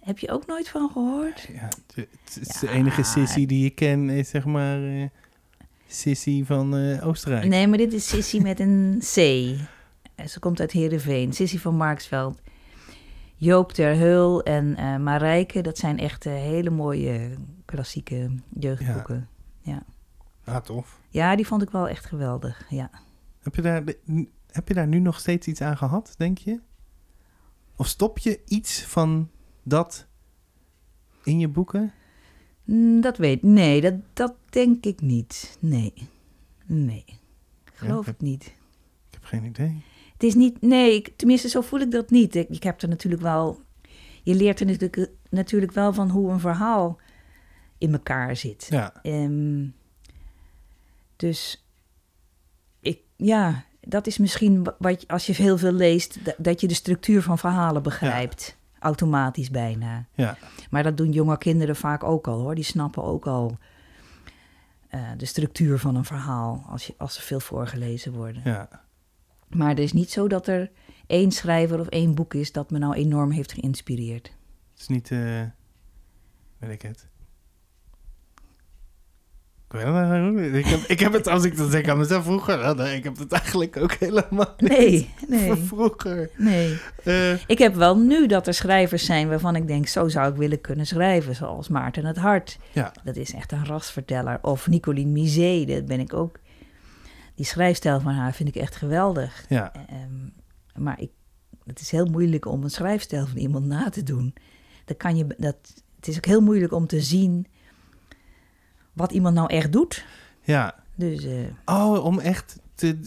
Heb 0.00 0.18
je 0.18 0.30
ook 0.30 0.46
nooit 0.46 0.68
van 0.68 0.90
gehoord? 0.92 1.48
ja, 1.52 1.68
het, 1.94 2.08
is 2.40 2.60
Ja. 2.60 2.60
de 2.60 2.72
enige 2.74 3.02
sissy 3.02 3.46
die 3.46 3.64
ik 3.64 3.74
ken 3.74 4.10
is 4.10 4.28
zeg 4.28 4.44
maar 4.44 4.84
eh, 4.84 5.04
sissy 5.86 6.44
van 6.44 6.76
eh, 6.76 7.06
Oostenrijk. 7.06 7.44
Nee, 7.46 7.66
maar 7.66 7.78
dit 7.78 7.92
is 7.92 8.08
Sissy 8.08 8.38
met 8.38 8.60
een 8.60 8.98
C. 9.14 9.16
En 10.14 10.28
Ze 10.28 10.38
komt 10.40 10.60
uit 10.60 10.72
Heerenveen. 10.72 11.32
Sissy 11.32 11.58
van 11.58 11.76
Marksveld. 11.76 12.40
Joop 13.36 13.72
ter 13.72 13.96
Heul 13.96 14.42
en 14.42 14.76
eh 14.76 14.96
Marijke. 14.96 15.60
Dat 15.60 15.78
zijn 15.78 15.98
echt 15.98 16.26
eh, 16.26 16.32
hele 16.32 16.70
mooie 16.70 17.30
klassieke 17.64 18.30
jeugdboeken. 18.58 19.28
Ja. 19.62 19.82
Ah, 20.46 20.56
tof. 20.56 21.00
ja, 21.08 21.36
die 21.36 21.46
vond 21.46 21.62
ik 21.62 21.70
wel 21.70 21.88
echt 21.88 22.04
geweldig. 22.06 22.66
Ja. 22.70 22.90
Heb 23.42 23.54
je, 23.54 23.62
daar, 23.62 23.82
heb 24.50 24.68
je 24.68 24.74
daar 24.74 24.86
nu 24.86 24.98
nog 24.98 25.18
steeds 25.18 25.46
iets 25.46 25.60
aan 25.60 25.76
gehad, 25.76 26.14
denk 26.16 26.38
je? 26.38 26.60
Of 27.76 27.86
stop 27.86 28.18
je 28.18 28.40
iets 28.46 28.82
van 28.84 29.30
dat 29.62 30.06
in 31.24 31.38
je 31.38 31.48
boeken? 31.48 31.92
Mm, 32.64 33.00
Dat 33.00 33.16
weet 33.16 33.42
Nee, 33.42 33.80
dat, 33.80 33.94
dat 34.12 34.34
denk 34.50 34.84
ik 34.84 35.00
niet. 35.00 35.56
Nee. 35.60 35.92
Nee. 36.66 37.04
Geloof 37.64 38.06
Ja, 38.06 38.12
ik 38.12 38.20
niet. 38.20 38.44
Ik 38.44 38.54
heb 39.14 39.24
geen 39.24 39.44
idee. 39.44 39.82
Het 40.12 40.22
is 40.22 40.34
niet, 40.34 40.60
nee, 40.62 40.94
ik, 40.94 41.12
tenminste 41.16 41.48
zo 41.48 41.60
voel 41.60 41.80
ik 41.80 41.90
dat 41.90 42.10
niet. 42.10 42.34
Ik, 42.34 42.48
ik 42.48 42.62
heb 42.62 42.82
er 42.82 42.88
natuurlijk 42.88 43.22
wel, 43.22 43.60
je 44.22 44.34
leert 44.34 44.60
er 44.60 44.66
natuurlijk, 44.66 45.10
natuurlijk 45.30 45.72
wel 45.72 45.92
van 45.92 46.10
hoe 46.10 46.30
een 46.30 46.40
verhaal 46.40 46.98
in 47.78 47.92
elkaar 47.92 48.36
zit. 48.36 48.66
Ja, 48.70 49.02
Ehm, 49.02 49.66
dus 51.16 51.66
ik, 52.80 53.00
ja, 53.16 53.64
dat 53.80 54.06
is 54.06 54.18
misschien 54.18 54.64
wa- 54.64 54.76
wat 54.78 55.08
als 55.08 55.26
je 55.26 55.32
heel 55.32 55.58
veel 55.58 55.72
leest, 55.72 56.24
da- 56.24 56.34
dat 56.38 56.60
je 56.60 56.68
de 56.68 56.74
structuur 56.74 57.22
van 57.22 57.38
verhalen 57.38 57.82
begrijpt. 57.82 58.56
Automatisch 58.78 59.50
bijna. 59.50 60.06
ja. 60.14 60.38
Maar 60.70 60.82
dat 60.82 60.96
doen 60.96 61.12
jonge 61.12 61.38
kinderen 61.38 61.76
vaak 61.76 62.04
ook 62.04 62.26
al 62.28 62.40
hoor. 62.40 62.54
Die 62.54 62.64
snappen 62.64 63.02
ook 63.02 63.26
al 63.26 63.58
eh, 64.88 65.10
de 65.16 65.24
structuur 65.26 65.78
van 65.78 65.94
een 65.96 66.04
verhaal 66.04 66.64
als, 66.68 66.86
je, 66.86 66.94
als 66.98 67.14
ze 67.14 67.22
veel 67.22 67.40
voorgelezen 67.40 68.12
worden. 68.12 68.42
ja. 68.44 68.84
Maar 69.48 69.68
het 69.68 69.78
is 69.78 69.92
niet 69.92 70.10
zo 70.10 70.28
dat 70.28 70.46
er 70.46 70.70
één 71.06 71.30
schrijver 71.32 71.80
of 71.80 71.86
één 71.86 72.14
boek 72.14 72.34
is 72.34 72.52
dat 72.52 72.70
me 72.70 72.78
nou 72.78 72.94
enorm 72.94 73.30
heeft 73.30 73.52
geïnspireerd. 73.52 74.26
Het 74.72 74.80
is 74.80 74.86
niet, 74.88 75.10
eh 75.10 75.42
weet 76.58 76.70
ik 76.70 76.82
het. 76.82 77.08
Ik 80.54 80.66
heb, 80.66 80.80
ik 80.80 81.00
heb 81.00 81.12
het, 81.12 81.26
als 81.26 81.44
ik 81.44 81.56
dat 81.56 81.70
zeg 81.70 81.88
aan 81.88 81.98
mezelf 81.98 82.24
vroeger, 82.24 82.92
ik 82.94 83.04
heb 83.04 83.18
het 83.18 83.32
eigenlijk 83.32 83.76
ook 83.76 83.92
helemaal 83.92 84.54
niet 84.58 84.70
Nee, 84.70 85.10
nee, 85.28 85.54
vroeger. 85.54 86.30
nee. 86.36 86.78
Eh, 87.04 87.32
Ik 87.46 87.58
heb 87.58 87.74
wel 87.74 87.98
nu 87.98 88.26
dat 88.26 88.46
er 88.46 88.54
schrijvers 88.54 89.04
zijn 89.04 89.28
waarvan 89.28 89.56
ik 89.56 89.66
denk, 89.66 89.86
zo 89.86 90.08
zou 90.08 90.30
ik 90.30 90.36
willen 90.36 90.60
kunnen 90.60 90.86
schrijven. 90.86 91.34
Zoals 91.34 91.68
Maarten 91.68 92.04
het 92.04 92.16
Hart. 92.16 92.58
ja, 92.72 92.92
Dat 93.04 93.16
is 93.16 93.32
echt 93.34 93.52
een 93.52 93.66
rasverteller. 93.66 94.38
Of 94.42 94.66
Nicoline 94.68 95.10
Misé, 95.10 95.64
dat 95.64 95.86
ben 95.86 96.00
ik 96.00 96.14
ook. 96.14 96.38
Die 97.34 97.46
schrijfstijl 97.46 98.00
van 98.00 98.12
haar 98.12 98.34
vind 98.34 98.48
ik 98.48 98.56
echt 98.56 98.76
geweldig. 98.76 99.44
ja, 99.48 99.72
Ehm, 99.88 100.82
maar 100.84 101.00
ik, 101.00 101.10
het 101.64 101.80
is 101.80 101.90
heel 101.90 102.06
moeilijk 102.06 102.46
om 102.46 102.62
een 102.62 102.70
schrijfstijl 102.70 103.26
van 103.26 103.36
iemand 103.36 103.66
na 103.66 103.88
te 103.88 104.02
doen. 104.02 104.34
Dat 104.84 104.96
kan 104.96 105.16
je, 105.16 105.26
dat, 105.38 105.56
het 105.96 106.08
is 106.08 106.16
ook 106.16 106.24
heel 106.26 106.40
moeilijk 106.40 106.72
om 106.72 106.86
te 106.86 107.00
zien 107.00 107.46
wat 108.96 109.12
iemand 109.12 109.34
nou 109.34 109.48
echt 109.48 109.72
doet. 109.72 110.04
ja. 110.42 110.74
Dus 110.94 111.24
eh, 111.24 111.32
Oh, 111.64 112.04
om 112.04 112.18
echt 112.18 112.58
te... 112.74 112.98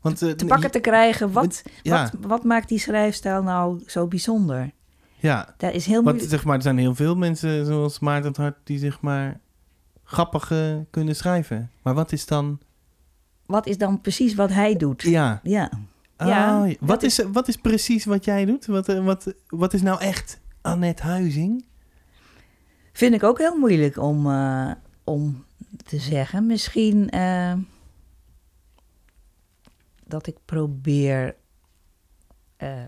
Want, 0.00 0.22
eh, 0.22 0.30
te 0.30 0.46
pakken 0.46 0.70
te 0.70 0.80
krijgen, 0.80 1.32
wat, 1.32 1.62
ja. 1.82 2.02
wat, 2.02 2.26
wat 2.28 2.44
maakt 2.44 2.68
die 2.68 2.78
schrijfstijl 2.78 3.42
nou 3.42 3.82
zo 3.86 4.06
bijzonder? 4.06 4.70
Ja, 5.16 5.54
Dat 5.56 5.74
is 5.74 5.86
heel 5.86 6.02
moeilijk. 6.02 6.28
zeg 6.28 6.44
maar, 6.44 6.56
er 6.56 6.62
zijn 6.62 6.78
heel 6.78 6.94
veel 6.94 7.16
mensen 7.16 7.66
zoals 7.66 7.98
Maarten 7.98 8.28
het 8.28 8.36
Hart 8.36 8.56
die 8.64 8.78
zeg 8.78 9.00
maar 9.00 9.40
grappig 10.04 10.52
kunnen 10.90 11.16
schrijven. 11.16 11.70
Maar 11.82 11.94
wat 11.94 12.12
is 12.12 12.26
dan... 12.26 12.58
Wat 13.46 13.66
is 13.66 13.78
dan 13.78 14.00
precies 14.00 14.34
wat 14.34 14.50
hij 14.50 14.76
doet? 14.76 15.02
Ja, 15.02 15.40
Ja. 15.42 15.70
Oh, 16.18 16.26
Ja, 16.26 16.68
wat, 16.80 17.02
is, 17.02 17.20
wat 17.32 17.48
is 17.48 17.56
precies 17.56 18.04
wat 18.04 18.24
jij 18.24 18.44
doet? 18.44 18.66
Wat, 18.66 18.88
eh, 18.88 19.04
wat, 19.04 19.34
wat 19.46 19.74
is 19.74 19.82
nou 19.82 20.00
echt 20.00 20.40
Annette 20.60 21.02
Huizing? 21.02 21.64
Vind 22.92 23.14
ik 23.14 23.22
ook 23.22 23.38
heel 23.38 23.56
moeilijk 23.56 23.98
om, 23.98 24.26
om 25.06 25.44
te 25.84 25.98
zeggen. 25.98 26.46
Misschien 26.46 27.10
eh, 27.10 27.54
dat 30.06 30.26
ik 30.26 30.36
probeer 30.44 31.36
eh, 32.56 32.82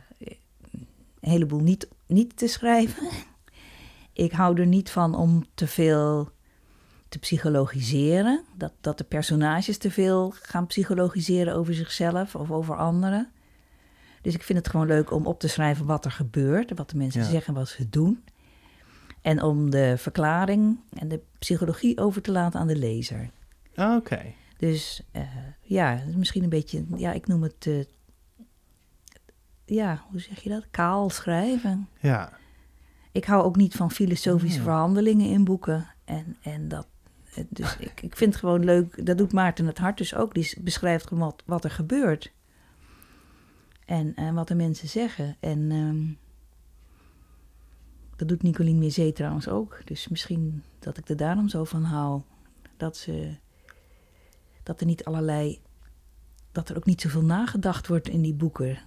een 1.20 1.31
heleboel 1.31 1.61
niet, 1.61 1.88
niet 2.07 2.37
te 2.37 2.46
schrijven. 2.46 3.09
ik 4.12 4.33
hou 4.33 4.61
er 4.61 4.66
niet 4.66 4.90
van 4.90 5.14
om 5.14 5.44
te 5.54 5.66
veel 5.66 6.31
te 7.09 7.18
psychologiseren. 7.18 8.44
Dat, 8.57 8.72
dat 8.81 8.98
de 8.98 9.04
personages 9.04 9.78
te 9.78 9.90
veel 9.90 10.35
gaan 10.42 10.66
psychologiseren 10.66 11.54
over 11.54 11.74
zichzelf 11.74 12.35
of 12.35 12.50
over 12.50 12.76
anderen. 12.76 13.31
Dus 14.22 14.35
ik 14.35 14.42
vind 14.42 14.59
het 14.59 14.68
gewoon 14.68 14.87
leuk 14.87 15.11
om 15.11 15.26
op 15.26 15.40
te 15.40 15.48
schrijven 15.48 15.87
wat 15.87 16.04
er 16.04 16.11
gebeurt, 16.11 16.72
wat 16.76 16.90
de 16.90 16.96
mensen 16.96 17.20
Ja. 17.22 17.28
zeggen, 17.28 17.54
wat 17.54 17.68
ze 17.68 17.88
doen. 17.88 18.24
En 19.29 19.43
om 19.43 19.71
de 19.71 19.95
verklaring 19.99 20.79
en 20.99 21.09
de 21.09 21.21
psychologie 21.38 21.99
over 21.99 22.23
te 22.23 22.33
laten 22.33 22.61
aan 22.61 22.67
de 22.67 22.77
lezer. 22.77 23.31
Oké. 23.77 24.23
Dus 24.57 25.03
eh, 25.12 25.23
ja, 25.61 26.03
misschien 26.17 26.43
een 26.43 26.49
beetje, 26.49 26.85
ja, 26.97 27.12
ik 27.12 27.27
noem 27.27 27.43
het, 27.43 27.67
eh, 27.67 27.85
ja, 29.64 30.05
hoe 30.11 30.21
zeg 30.21 30.41
je 30.41 30.49
dat? 30.49 30.67
Kaal 30.71 31.11
schrijven. 31.11 31.88
Ja. 32.01 32.33
Ik 33.12 33.25
hou 33.25 33.45
ook 33.45 33.57
niet 33.57 33.75
van 33.75 33.91
filosofische 33.91 34.59
Ja. 34.59 34.64
verhandelingen 34.64 35.31
in 35.31 35.45
boeken. 35.45 35.87
En, 36.05 36.37
en 36.43 36.69
dat, 36.69 36.87
eh, 37.35 37.45
dus 37.49 37.77
ik, 37.91 38.03
ik 38.03 38.17
vind 38.17 38.33
het 38.33 38.41
gewoon 38.41 38.64
leuk, 38.64 39.07
dat 39.07 39.19
doet 39.19 39.33
Maarten 39.33 39.67
het 39.67 39.79
Hart 39.79 39.99
dus 39.99 40.14
ook. 40.14 40.35
Die 40.35 40.55
beschrijft 40.61 41.07
gewoon 41.07 41.25
wat, 41.25 41.43
wat 41.47 41.64
er 41.64 41.71
gebeurt. 41.71 42.33
En, 43.85 44.14
en 44.14 44.35
wat 44.35 44.49
de 44.49 44.55
mensen 44.55 44.88
zeggen. 44.88 45.37
En 45.41 45.71
ehm, 45.71 46.28
dat 48.18 48.28
doet 48.28 48.42
Nicolien 48.42 48.78
Mézé 48.78 49.12
trouwens 49.12 49.48
ook. 49.48 49.81
Dus 49.85 50.09
misschien 50.09 50.62
dat 50.78 50.96
ik 50.96 51.09
er 51.09 51.16
daarom 51.16 51.48
zo 51.48 51.64
van 51.64 51.83
hou. 51.83 52.22
Dat, 52.76 52.96
ze, 52.96 53.35
dat 54.62 54.81
er 54.81 54.87
niet 54.87 55.04
allerlei... 55.04 55.61
Dat 56.52 56.68
er 56.68 56.76
ook 56.76 56.85
niet 56.85 57.00
zoveel 57.00 57.22
nagedacht 57.22 57.87
wordt 57.87 58.09
in 58.09 58.22
die 58.22 58.35
boeken. 58.35 58.78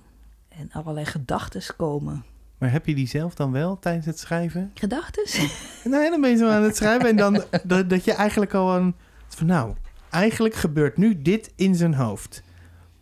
En 0.50 0.72
allerlei 0.72 1.06
gedachten 1.06 1.76
komen. 1.76 2.24
Maar 2.58 2.72
heb 2.72 2.86
je 2.86 2.96
die 2.96 3.08
zelf 3.08 3.36
dan 3.36 3.52
wel 3.52 3.80
tijdens 3.80 4.06
het 4.06 4.20
schrijven? 4.20 4.72
Gedachten? 4.74 5.24
Nee, 5.92 6.10
dan 6.10 6.22
ben 6.22 6.30
je 6.30 6.38
zo 6.38 6.50
aan 6.50 6.64
het 6.64 6.76
schrijven 6.76 7.10
en 7.10 7.16
dan 7.16 7.44
dat, 7.64 7.90
dat 7.90 8.04
je 8.04 8.14
eigenlijk 8.14 8.54
al 8.54 8.76
een... 8.76 8.96
Van 9.28 9.48
nou, 9.48 9.76
eigenlijk 10.10 10.54
gebeurt 10.54 10.98
nu 10.98 11.22
dit 11.22 11.52
in 11.56 11.76
zijn 11.76 11.94
hoofd. 11.94 12.44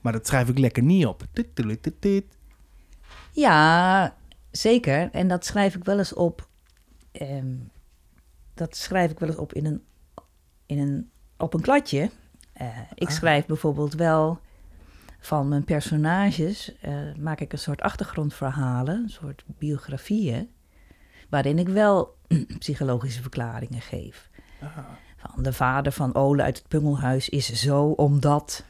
Maar 0.01 0.13
dat 0.13 0.27
schrijf 0.27 0.49
ik 0.49 0.57
lekker 0.57 0.83
niet 0.83 1.05
op. 1.05 1.23
Ja, 3.31 4.15
zeker. 4.51 5.09
En 5.11 5.27
dat 5.27 5.45
schrijf 5.45 5.75
ik 5.75 5.83
wel 5.83 5.97
eens 5.97 6.13
op. 6.13 6.47
ehm, 7.11 7.55
dat 8.53 8.75
schrijf 8.75 9.11
ik 9.11 9.19
wel 9.19 9.29
eens 9.29 9.37
op 9.37 9.53
in 9.53 9.65
een, 9.65 9.83
in 10.65 10.79
een, 10.79 11.09
op 11.37 11.53
een 11.53 11.61
kladje. 11.61 12.09
Eh, 12.53 12.67
ik 12.93 13.07
Ah. 13.07 13.13
schrijf 13.13 13.45
bijvoorbeeld 13.45 13.93
wel 13.93 14.39
van 15.19 15.47
mijn 15.47 15.63
personages. 15.63 16.75
eh, 16.81 16.93
maak 17.19 17.39
ik 17.39 17.51
een 17.53 17.57
soort 17.59 17.81
achtergrondverhalen, 17.81 18.95
een 19.03 19.09
soort 19.09 19.43
biografieën. 19.47 20.49
Waarin 21.29 21.59
ik 21.59 21.67
wel 21.67 22.17
psychologische 22.59 23.21
verklaringen 23.21 23.81
geef. 23.81 24.29
Ah, 24.61 24.77
Van 25.17 25.43
de 25.43 25.53
vader 25.53 25.91
van 25.91 26.15
Ole 26.15 26.43
uit 26.43 26.57
het 26.57 26.67
Pungelhuis 26.67 27.29
is 27.29 27.51
zo 27.53 27.83
omdat 27.85 28.63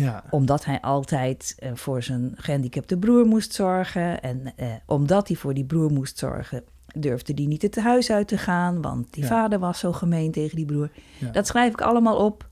ja. 0.00 0.24
omdat 0.30 0.64
hij 0.64 0.80
altijd 0.80 1.54
eh, 1.58 1.70
voor 1.74 2.02
zijn 2.02 2.32
gehandicapte 2.36 2.96
broer 2.96 3.26
moest 3.26 3.54
zorgen. 3.54 4.22
En 4.22 4.52
eh, 4.56 4.68
omdat 4.86 5.28
hij 5.28 5.36
voor 5.36 5.54
die 5.54 5.64
broer 5.64 5.92
moest 5.92 6.18
zorgen, 6.18 6.62
durfde 6.94 7.32
hij 7.34 7.44
niet 7.44 7.62
het 7.62 7.76
huis 7.76 8.10
uit 8.10 8.28
te 8.28 8.38
gaan. 8.38 8.82
Want 8.82 9.12
die 9.12 9.22
Ja. 9.22 9.28
vader 9.28 9.58
was 9.58 9.78
zo 9.78 9.92
gemeen 9.92 10.32
tegen 10.32 10.56
die 10.56 10.66
broer. 10.66 10.90
Ja. 11.18 11.30
Dat 11.30 11.46
schrijf 11.46 11.72
ik 11.72 11.80
allemaal 11.80 12.16
op, 12.16 12.48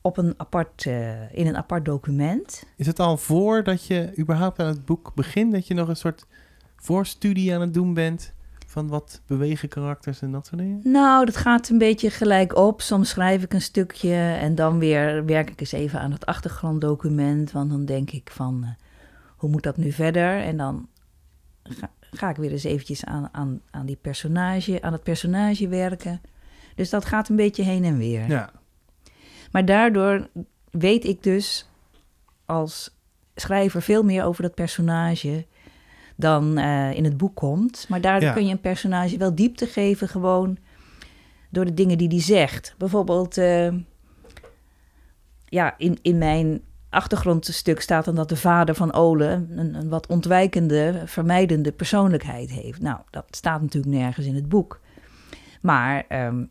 op 0.00 0.16
een 0.16 0.34
apart, 0.36 0.86
eh, 0.86 1.34
in 1.38 1.46
een 1.46 1.56
apart 1.56 1.84
document. 1.84 2.64
Is 2.76 2.86
het 2.86 3.00
al 3.00 3.16
voordat 3.16 3.86
je 3.86 4.12
überhaupt 4.18 4.58
aan 4.58 4.66
het 4.66 4.84
boek 4.84 5.12
begint... 5.14 5.52
dat 5.52 5.66
je 5.66 5.74
nog 5.74 5.88
een 5.88 5.96
soort 5.96 6.26
voorstudie 6.76 7.54
aan 7.54 7.60
het 7.60 7.74
doen 7.74 7.94
bent... 7.94 8.34
van 8.76 8.88
wat 8.88 9.20
bewegen 9.26 9.68
karakters 9.68 10.22
en 10.22 10.30
dat 10.30 10.46
soort 10.46 10.60
dingen? 10.60 10.80
Nou, 10.84 11.24
dat 11.24 11.36
gaat 11.36 11.68
een 11.68 11.78
beetje 11.78 12.10
gelijk 12.10 12.56
op. 12.56 12.80
Soms 12.80 13.08
schrijf 13.08 13.42
ik 13.42 13.52
een 13.52 13.62
stukje 13.62 14.14
en 14.16 14.54
dan 14.54 14.78
weer 14.78 15.24
werk 15.24 15.50
ik 15.50 15.60
eens 15.60 15.72
even 15.72 16.00
aan 16.00 16.12
het 16.12 16.26
achtergronddocument. 16.26 17.52
Want 17.52 17.70
dan 17.70 17.84
denk 17.84 18.10
ik 18.10 18.30
van, 18.30 18.60
eh, 18.62 18.70
hoe 19.36 19.50
moet 19.50 19.62
dat 19.62 19.76
nu 19.76 19.92
verder? 19.92 20.42
En 20.42 20.56
dan 20.56 20.88
ga, 21.62 21.90
ga 22.10 22.30
ik 22.30 22.36
weer 22.36 22.50
eens 22.50 22.64
eventjes 22.64 23.04
aan, 23.04 23.28
aan, 23.32 23.60
aan, 23.70 23.86
die 23.86 23.98
personage, 24.00 24.82
aan 24.82 24.92
het 24.92 25.02
personage 25.02 25.68
werken. 25.68 26.20
Dus 26.74 26.90
dat 26.90 27.04
gaat 27.04 27.28
een 27.28 27.36
beetje 27.36 27.62
heen 27.62 27.84
en 27.84 27.98
weer. 27.98 28.28
Ja. 28.28 28.50
Maar 29.52 29.64
daardoor 29.64 30.28
weet 30.70 31.04
ik 31.04 31.22
dus 31.22 31.68
als 32.44 32.96
schrijver 33.34 33.82
veel 33.82 34.02
meer 34.02 34.24
over 34.24 34.42
dat 34.42 34.54
personage 34.54 35.46
dan 36.16 36.58
eh, 36.58 36.92
in 36.92 37.04
het 37.04 37.16
boek 37.16 37.34
komt. 37.34 37.86
Maar 37.88 38.00
daardoor 38.00 38.28
Ja. 38.28 38.34
kun 38.34 38.46
je 38.46 38.52
een 38.52 38.60
personage 38.60 39.16
wel 39.16 39.34
diepte 39.34 39.66
geven 39.66 40.08
gewoon 40.08 40.58
door 41.50 41.64
de 41.64 41.74
dingen 41.74 41.98
die 41.98 42.08
hij 42.08 42.20
zegt. 42.20 42.74
Bijvoorbeeld, 42.78 43.38
eh, 43.38 43.72
ja, 45.44 45.74
in, 45.78 45.98
in 46.02 46.18
mijn 46.18 46.60
achtergrondstuk 46.90 47.80
staat 47.80 48.04
dan 48.04 48.14
dat 48.14 48.28
de 48.28 48.36
vader 48.36 48.74
van 48.74 48.92
Ole 48.92 49.26
een, 49.50 49.74
een 49.74 49.88
wat 49.88 50.06
ontwijkende, 50.06 51.02
vermijdende 51.04 51.72
persoonlijkheid 51.72 52.50
heeft. 52.50 52.80
Nou, 52.80 52.98
dat 53.10 53.24
staat 53.30 53.62
natuurlijk 53.62 53.94
nergens 53.94 54.26
in 54.26 54.34
het 54.34 54.48
boek. 54.48 54.80
Maar 55.60 56.04
ehm, 56.08 56.44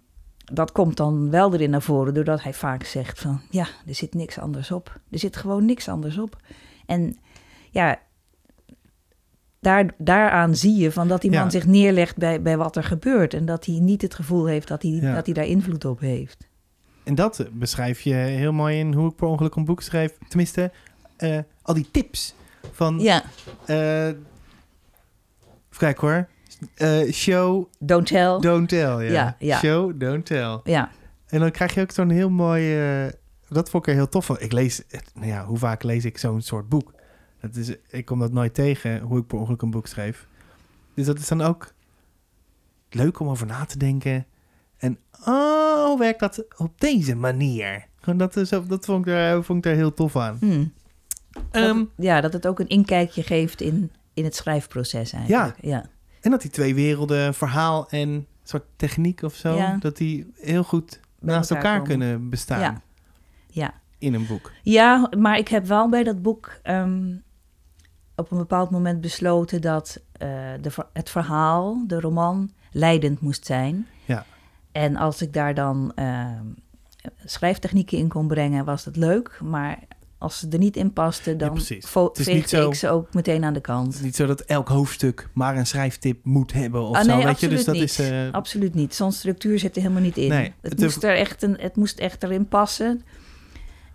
dat 0.53 0.71
komt 0.71 0.97
dan 0.97 1.29
wel 1.29 1.53
erin 1.53 1.69
naar 1.69 1.81
voren, 1.81 2.13
doordat 2.13 2.43
hij 2.43 2.53
vaak 2.53 2.83
zegt 2.83 3.19
van... 3.19 3.41
ja, 3.49 3.67
er 3.87 3.95
zit 3.95 4.13
niks 4.13 4.39
anders 4.39 4.71
op. 4.71 4.99
Er 5.11 5.19
zit 5.19 5.35
gewoon 5.35 5.65
niks 5.65 5.87
anders 5.89 6.17
op. 6.17 6.37
En 6.85 7.17
ja, 7.71 7.99
daar, 9.65 9.93
daaraan 9.97 10.55
zie 10.55 10.75
je 10.75 10.91
van 10.91 11.07
dat 11.07 11.21
die 11.21 11.31
man 11.31 11.43
Ja. 11.43 11.49
zich 11.49 11.65
neerlegt 11.65 12.17
bij, 12.17 12.41
bij 12.41 12.57
wat 12.57 12.75
er 12.75 12.83
gebeurt... 12.83 13.33
en 13.33 13.45
dat 13.45 13.65
hij 13.65 13.79
niet 13.79 14.01
het 14.01 14.13
gevoel 14.13 14.45
heeft 14.45 14.67
dat 14.67 14.81
hij, 14.81 14.91
Ja. 14.91 15.15
dat 15.15 15.25
hij 15.25 15.33
daar 15.33 15.45
invloed 15.45 15.85
op 15.85 15.99
heeft. 15.99 16.47
En 17.03 17.15
dat 17.15 17.45
beschrijf 17.51 18.01
je 18.01 18.13
heel 18.13 18.51
mooi 18.53 18.77
in 18.79 18.93
hoe 18.93 19.09
ik 19.09 19.15
per 19.15 19.27
ongeluk 19.27 19.55
een 19.55 19.65
boek 19.65 19.81
schreef. 19.81 20.13
Tenminste, 20.27 20.71
eh, 21.17 21.39
al 21.61 21.73
die 21.73 21.87
tips 21.91 22.35
van... 22.71 22.99
Ja, 22.99 23.23
even 23.65 24.17
kijken 25.77 26.07
hoor. 26.07 26.27
Eh, 26.75 27.11
show, 27.11 27.65
don't 27.79 28.07
tell. 28.07 28.39
don't 28.39 28.69
tell. 28.69 28.79
Ja. 29.05 29.11
Ja, 29.11 29.35
ja. 29.39 29.57
Show, 29.57 29.99
don't 29.99 30.25
tell. 30.25 30.59
Ja, 30.63 30.91
En 31.27 31.39
dan 31.39 31.51
krijg 31.51 31.73
je 31.73 31.81
ook 31.81 31.91
zo'n 31.91 32.09
heel 32.09 32.29
mooi... 32.29 32.77
eh, 33.05 33.11
dat 33.49 33.69
vond 33.69 33.83
ik 33.83 33.89
er 33.89 33.95
heel 33.99 34.09
tof 34.09 34.25
van. 34.25 34.39
Ik 34.39 34.51
lees... 34.51 34.81
Nou 35.13 35.27
ja, 35.27 35.45
hoe 35.45 35.57
vaak 35.57 35.83
lees 35.83 36.05
ik 36.05 36.17
zo'n 36.17 36.41
soort 36.41 36.69
boek? 36.69 36.93
Dat 37.45 37.55
is, 37.55 37.75
ik 37.89 38.05
kom 38.05 38.19
dat 38.19 38.31
nooit 38.31 38.53
tegen, 38.53 38.99
hoe 39.01 39.19
ik 39.19 39.27
per 39.27 39.37
ongeluk 39.37 39.61
een 39.61 39.71
boek 39.71 39.87
schreef. 39.87 40.27
Dus 40.93 41.05
dat 41.05 41.19
is 41.19 41.27
dan 41.27 41.41
ook 41.41 41.73
leuk 42.89 43.19
om 43.19 43.27
over 43.27 43.45
na 43.47 43.65
te 43.65 43.77
denken. 43.77 44.25
En 44.77 44.97
oh, 45.25 45.99
werkt 45.99 46.19
dat 46.19 46.45
op 46.57 46.81
deze 46.81 47.15
manier? 47.15 47.85
Gewoon 47.99 48.19
dat, 48.19 48.35
is, 48.35 48.49
dat 48.49 48.85
vond, 48.85 49.07
ik 49.07 49.13
er, 49.13 49.43
vond 49.43 49.65
ik 49.65 49.71
er 49.71 49.77
heel 49.77 49.93
tof 49.93 50.15
aan. 50.15 50.37
hm. 50.39 50.65
Ehm, 51.51 51.77
dat, 51.77 51.87
ja, 51.97 52.21
dat 52.21 52.33
het 52.33 52.47
ook 52.47 52.59
een 52.59 52.67
inkijkje 52.67 53.23
geeft 53.23 53.61
in, 53.61 53.91
in 54.13 54.23
het 54.23 54.35
schrijfproces 54.35 55.13
eigenlijk. 55.13 55.55
Ja. 55.61 55.85
en 56.21 56.31
dat 56.31 56.41
die 56.41 56.51
twee 56.51 56.75
werelden, 56.75 57.33
verhaal 57.33 57.89
en 57.89 58.27
soort 58.43 58.63
techniek 58.75 59.21
of 59.21 59.35
zo, 59.35 59.55
Ja. 59.55 59.77
dat 59.79 59.97
die 59.97 60.31
heel 60.35 60.63
goed 60.63 60.99
Bij 61.19 61.35
naast 61.35 61.51
elkaar 61.51 61.81
kunnen 61.81 62.29
bestaan 62.29 62.59
Ja. 62.59 62.81
ja. 63.47 63.73
in 63.97 64.13
een 64.13 64.25
boek. 64.27 64.51
Ja, 64.63 65.09
maar 65.17 65.37
ik 65.37 65.47
heb 65.47 65.65
wel 65.65 65.89
bij 65.89 66.03
dat 66.03 66.21
boek 66.21 66.59
ehm, 66.63 67.15
op 68.15 68.31
een 68.31 68.37
bepaald 68.37 68.69
moment 68.69 69.01
besloten 69.01 69.61
dat 69.61 69.99
eh, 70.11 70.29
de, 70.61 70.69
het 70.93 71.09
verhaal, 71.09 71.83
de 71.87 71.99
roman, 71.99 72.51
leidend 72.71 73.19
moest 73.21 73.45
zijn. 73.45 73.87
Ja. 74.05 74.25
En 74.71 74.95
als 74.95 75.21
ik 75.21 75.33
daar 75.33 75.53
dan 75.53 75.91
ehm, 75.95 76.43
schrijftechnieken 77.25 77.97
in 77.97 78.07
kon 78.07 78.27
brengen, 78.27 78.65
was 78.65 78.83
dat 78.83 78.95
leuk. 78.95 79.39
Maar 79.43 79.79
als 80.17 80.39
ze 80.39 80.47
er 80.49 80.57
niet 80.59 80.77
in 80.77 80.93
pasten, 80.93 81.37
dan 81.37 81.53
niet 81.53 81.87
veegde 82.13 82.47
zo- 82.47 82.67
ik 82.67 82.73
ze 82.75 82.89
ook 82.89 83.13
meteen 83.13 83.43
aan 83.43 83.53
de 83.53 83.59
Het 83.59 83.67
kant. 83.67 83.93
is 83.93 84.01
niet 84.01 84.15
zo 84.15 84.25
dat 84.25 84.41
elk 84.41 84.67
hoofdstuk 84.67 85.29
maar 85.33 85.57
een 85.57 85.67
schrijftip 85.67 86.19
moet 86.25 86.53
hebben 86.53 86.81
of 86.81 86.95
Ah, 86.95 87.03
zo. 87.03 87.15
nee, 87.15 87.25
weet 87.25 87.39
je? 87.39 87.47
Dus 87.47 87.65
dat 87.65 87.75
absoluut 87.75 87.89
is. 87.99 88.09
eh, 88.27 88.31
Absoluut 88.31 88.73
niet. 88.73 88.95
Zo'n 88.95 89.11
structuur 89.11 89.59
zit 89.59 89.75
er 89.75 89.81
helemaal 89.81 90.03
niet 90.03 90.17
in. 90.17 90.29
Nee, 90.29 90.53
het, 90.61 90.71
het- 90.71 90.79
moest 90.81 91.03
er 91.03 91.15
echt 91.15 91.43
een, 91.43 91.57
het 91.59 91.75
moest 91.75 91.99
echt 91.99 92.23
erin 92.23 92.47
passen. 92.47 93.01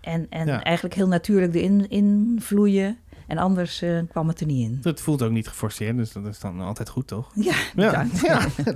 En, 0.01 0.27
en 0.29 0.47
Ja. 0.47 0.63
eigenlijk 0.63 0.95
heel 0.95 1.07
natuurlijk 1.07 1.55
erin 1.55 1.89
in 1.89 2.37
vloeien. 2.41 2.97
En 3.31 3.37
anders 3.37 3.81
eh, 3.81 3.99
kwam 4.09 4.27
het 4.27 4.39
er 4.39 4.45
niet 4.45 4.69
in. 4.69 4.79
Het 4.83 5.01
voelt 5.01 5.21
ook 5.21 5.31
niet 5.31 5.47
geforceerd, 5.47 5.97
dus 5.97 6.11
dat 6.11 6.25
is 6.25 6.39
dan 6.39 6.61
altijd 6.61 6.89
goed, 6.89 7.07
toch? 7.07 7.31
Ja, 7.35 7.55
Ja. 7.75 8.05
ja. 8.23 8.47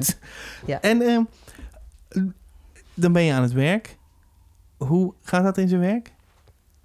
Ja. 0.66 0.82
En 0.82 1.02
ehm, 1.02 1.24
dan 2.94 3.12
ben 3.14 3.24
je 3.24 3.34
aan 3.34 3.42
het 3.42 3.52
werk. 3.52 3.98
Hoe 4.78 5.14
gaat 5.22 5.44
dat 5.44 5.58
in 5.58 5.68
zijn 5.68 5.82
werk? 5.82 6.14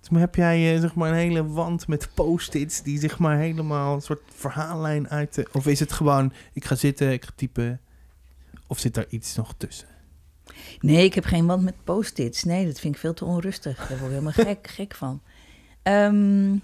Dus 0.01 0.09
maar 0.09 0.21
heb 0.21 0.35
jij 0.35 0.75
eh, 0.75 0.81
zeg 0.81 0.95
maar 0.95 1.09
een 1.11 1.17
hele 1.17 1.47
wand 1.47 1.87
met 1.89 2.09
post-its 2.15 2.83
die 2.83 2.99
zeg 2.99 3.19
maar 3.19 3.37
helemaal 3.39 3.95
een 3.95 4.01
soort 4.03 4.21
verhaallijn 4.35 5.09
uit... 5.09 5.35
de- 5.35 5.49
of 5.53 5.67
is 5.67 5.81
het 5.81 5.93
gewoon, 5.93 6.33
ik 6.53 6.65
ga 6.65 6.75
zitten, 6.75 7.13
ik 7.13 7.25
ga 7.25 7.31
typen... 7.35 7.81
Of 8.67 8.79
zit 8.79 8.95
daar 8.95 9.07
iets 9.09 9.37
nog 9.37 9.55
tussen? 9.57 9.89
Nee, 10.81 11.05
ik 11.05 11.15
heb 11.15 11.25
geen 11.25 11.47
wand 11.47 11.63
met 11.63 11.85
post-its. 11.85 12.45
Nee, 12.45 12.67
dat 12.67 12.81
vind 12.81 12.95
ik 12.95 13.01
veel 13.01 13.15
te 13.15 13.25
onrustig. 13.25 13.77
Daar 13.77 13.87
word 13.89 14.01
ik 14.01 14.09
helemaal 14.09 14.33
gek, 14.33 14.67
gek 14.67 14.95
van. 14.95 15.23
Ehm, 15.83 16.57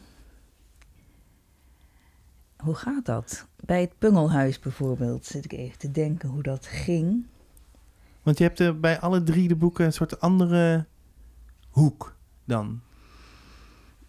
hoe 2.57 2.75
gaat 2.75 3.05
dat? 3.05 3.47
Bij 3.65 3.81
het 3.81 3.99
Pungelhuis 3.99 4.59
bijvoorbeeld 4.59 5.25
zit 5.25 5.45
ik 5.45 5.53
even 5.53 5.79
te 5.79 5.91
denken 5.91 6.29
hoe 6.29 6.43
dat 6.43 6.67
ging. 6.67 7.27
Want 8.23 8.39
je 8.39 8.45
hebt 8.45 8.61
eh, 8.61 8.73
bij 8.73 9.01
alle 9.01 9.23
drie 9.23 9.49
de 9.49 9.57
boeken 9.57 9.85
een 9.85 9.93
soort 9.93 10.21
andere 10.21 10.85
hoek 11.71 12.17
dan. 12.45 12.81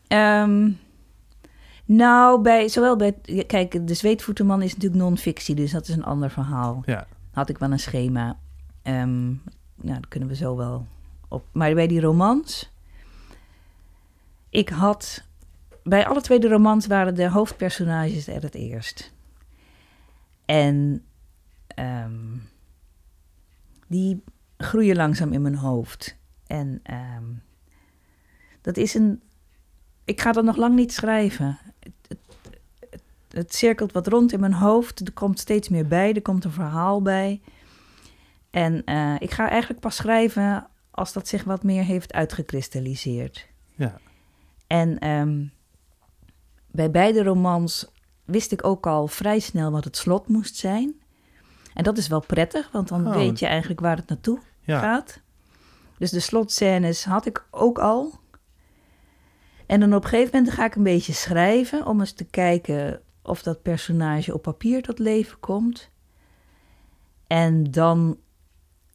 Ehm, 0.08 0.72
nou, 1.86 2.42
bij, 2.42 2.68
zowel 2.68 2.96
bij... 2.96 3.12
Kijk, 3.48 3.88
De 3.88 3.94
Zweetvoetenman 3.94 4.62
is 4.62 4.74
natuurlijk 4.74 5.02
non-fictie, 5.02 5.56
dus 5.56 5.72
dat 5.72 5.88
is 5.88 5.96
een 5.96 6.04
ander 6.04 6.30
verhaal. 6.30 6.84
Ja. 6.86 7.08
Had 7.32 7.50
ik 7.50 7.58
wel 7.58 7.72
een 7.72 7.80
schema. 7.80 8.38
Ehm 8.82 9.28
nou, 9.82 10.00
dat 10.00 10.08
kunnen 10.08 10.30
we 10.30 10.36
zo 10.36 10.56
wel 10.56 10.88
op. 11.28 11.46
Maar 11.52 11.74
bij 11.74 11.88
die 11.88 12.02
romans... 12.02 12.72
Ik 14.50 14.70
had... 14.70 15.24
Bij 15.88 16.08
alle 16.08 16.22
twee 16.22 16.40
de 16.40 16.48
romans 16.48 16.88
waren 16.88 17.16
de 17.16 17.30
hoofdpersonages 17.30 18.28
er 18.28 18.42
het 18.42 18.56
eerst. 18.56 19.14
En 20.46 21.06
ehm, 21.68 22.36
die 23.88 24.24
groeien 24.58 24.96
langzaam 24.96 25.34
in 25.34 25.42
mijn 25.42 25.56
hoofd. 25.56 26.18
En 26.48 26.80
ehm, 26.84 27.24
dat 28.62 28.78
is 28.78 28.94
een. 28.94 29.22
Ik 30.06 30.22
ga 30.22 30.32
dat 30.32 30.44
nog 30.44 30.56
lang 30.56 30.76
niet 30.76 30.94
schrijven. 30.94 31.60
Het, 31.80 31.94
het, 32.08 32.20
het, 32.90 33.04
het 33.30 33.56
cirkelt 33.56 33.92
wat 33.92 34.08
rond 34.08 34.32
in 34.32 34.40
mijn 34.40 34.54
hoofd. 34.54 35.00
Er 35.00 35.14
komt 35.14 35.40
steeds 35.40 35.70
meer 35.70 35.88
bij. 35.88 36.14
Er 36.14 36.22
komt 36.22 36.44
een 36.44 36.52
verhaal 36.52 37.02
bij. 37.02 37.42
En 38.50 38.84
eh, 38.84 39.16
ik 39.20 39.32
ga 39.32 39.50
eigenlijk 39.50 39.80
pas 39.80 39.96
schrijven 39.96 40.68
als 40.92 41.14
dat 41.14 41.28
zich 41.28 41.44
wat 41.44 41.64
meer 41.64 41.84
heeft 41.84 42.14
uitgekristalliseerd. 42.14 43.48
Ja. 43.76 44.00
En 44.68 45.00
ehm, 45.00 45.46
bij 46.72 46.92
beide 46.92 47.24
romans 47.24 47.92
wist 48.26 48.52
ik 48.52 48.66
ook 48.66 48.88
al 48.88 49.08
vrij 49.08 49.40
snel 49.40 49.72
wat 49.72 49.84
het 49.84 49.98
slot 49.98 50.28
moest 50.28 50.56
zijn. 50.56 51.02
En 51.74 51.84
dat 51.84 51.98
is 51.98 52.08
wel 52.08 52.20
prettig, 52.20 52.72
want 52.72 52.88
dan 52.88 53.08
Oh. 53.08 53.14
weet 53.16 53.40
je 53.40 53.46
eigenlijk 53.46 53.80
waar 53.80 53.96
het 53.98 54.08
naartoe 54.10 54.40
Ja. 54.62 54.80
gaat. 54.80 55.22
Dus 55.98 56.12
de 56.12 56.20
slotscènes 56.20 57.06
had 57.06 57.26
ik 57.26 57.46
ook 57.52 57.80
al. 57.80 58.20
En 59.66 59.80
dan 59.80 59.94
op 59.94 60.04
een 60.04 60.10
gegeven 60.10 60.38
moment 60.38 60.54
ga 60.56 60.66
ik 60.66 60.76
een 60.76 60.84
beetje 60.84 61.14
schrijven 61.14 61.86
om 61.86 62.00
eens 62.00 62.12
te 62.12 62.26
kijken 62.26 63.02
of 63.22 63.44
dat 63.44 63.62
personage 63.62 64.34
op 64.34 64.42
papier 64.42 64.82
tot 64.82 65.00
leven 65.00 65.40
komt. 65.40 65.90
En 67.28 67.72
dan 67.72 68.18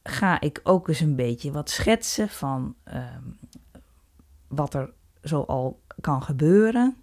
ga 0.03 0.39
ik 0.41 0.59
ook 0.63 0.87
eens 0.87 0.99
een 0.99 1.15
beetje 1.15 1.51
wat 1.51 1.69
schetsen 1.69 2.29
van 2.29 2.75
ehm, 2.83 3.23
wat 4.47 4.73
er 4.73 4.93
zo 5.23 5.41
al 5.41 5.81
kan 6.01 6.23
gebeuren. 6.23 6.95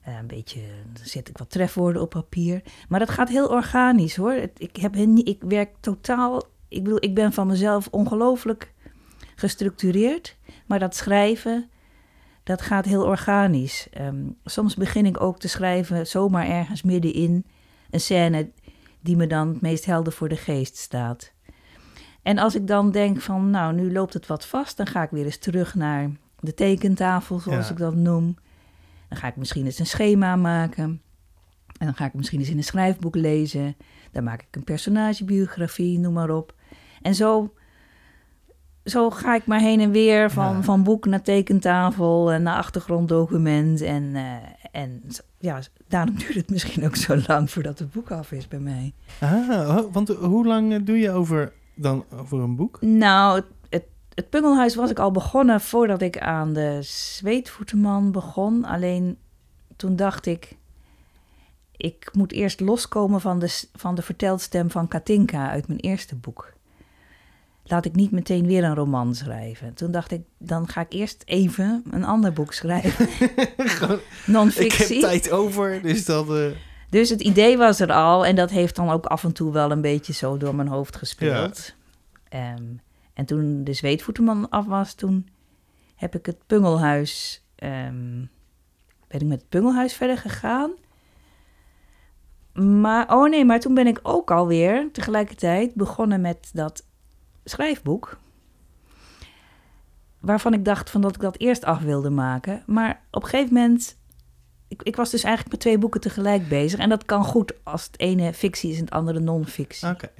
Eh, 0.00 0.16
een 0.16 0.26
beetje, 0.26 0.60
dan 0.92 1.04
zet 1.06 1.28
ik 1.28 1.38
wat 1.38 1.50
trefwoorden 1.50 2.02
op 2.02 2.10
papier. 2.10 2.62
Maar 2.88 2.98
dat 2.98 3.10
gaat 3.10 3.28
heel 3.28 3.48
organisch 3.48 4.16
hoor. 4.16 4.32
Ik, 4.56 4.76
heb, 4.76 4.96
ik 4.96 5.42
werk 5.42 5.70
totaal. 5.80 6.42
Ik 6.68 6.82
bedoel, 6.84 7.04
ik 7.04 7.14
ben 7.14 7.32
van 7.32 7.46
mezelf 7.46 7.88
ongelooflijk 7.90 8.72
gestructureerd. 9.34 10.36
Maar 10.66 10.78
dat 10.78 10.96
schrijven, 10.96 11.70
dat 12.42 12.62
gaat 12.62 12.84
heel 12.84 13.04
organisch. 13.04 13.88
Ehm, 13.90 14.24
soms 14.44 14.74
begin 14.76 15.06
ik 15.06 15.20
ook 15.20 15.38
te 15.38 15.48
schrijven 15.48 16.06
zomaar 16.06 16.46
ergens 16.48 16.82
middenin 16.82 17.44
een 17.90 18.00
scène 18.00 18.50
die 19.00 19.16
me 19.16 19.26
dan 19.26 19.48
het 19.48 19.60
meest 19.60 19.84
helder 19.84 20.12
voor 20.12 20.28
de 20.28 20.36
geest 20.36 20.76
staat. 20.76 21.32
En 22.22 22.38
als 22.38 22.54
ik 22.54 22.66
dan 22.66 22.90
denk 22.90 23.20
van, 23.20 23.50
nou, 23.50 23.74
nu 23.74 23.92
loopt 23.92 24.14
het 24.14 24.26
wat 24.26 24.46
vast, 24.46 24.76
dan 24.76 24.86
ga 24.86 25.02
ik 25.02 25.10
weer 25.10 25.24
eens 25.24 25.38
terug 25.38 25.74
naar 25.74 26.10
de 26.40 26.54
tekentafel, 26.54 27.38
zoals 27.38 27.66
Ja. 27.66 27.72
ik 27.72 27.78
dat 27.78 27.94
noem. 27.94 28.36
Dan 29.10 29.18
ga 29.18 29.26
ik 29.26 29.36
misschien 29.36 29.64
eens 29.64 29.78
een 29.78 29.86
schema 29.86 30.36
maken. 30.36 31.02
En 31.78 31.86
dan 31.86 31.94
ga 31.94 32.04
ik 32.04 32.14
misschien 32.14 32.38
eens 32.40 32.48
in 32.50 32.56
een 32.56 32.64
schrijfboek 32.64 33.14
lezen. 33.14 33.76
Dan 34.12 34.24
maak 34.24 34.40
ik 34.42 34.56
een 34.56 34.64
personagebiografie, 34.64 35.98
noem 35.98 36.12
maar 36.12 36.30
op. 36.30 36.54
En 37.02 37.14
zo, 37.14 37.54
zo 38.84 39.10
ga 39.10 39.34
ik 39.34 39.46
maar 39.46 39.60
heen 39.60 39.80
en 39.80 39.90
weer 39.90 40.30
van, 40.30 40.54
Ja. 40.56 40.62
van 40.62 40.82
boek 40.82 41.06
naar 41.06 41.22
tekentafel 41.22 42.32
en 42.32 42.42
naar 42.42 42.56
achtergronddocument. 42.56 43.80
En, 43.80 44.10
eh, 44.14 44.80
en 44.80 45.02
ja, 45.38 45.60
daarom 45.88 46.14
duurt 46.18 46.34
het 46.34 46.50
misschien 46.50 46.84
ook 46.84 46.96
zo 46.96 47.16
lang 47.26 47.50
voordat 47.50 47.78
het 47.78 47.92
boek 47.92 48.10
af 48.10 48.32
is 48.32 48.48
bij 48.48 48.58
mij. 48.60 48.92
Ah, 49.20 49.80
want 49.92 50.08
hoe 50.08 50.46
lang 50.46 50.72
eh, 50.72 50.78
doe 50.84 50.98
je 50.98 51.10
over, 51.10 51.52
dan 51.74 52.04
over 52.18 52.38
een 52.40 52.56
boek? 52.56 52.78
Nou, 52.80 53.42
het, 54.20 54.30
Pungelhuis 54.30 54.74
was 54.74 54.90
ik 54.90 54.98
al 54.98 55.10
begonnen 55.10 55.60
voordat 55.60 56.02
ik 56.02 56.18
aan 56.18 56.52
de 56.52 56.78
Zweetvoetenman 56.82 58.12
begon. 58.12 58.64
Alleen 58.64 59.18
toen 59.76 59.96
dacht 59.96 60.26
ik, 60.26 60.56
ik 61.76 62.08
moet 62.12 62.32
eerst 62.32 62.60
loskomen 62.60 63.20
van 63.20 63.38
de, 63.38 63.64
van 63.74 63.94
de 63.94 64.02
vertelstem 64.02 64.70
van 64.70 64.88
Katinka 64.88 65.50
uit 65.50 65.68
mijn 65.68 65.80
eerste 65.80 66.16
boek. 66.16 66.52
Laat 67.64 67.84
ik 67.84 67.94
niet 67.94 68.10
meteen 68.10 68.46
weer 68.46 68.64
een 68.64 68.74
roman 68.74 69.14
schrijven. 69.14 69.74
Toen 69.74 69.90
dacht 69.90 70.10
ik, 70.10 70.22
dan 70.38 70.68
ga 70.68 70.80
ik 70.80 70.92
eerst 70.92 71.22
even 71.24 71.82
een 71.90 72.04
ander 72.04 72.32
boek 72.32 72.52
schrijven. 72.52 73.06
Gewoon, 73.56 73.96
ik 73.98 74.26
Non-fictie. 74.26 75.00
heb 75.00 75.00
tijd 75.10 75.30
over, 75.30 75.82
dus 75.82 76.04
dat... 76.04 76.30
eh, 76.30 76.46
Dus 76.90 77.08
het 77.10 77.20
idee 77.20 77.56
was 77.56 77.80
er 77.80 77.92
al 77.92 78.26
en 78.26 78.36
dat 78.36 78.50
heeft 78.50 78.76
dan 78.76 78.90
ook 78.90 79.06
af 79.06 79.24
en 79.24 79.32
toe 79.32 79.52
wel 79.52 79.70
een 79.70 79.80
beetje 79.80 80.12
zo 80.12 80.36
door 80.36 80.54
mijn 80.54 80.68
hoofd 80.68 80.96
gespeeld. 80.96 81.74
Ehm, 82.28 82.62
en 83.20 83.26
toen 83.26 83.64
de 83.64 83.72
Zweetvoetenman 83.72 84.48
af 84.48 84.66
was, 84.66 84.94
toen 84.94 85.28
heb 85.94 86.14
ik 86.14 86.26
het 86.26 86.46
Pungelhuis, 86.46 87.44
ehm, 87.54 88.24
ben 89.08 89.20
ik 89.20 89.26
met 89.26 89.40
het 89.40 89.48
Pungelhuis 89.48 89.94
verder 89.94 90.18
gegaan. 90.18 90.70
Maar, 92.80 93.14
oh 93.14 93.30
nee, 93.30 93.44
maar 93.44 93.60
toen 93.60 93.74
ben 93.74 93.86
ik 93.86 94.00
ook 94.02 94.30
alweer 94.30 94.88
tegelijkertijd 94.92 95.74
begonnen 95.74 96.20
met 96.20 96.50
dat 96.52 96.86
schrijfboek. 97.44 98.18
Waarvan 100.20 100.52
ik 100.52 100.64
dacht 100.64 100.90
van 100.90 101.00
dat 101.00 101.14
ik 101.14 101.20
dat 101.20 101.38
eerst 101.38 101.64
af 101.64 101.80
wilde 101.80 102.10
maken. 102.10 102.62
Maar 102.66 103.02
op 103.10 103.22
een 103.22 103.28
gegeven 103.28 103.54
moment 103.54 103.98
ik, 104.68 104.82
ik 104.82 104.96
was 104.96 105.10
dus 105.10 105.22
eigenlijk 105.22 105.52
met 105.54 105.62
twee 105.62 105.78
boeken 105.78 106.00
tegelijk 106.00 106.48
bezig. 106.48 106.78
En 106.78 106.88
dat 106.88 107.04
kan 107.04 107.24
goed 107.24 107.52
als 107.62 107.84
het 107.84 107.98
ene 108.00 108.32
fictie 108.32 108.70
is 108.70 108.76
en 108.76 108.84
het 108.84 108.92
andere 108.92 109.20
non-fictie. 109.20 109.88
Oké. 109.88 110.10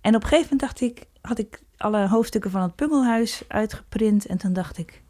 En 0.00 0.14
op 0.14 0.22
een 0.22 0.28
gegeven 0.28 0.48
moment 0.50 0.60
dacht 0.60 0.80
ik, 0.80 1.06
had 1.22 1.38
ik 1.38 1.62
alle 1.76 2.08
hoofdstukken 2.08 2.50
van 2.50 2.62
het 2.62 2.74
Pungelhuis 2.74 3.44
uitgeprint. 3.48 4.26
En 4.26 4.38
toen 4.38 4.52
dacht 4.52 4.78
ik, 4.78 5.02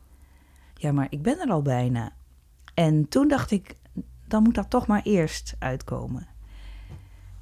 ja, 0.75 0.93
maar 0.93 1.07
ik 1.11 1.23
ben 1.23 1.39
er 1.41 1.51
al 1.51 1.63
bijna. 1.63 2.13
En 2.75 3.09
toen 3.09 3.29
dacht 3.29 3.51
ik, 3.51 3.77
dan 4.27 4.43
moet 4.43 4.55
dat 4.55 4.71
toch 4.71 4.87
maar 4.87 5.03
eerst 5.03 5.55
uitkomen. 5.59 6.29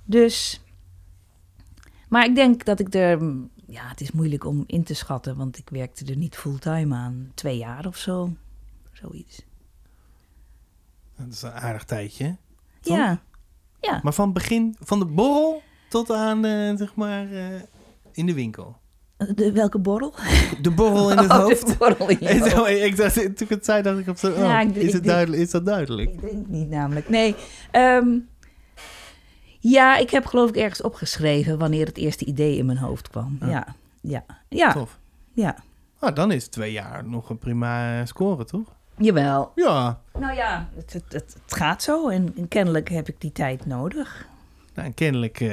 Dus, 0.05 0.63
maar 2.09 2.25
ik 2.25 2.35
denk 2.35 2.65
dat 2.65 2.81
ik 2.81 2.95
er, 2.95 3.23
ja, 3.67 3.89
het 3.89 4.01
is 4.01 4.11
moeilijk 4.11 4.45
om 4.45 4.65
in 4.67 4.83
te 4.83 4.95
schatten, 4.95 5.37
want 5.37 5.59
ik 5.59 5.69
werkte 5.69 6.05
er 6.05 6.17
niet 6.17 6.37
fulltime 6.37 6.95
aan. 6.95 7.31
Twee 7.35 7.57
jaar 7.57 7.87
of 7.87 7.97
zo, 7.97 8.33
zoiets. 8.93 9.45
Dat 11.17 11.27
is 11.33 11.43
een 11.43 11.53
aardig 11.53 11.85
tijdje. 11.85 12.37
Toch? 12.81 12.97
Ja, 12.97 13.23
ja. 13.81 14.01
Maar 14.03 14.15
van 14.15 14.25
het 14.25 14.35
begin, 14.35 14.77
van 14.81 14.99
de 14.99 15.05
borrel 15.05 15.63
tot 15.89 16.11
aan, 16.11 16.45
eh, 16.45 16.77
zeg 16.77 16.95
maar, 16.95 17.33
eh, 17.33 17.61
in 18.13 18.27
de 18.27 18.35
winkel. 18.35 18.77
De, 19.35 19.53
welke 19.53 19.79
borrel? 19.79 20.15
De 20.63 20.71
borrel 20.71 21.11
in 21.11 21.19
het 21.23 21.31
Oh, 21.31 21.37
de 21.37 21.43
hoofd. 21.43 21.79
borrel 21.79 22.09
in 22.09 22.17
je 22.21 22.29
En 22.29 22.39
hoofd. 22.39 22.51
zo, 22.51 22.65
ik 22.65 22.97
dacht, 22.97 23.15
toen 23.15 23.33
ik 23.39 23.49
het 23.49 23.65
zei, 23.65 23.83
dacht 23.83 23.99
ik 23.99 24.09
op 24.09 24.17
zo, 24.17 24.31
oh, 24.33 24.39
Ja, 24.39 24.61
ik- 24.61 24.75
is, 24.77 24.93
het 24.93 25.05
duidelijk, 25.05 25.43
is 25.43 25.51
dat 25.51 25.65
duidelijk? 25.67 26.11
Ik 26.13 26.21
drink 26.21 26.47
niet 26.47 26.69
namelijk. 26.69 27.09
Nee. 27.09 27.35
ehm, 27.71 28.09
ja, 29.59 29.97
ik 29.97 30.11
heb 30.11 30.27
geloof 30.27 30.49
ik 30.49 30.57
ergens 30.57 30.83
opgeschreven 30.83 31.59
wanneer 31.59 31.87
het 31.87 31.97
eerste 31.97 32.25
idee 32.25 32.57
in 32.57 32.67
mijn 32.67 32.79
hoofd 32.79 33.09
kwam. 33.09 33.37
Ja. 33.41 33.47
Ja, 33.47 33.75
ja, 34.01 34.25
ja, 34.49 34.73
Tof. 34.73 34.99
ja. 35.33 35.57
Ah, 35.99 36.15
dan 36.15 36.31
is 36.33 36.49
twee 36.49 36.73
jaar 36.73 37.05
nog 37.09 37.31
een 37.31 37.39
prima 37.39 38.07
score, 38.07 38.45
toch? 38.45 38.77
Jawel. 38.99 39.53
Ja. 39.55 40.01
Nou 40.19 40.35
ja, 40.35 40.69
het, 40.77 40.93
het, 40.93 41.05
het, 41.09 41.37
het 41.45 41.55
gaat 41.55 41.83
zo 41.83 42.09
en, 42.09 42.33
en 42.37 42.49
kennelijk 42.49 42.89
heb 42.89 43.09
ik 43.09 43.21
die 43.21 43.33
tijd 43.33 43.67
nodig. 43.67 44.27
Nou, 44.75 44.87
en 44.89 44.95
kennelijk 44.95 45.41
eh, 45.41 45.51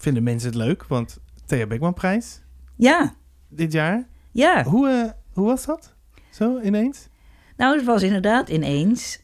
vinden 0.00 0.22
mensen 0.22 0.48
het 0.48 0.58
leuk, 0.58 0.84
want 0.84 1.18
Thea 1.46 1.66
Beckman-prijs 1.66 2.40
Ja, 2.76 3.14
dit 3.48 3.72
jaar. 3.72 4.08
ja. 4.30 4.64
Hoe, 4.64 4.88
eh, 4.88 5.10
hoe 5.32 5.46
was 5.46 5.64
dat? 5.66 5.94
Zo, 6.30 6.60
ineens? 6.60 7.08
Nou, 7.56 7.76
het 7.76 7.84
was 7.86 8.02
inderdaad 8.02 8.48
ineens. 8.48 9.20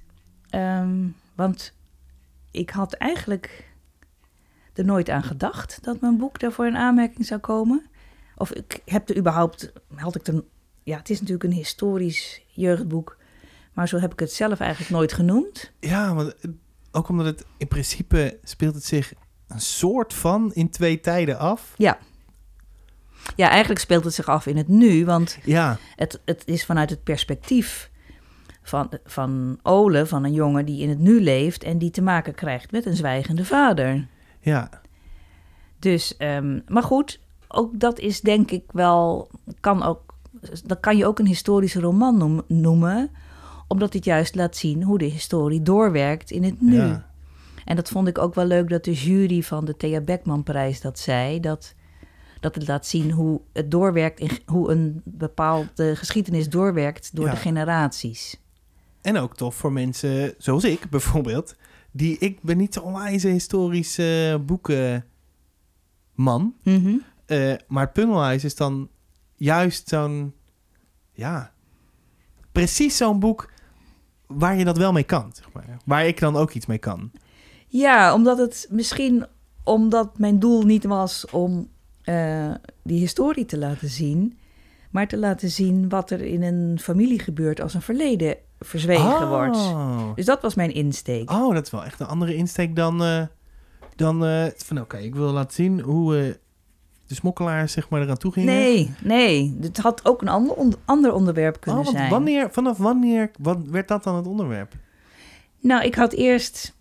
ehm, 0.50 1.08
want 1.34 1.74
ik 2.50 2.70
had 2.70 2.92
eigenlijk 2.92 3.74
er 4.72 4.84
nooit 4.84 5.10
aan 5.10 5.22
gedacht 5.22 5.78
dat 5.84 6.00
mijn 6.00 6.16
boek 6.16 6.38
daarvoor 6.40 6.66
in 6.66 6.76
aanmerking 6.76 7.26
zou 7.26 7.40
komen. 7.40 7.86
Of 8.36 8.52
ik 8.52 8.80
heb 8.84 9.08
er 9.08 9.16
überhaupt, 9.16 9.72
had 9.94 10.14
ik 10.14 10.26
er, 10.26 10.44
ja, 10.82 10.96
het 10.98 11.10
is 11.10 11.18
natuurlijk 11.20 11.44
een 11.50 11.56
historisch 11.58 12.42
jeugdboek, 12.46 13.16
maar 13.72 13.88
zo 13.88 13.98
heb 13.98 14.12
ik 14.12 14.18
het 14.20 14.32
zelf 14.32 14.60
eigenlijk 14.60 14.90
nooit 14.90 15.12
genoemd. 15.12 15.72
Ja, 15.80 16.14
want 16.14 16.34
ook 16.92 17.08
omdat 17.08 17.26
het 17.26 17.44
in 17.56 17.68
principe 17.68 18.38
speelt 18.42 18.74
het 18.74 18.84
zich 18.84 19.12
een 19.48 19.60
soort 19.60 20.14
van 20.14 20.50
in 20.54 20.70
twee 20.70 21.00
tijden 21.00 21.38
af. 21.38 21.74
Ja. 21.76 21.98
Ja, 23.36 23.48
eigenlijk 23.48 23.80
speelt 23.80 24.04
het 24.04 24.14
zich 24.14 24.26
af 24.28 24.46
in 24.46 24.56
het 24.56 24.68
nu, 24.68 25.04
want 25.04 25.38
Ja, 25.44 25.78
het, 25.96 26.20
het 26.24 26.42
is 26.46 26.64
vanuit 26.64 26.90
het 26.90 27.02
perspectief 27.04 27.90
van, 28.62 28.90
van 29.04 29.58
Ole, 29.62 30.06
van 30.06 30.24
een 30.24 30.32
jongen 30.32 30.66
die 30.66 30.82
in 30.82 30.88
het 30.88 30.98
nu 30.98 31.20
leeft 31.22 31.64
en 31.64 31.78
die 31.78 31.90
te 31.90 32.02
maken 32.02 32.34
krijgt 32.34 32.70
met 32.72 32.86
een 32.86 32.96
zwijgende 32.96 33.44
vader. 33.44 34.06
ja, 34.40 34.70
Dus, 35.78 36.16
ehm, 36.16 36.60
maar 36.66 36.82
goed, 36.82 37.20
ook 37.48 37.80
dat 37.80 37.98
is 37.98 38.20
denk 38.20 38.50
ik 38.50 38.64
wel, 38.72 39.30
kan 39.60 39.82
ook, 39.82 40.14
dat 40.64 40.80
kan 40.80 40.96
je 40.96 41.06
ook 41.06 41.18
een 41.18 41.26
historische 41.26 41.80
roman 41.80 42.16
noem- 42.18 42.42
noemen, 42.48 43.10
omdat 43.68 43.92
het 43.92 44.04
juist 44.04 44.34
laat 44.34 44.56
zien 44.56 44.82
hoe 44.82 44.98
de 44.98 45.04
historie 45.04 45.62
doorwerkt 45.62 46.30
in 46.30 46.44
het 46.44 46.60
nu. 46.60 46.76
Ja. 46.76 47.06
En 47.66 47.76
dat 47.76 47.88
vond 47.88 48.08
ik 48.08 48.18
ook 48.18 48.34
wel 48.34 48.44
leuk 48.44 48.68
dat 48.68 48.84
de 48.84 48.92
jury 48.92 49.42
van 49.42 49.64
de 49.64 49.76
Thea 49.76 50.00
Beckman-prijs 50.00 50.80
dat 50.80 50.98
zei. 50.98 51.40
Dat, 51.40 51.74
dat 52.40 52.54
het 52.54 52.68
laat 52.68 52.86
zien 52.86 53.10
hoe 53.10 53.40
het 53.52 53.70
doorwerkt, 53.70 54.20
in, 54.20 54.30
hoe 54.46 54.70
een 54.70 55.00
bepaalde 55.04 55.96
geschiedenis 55.96 56.48
doorwerkt 56.48 57.16
door 57.16 57.24
Ja. 57.24 57.30
de 57.30 57.36
generaties. 57.36 58.40
En 59.02 59.16
ook 59.16 59.36
tof 59.36 59.54
voor 59.54 59.72
mensen 59.72 60.34
zoals 60.38 60.64
ik 60.64 60.90
bijvoorbeeld. 60.90 61.56
Die, 61.90 62.18
ik 62.18 62.42
ben 62.42 62.56
niet 62.56 62.74
zo'n 62.74 62.92
wijze 62.94 63.28
historische 63.28 64.42
boekenman. 64.46 65.04
Eh, 67.26 67.54
maar 67.68 67.84
het 67.84 67.92
Pungelhuis 67.92 68.44
is 68.44 68.54
dan 68.54 68.88
juist 69.34 69.88
zo'n... 69.88 70.34
Ja, 71.12 71.52
precies 72.52 72.96
zo'n 72.96 73.18
boek 73.20 73.50
waar 74.26 74.56
je 74.56 74.64
dat 74.64 74.76
wel 74.76 74.92
mee 74.92 75.04
kan. 75.04 75.30
Zeg 75.34 75.52
maar. 75.52 75.76
Waar 75.84 76.06
ik 76.06 76.20
dan 76.20 76.36
ook 76.36 76.50
iets 76.50 76.66
mee 76.66 76.78
kan. 76.78 77.10
Ja, 77.66 78.14
omdat 78.14 78.38
het 78.38 78.66
misschien 78.70 79.26
omdat 79.64 80.18
mijn 80.18 80.38
doel 80.38 80.62
niet 80.62 80.84
was 80.84 81.26
om 81.30 81.68
eh, 82.02 82.50
die 82.82 82.98
historie 82.98 83.44
te 83.44 83.58
laten 83.58 83.88
zien, 83.88 84.38
maar 84.90 85.08
te 85.08 85.16
laten 85.18 85.50
zien 85.50 85.88
wat 85.88 86.10
er 86.10 86.20
in 86.22 86.42
een 86.42 86.78
familie 86.80 87.18
gebeurt 87.18 87.60
als 87.60 87.74
een 87.74 87.82
verleden 87.82 88.36
verzwegen 88.60 89.28
wordt. 89.28 89.56
Oh. 89.56 90.14
Dus 90.14 90.24
dat 90.24 90.42
was 90.42 90.54
mijn 90.54 90.74
insteek. 90.74 91.30
oh, 91.30 91.54
dat 91.54 91.64
is 91.64 91.70
wel 91.70 91.84
echt 91.84 92.00
een 92.00 92.06
andere 92.06 92.34
insteek 92.34 92.76
dan... 92.76 93.02
eh, 93.02 93.22
dan 93.96 94.24
eh, 94.24 94.44
van 94.56 94.80
oké, 94.80 94.96
ik 94.96 95.14
wil 95.14 95.32
laten 95.32 95.54
zien 95.54 95.80
hoe 95.80 96.38
de 97.06 97.14
smokkelaars 97.14 97.72
zeg 97.72 97.88
maar 97.88 98.02
eraan 98.02 98.16
toe 98.16 98.32
gingen. 98.32 98.54
Nee, 98.54 98.94
nee, 99.02 99.56
het 99.60 99.76
had 99.78 100.04
ook 100.04 100.22
een 100.22 100.28
ander, 100.28 100.54
on- 100.54 100.74
ander 100.84 101.12
onderwerp 101.12 101.60
kunnen 101.60 101.80
Oh, 101.80 101.86
want 101.86 101.96
zijn. 101.98 102.10
wanneer, 102.10 102.48
vanaf 102.50 102.78
wanneer 102.78 103.30
wat, 103.38 103.58
werd 103.70 103.88
dat 103.88 104.04
dan 104.04 104.14
het 104.16 104.26
onderwerp? 104.26 104.72
Nou, 105.60 105.84
ik 105.84 105.94
had 105.94 106.12
eerst 106.12 106.74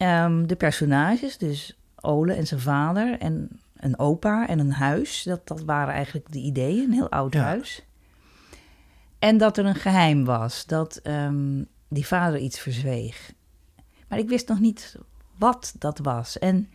ehm, 0.00 0.46
de 0.46 0.56
personages, 0.56 1.38
dus 1.38 1.78
Ole 2.00 2.32
en 2.32 2.46
zijn 2.46 2.60
vader 2.60 3.18
en 3.18 3.60
een 3.76 3.98
opa 3.98 4.48
en 4.48 4.58
een 4.58 4.72
huis. 4.72 5.22
Dat, 5.22 5.48
dat 5.48 5.62
waren 5.64 5.94
eigenlijk 5.94 6.32
de 6.32 6.38
ideeën, 6.38 6.84
een 6.84 6.92
heel 6.92 7.10
oud 7.10 7.32
Ja. 7.34 7.42
huis. 7.42 7.84
En 9.18 9.38
dat 9.38 9.56
er 9.58 9.64
een 9.66 9.74
geheim 9.74 10.24
was, 10.24 10.66
dat 10.66 10.96
ehm, 10.96 11.64
die 11.88 12.06
vader 12.06 12.38
iets 12.38 12.60
verzweeg. 12.60 13.32
Maar 14.08 14.18
ik 14.18 14.28
wist 14.28 14.48
nog 14.48 14.60
niet 14.60 14.96
wat 15.38 15.74
dat 15.78 15.98
was. 15.98 16.38
En 16.38 16.68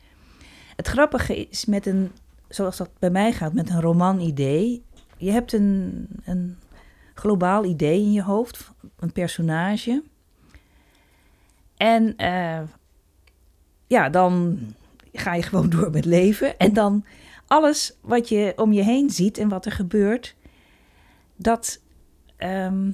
het 0.75 0.87
grappige 0.87 1.47
is 1.47 1.65
met 1.65 1.85
een, 1.85 2.11
zoals 2.47 2.77
dat 2.77 2.89
bij 2.99 3.09
mij 3.09 3.31
gaat, 3.33 3.53
met 3.53 3.69
een 3.69 3.81
roman-idee. 3.81 4.83
Je 5.17 5.31
hebt 5.31 5.53
een, 5.53 6.07
een 6.25 6.57
globaal 7.13 7.63
idee 7.65 7.99
in 8.01 8.11
je 8.11 8.23
hoofd, 8.23 8.71
een 8.99 9.11
personage. 9.11 10.03
En 11.77 12.15
eh, 12.17 12.61
ja, 13.87 14.09
dan 14.09 14.59
ga 15.13 15.33
je 15.33 15.41
gewoon 15.43 15.69
door 15.69 15.89
met 15.91 16.05
leven. 16.05 16.57
En 16.57 16.73
dan 16.73 17.05
alles 17.47 17.97
wat 18.01 18.29
je 18.29 18.53
om 18.55 18.73
je 18.73 18.83
heen 18.83 19.09
ziet 19.09 19.37
en 19.37 19.49
wat 19.49 19.65
er 19.65 19.71
gebeurt, 19.71 20.35
dat, 21.35 21.79
ehm, 22.37 22.91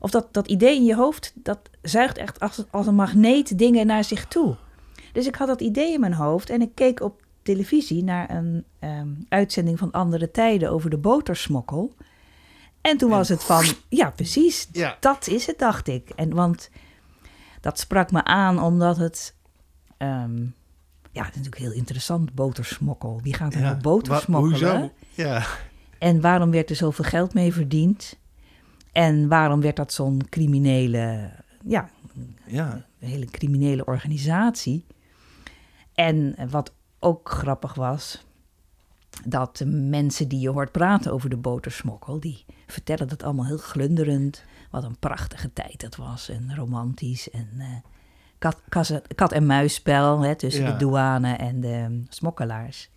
of 0.00 0.10
dat, 0.10 0.32
dat 0.32 0.48
idee 0.48 0.76
in 0.76 0.84
je 0.84 0.94
hoofd, 0.94 1.32
dat 1.34 1.58
zuigt 1.82 2.18
echt 2.18 2.40
als, 2.40 2.64
als 2.70 2.86
een 2.86 2.94
magneet 2.94 3.58
dingen 3.58 3.86
naar 3.86 4.04
zich 4.04 4.26
toe. 4.26 4.56
Dus 5.12 5.26
ik 5.26 5.34
had 5.34 5.48
dat 5.48 5.60
idee 5.60 5.92
in 5.92 6.00
mijn 6.00 6.12
hoofd 6.14 6.50
en 6.50 6.62
ik 6.62 6.74
keek 6.74 7.00
op 7.00 7.22
televisie 7.42 8.04
naar 8.04 8.30
een 8.30 8.64
ehm, 8.78 9.08
uitzending 9.28 9.78
van 9.78 9.90
Andere 9.90 10.30
Tijden 10.30 10.70
over 10.70 10.90
de 10.90 10.98
botersmokkel. 10.98 11.94
En 12.80 12.96
toen 12.96 13.10
was 13.10 13.28
het 13.28 13.44
van, 13.44 13.64
ja 13.88 14.10
precies, 14.10 14.68
Ja. 14.72 14.96
dat 15.00 15.26
is 15.26 15.46
het, 15.46 15.58
dacht 15.58 15.88
ik. 15.88 16.10
En 16.10 16.34
want 16.34 16.70
dat 17.60 17.78
sprak 17.78 18.10
me 18.12 18.24
aan 18.24 18.62
omdat 18.62 18.96
het. 18.96 19.34
Ehm, 20.00 20.42
ja, 21.12 21.24
het 21.24 21.30
is 21.30 21.36
natuurlijk 21.36 21.56
heel 21.56 21.72
interessant, 21.72 22.34
botersmokkel. 22.34 23.20
Wie 23.22 23.34
gaat 23.34 23.54
er 23.54 23.60
nou 23.60 23.76
boter 23.76 24.12
Wa- 24.12 24.20
smokkelen? 24.20 24.78
Hoezo? 24.78 24.92
Ja. 25.10 25.46
En 25.98 26.20
waarom 26.20 26.50
werd 26.50 26.70
er 26.70 26.76
zoveel 26.76 27.04
geld 27.04 27.34
mee 27.34 27.52
verdiend? 27.52 28.18
En 28.92 29.28
waarom 29.28 29.60
werd 29.60 29.76
dat 29.76 29.92
zo'n 29.92 30.22
criminele, 30.28 31.30
ja, 31.64 31.90
ja. 32.46 32.86
een 33.00 33.08
hele 33.08 33.26
criminele 33.26 33.84
organisatie? 33.84 34.84
En 35.94 36.36
wat 36.50 36.72
ook 36.98 37.30
grappig 37.30 37.74
was, 37.74 38.24
dat 39.24 39.56
de 39.56 39.66
mensen 39.66 40.28
die 40.28 40.40
je 40.40 40.48
hoort 40.48 40.72
praten 40.72 41.12
over 41.12 41.30
de 41.30 41.36
botersmokkel, 41.36 42.20
die 42.20 42.44
vertellen 42.66 43.08
dat 43.08 43.22
allemaal 43.22 43.46
heel 43.46 43.58
glunderend. 43.58 44.44
Wat 44.70 44.84
een 44.84 44.98
prachtige 44.98 45.52
tijd 45.52 45.80
dat 45.80 45.96
was 45.96 46.28
en 46.28 46.56
romantisch 46.56 47.30
en 47.30 47.48
eh, 47.58 47.66
kat, 49.14 49.32
en 49.32 49.46
muisspel 49.46 50.20
hè, 50.20 50.34
tussen 50.34 50.62
Ja. 50.64 50.70
de 50.72 50.76
douane 50.76 51.32
en 51.34 51.60
de 51.60 51.86
mm, 51.88 52.06
smokkelaars. 52.08 52.90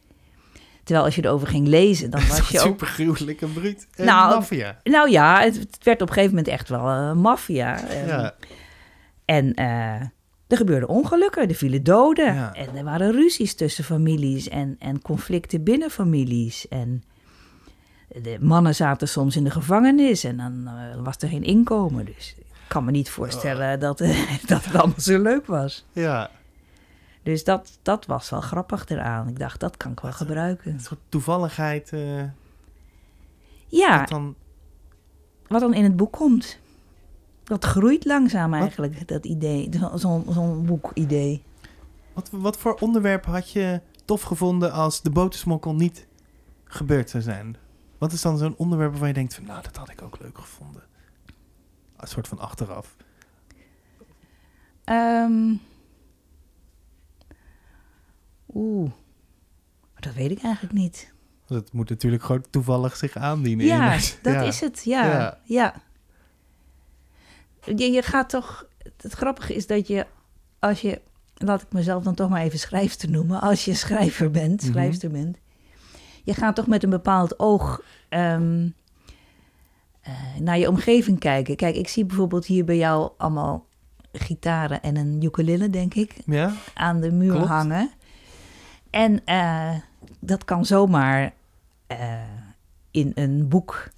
Terwijl 0.84 1.06
als 1.06 1.16
je 1.16 1.26
erover 1.26 1.48
ging 1.48 1.68
lezen, 1.68 2.10
dan 2.10 2.28
was 2.28 2.50
je 2.50 2.60
ook 2.60 2.66
Super 2.66 2.88
gruwelijk 2.88 3.42
en 3.42 3.54
bruut. 3.54 3.88
En 3.96 4.06
Nou, 4.06 4.34
maffia. 4.36 4.80
nou 4.84 5.10
ja, 5.10 5.42
het, 5.42 5.56
het 5.56 5.84
werd 5.84 6.02
op 6.02 6.08
een 6.08 6.14
gegeven 6.14 6.36
moment 6.36 6.54
echt 6.54 6.70
wel 6.70 6.88
een 6.90 7.18
maffia. 7.18 7.88
Ehm, 7.88 8.08
Ja. 8.08 8.34
En 9.26 9.54
eh, 9.54 10.02
er 10.48 10.58
gebeurden 10.58 10.90
ongelukken, 10.90 11.50
er 11.50 11.56
vielen 11.56 11.84
doden. 11.84 12.34
Ja. 12.34 12.54
En 12.54 12.76
er 12.76 12.84
waren 12.84 13.12
ruzies 13.12 13.56
tussen 13.56 13.84
families 13.84 14.50
en, 14.50 14.76
en 14.80 15.02
conflicten 15.02 15.64
binnen 15.64 15.90
families. 15.90 16.68
En 16.68 17.04
de 18.22 18.38
mannen 18.40 18.76
zaten 18.76 19.08
soms 19.08 19.36
in 19.36 19.44
de 19.44 19.52
gevangenis 19.52 20.24
en 20.24 20.38
dan 20.38 20.68
eh, 20.68 21.04
was 21.04 21.16
er 21.20 21.28
geen 21.30 21.44
inkomen. 21.44 22.06
Dus 22.06 22.36
kan 22.68 22.86
me 22.86 22.92
niet 22.92 23.10
voorstellen 23.10 23.80
dat, 23.80 23.98
dat 24.48 24.66
het 24.66 24.76
allemaal 24.76 25.00
zo 25.00 25.22
leuk 25.22 25.46
was. 25.46 25.86
ja. 25.92 26.30
Dus 27.24 27.44
dat, 27.44 27.80
dat 27.82 28.06
was 28.06 28.30
wel 28.30 28.42
grappig 28.42 28.90
eraan. 28.90 29.28
Ik 29.28 29.40
dacht, 29.40 29.60
dat 29.60 29.78
kan 29.78 29.92
ik 29.92 30.00
wel 30.00 30.12
gebruiken. 30.12 30.72
Een 30.74 30.80
soort 30.80 31.00
toevalligheid. 31.10 31.90
eh, 31.94 32.24
Ja, 33.68 33.98
dat 34.00 34.08
dan, 34.08 34.36
wat 35.48 35.62
dan 35.62 35.74
in 35.74 35.84
het 35.84 35.96
boek 35.96 36.12
komt. 36.12 36.60
Dat 37.44 37.66
groeit 37.66 38.06
langzaam 38.06 38.54
eigenlijk, 38.54 39.08
dat 39.08 39.26
idee. 39.26 39.70
Zo- 39.80 39.98
Zo'n 39.98 40.26
zo'n 40.30 40.66
boekidee. 40.66 41.44
wat, 42.14 42.30
wat 42.32 42.58
voor 42.58 42.76
onderwerp 42.80 43.26
had 43.26 43.52
je 43.52 43.82
tof 44.06 44.22
gevonden 44.22 44.72
als 44.72 45.02
de 45.02 45.10
botersmokkel 45.10 45.76
niet 45.76 46.08
gebeurd 46.66 47.10
zou 47.10 47.24
zijn? 47.24 47.56
Wat 47.98 48.12
is 48.12 48.22
dan 48.22 48.38
zo'n 48.38 48.56
onderwerp 48.58 48.90
waarvan 48.92 49.08
je 49.08 49.14
denkt 49.14 49.34
van, 49.36 49.44
nou, 49.46 49.62
dat 49.62 49.76
had 49.76 49.90
ik 49.90 50.02
ook 50.02 50.20
leuk 50.22 50.38
gevonden? 50.38 50.84
Een 52.04 52.10
soort 52.10 52.28
van 52.28 52.40
achteraf. 52.40 52.96
Ehm. 54.84 55.54
Oeh, 58.54 58.92
dat 60.00 60.14
weet 60.14 60.32
ik 60.32 60.42
eigenlijk 60.44 60.74
niet. 60.74 61.14
Het 61.48 61.72
moet 61.74 61.90
natuurlijk 61.90 62.24
gewoon 62.24 62.46
toevallig 62.50 62.96
zich 62.96 63.16
aandienen. 63.16 63.66
Ja, 63.66 63.92
dat 64.22 64.34
Ja. 64.34 64.42
is 64.42 64.60
het. 64.60 64.84
Ja, 64.84 65.06
Ja. 65.06 65.40
ja. 65.44 65.74
Je, 67.76 67.92
je 67.92 68.02
gaat 68.02 68.30
toch... 68.30 68.68
Het 69.02 69.14
grappige 69.14 69.56
is 69.56 69.68
dat 69.68 69.88
je, 69.88 70.06
als 70.60 70.82
je... 70.82 71.02
Laat 71.36 71.62
ik 71.62 71.72
mezelf 71.74 72.04
dan 72.04 72.16
toch 72.16 72.30
maar 72.30 72.42
even 72.42 72.60
schrijfster 72.60 73.10
noemen. 73.10 73.42
Als 73.42 73.66
je 73.66 73.74
schrijver 73.74 74.32
bent, 74.32 74.62
Mhm. 74.62 74.72
schrijfster 74.72 75.12
bent... 75.12 75.38
Je 76.24 76.34
gaat 76.34 76.56
toch 76.56 76.68
met 76.68 76.84
een 76.84 76.90
bepaald 76.90 77.40
oog 77.40 77.82
ehm, 78.10 78.70
eh, 80.04 80.14
naar 80.40 80.58
je 80.58 80.68
omgeving 80.70 81.20
kijken. 81.20 81.56
Kijk, 81.56 81.76
ik 81.76 81.88
zie 81.88 82.06
bijvoorbeeld 82.06 82.46
hier 82.46 82.66
bij 82.66 82.78
jou 82.78 83.12
allemaal 83.18 83.66
gitaren 84.14 84.82
en 84.82 84.98
een 84.98 85.22
ukulele, 85.24 85.70
denk 85.70 85.94
ik 85.94 86.16
Ja? 86.26 86.54
aan 86.74 87.02
de 87.02 87.12
muur 87.12 87.32
Klopt. 87.32 87.48
hangen. 87.48 87.92
En 88.90 89.22
eh, 89.26 89.72
dat 90.20 90.46
kan 90.46 90.66
zomaar 90.66 91.34
eh, 91.88 91.98
in 92.92 93.12
een 93.16 93.48
boek 93.48 93.90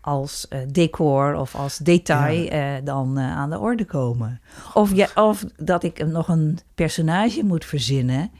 als 0.00 0.48
decor 0.68 1.34
of 1.34 1.54
als 1.54 1.78
detail 1.78 2.82
dan 2.84 3.18
aan 3.18 3.50
de 3.50 3.58
orde 3.58 3.84
komen. 3.84 4.40
Of, 4.74 4.94
je, 4.94 5.10
of 5.14 5.44
dat 5.56 5.82
ik 5.82 6.06
nog 6.06 6.28
een 6.28 6.58
personage 6.74 7.44
moet 7.44 7.64
verzinnen. 7.64 8.30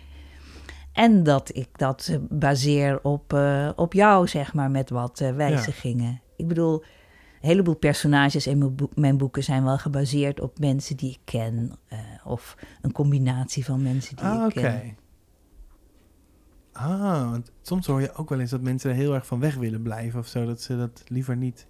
En 0.93 1.23
dat 1.23 1.51
ik 1.57 1.69
dat 1.73 2.19
baseer 2.29 2.99
op, 3.03 3.39
op 3.77 3.93
jou, 3.93 4.29
zeg 4.29 4.55
maar, 4.55 4.71
met 4.71 4.91
wat 4.91 5.19
wijzigingen. 5.37 6.21
Ik 6.37 6.49
bedoel, 6.49 6.83
een 6.83 7.51
heleboel 7.51 7.75
personages 7.77 8.47
in 8.47 8.59
mijn, 8.59 8.75
boek- 8.75 8.97
mijn 8.97 9.17
boeken 9.17 9.45
zijn 9.45 9.65
wel 9.65 9.79
gebaseerd 9.79 10.41
op 10.41 10.59
mensen 10.59 10.97
die 10.97 11.11
ik 11.11 11.19
ken. 11.25 11.73
eh, 11.89 11.99
of 12.25 12.57
een 12.83 12.93
combinatie 12.93 13.65
van 13.65 13.83
mensen 13.83 14.17
die 14.17 14.25
Ah, 14.25 14.35
ik 14.41 14.45
oké. 14.51 14.61
ken. 14.61 14.97
Ah, 16.73 17.31
want 17.31 17.53
soms 17.63 17.87
hoor 17.87 18.01
je 18.01 18.13
ook 18.15 18.29
wel 18.29 18.41
eens 18.41 18.51
dat 18.51 18.61
mensen 18.61 18.91
er 18.91 18.97
heel 18.97 19.15
erg 19.15 19.27
van 19.27 19.41
weg 19.41 19.55
willen 19.55 19.83
blijven 19.83 20.21
of 20.21 20.27
zo. 20.27 20.45
Dat 20.47 20.61
ze 20.63 20.77
dat 20.77 21.03
liever 21.07 21.37
niet 21.37 21.67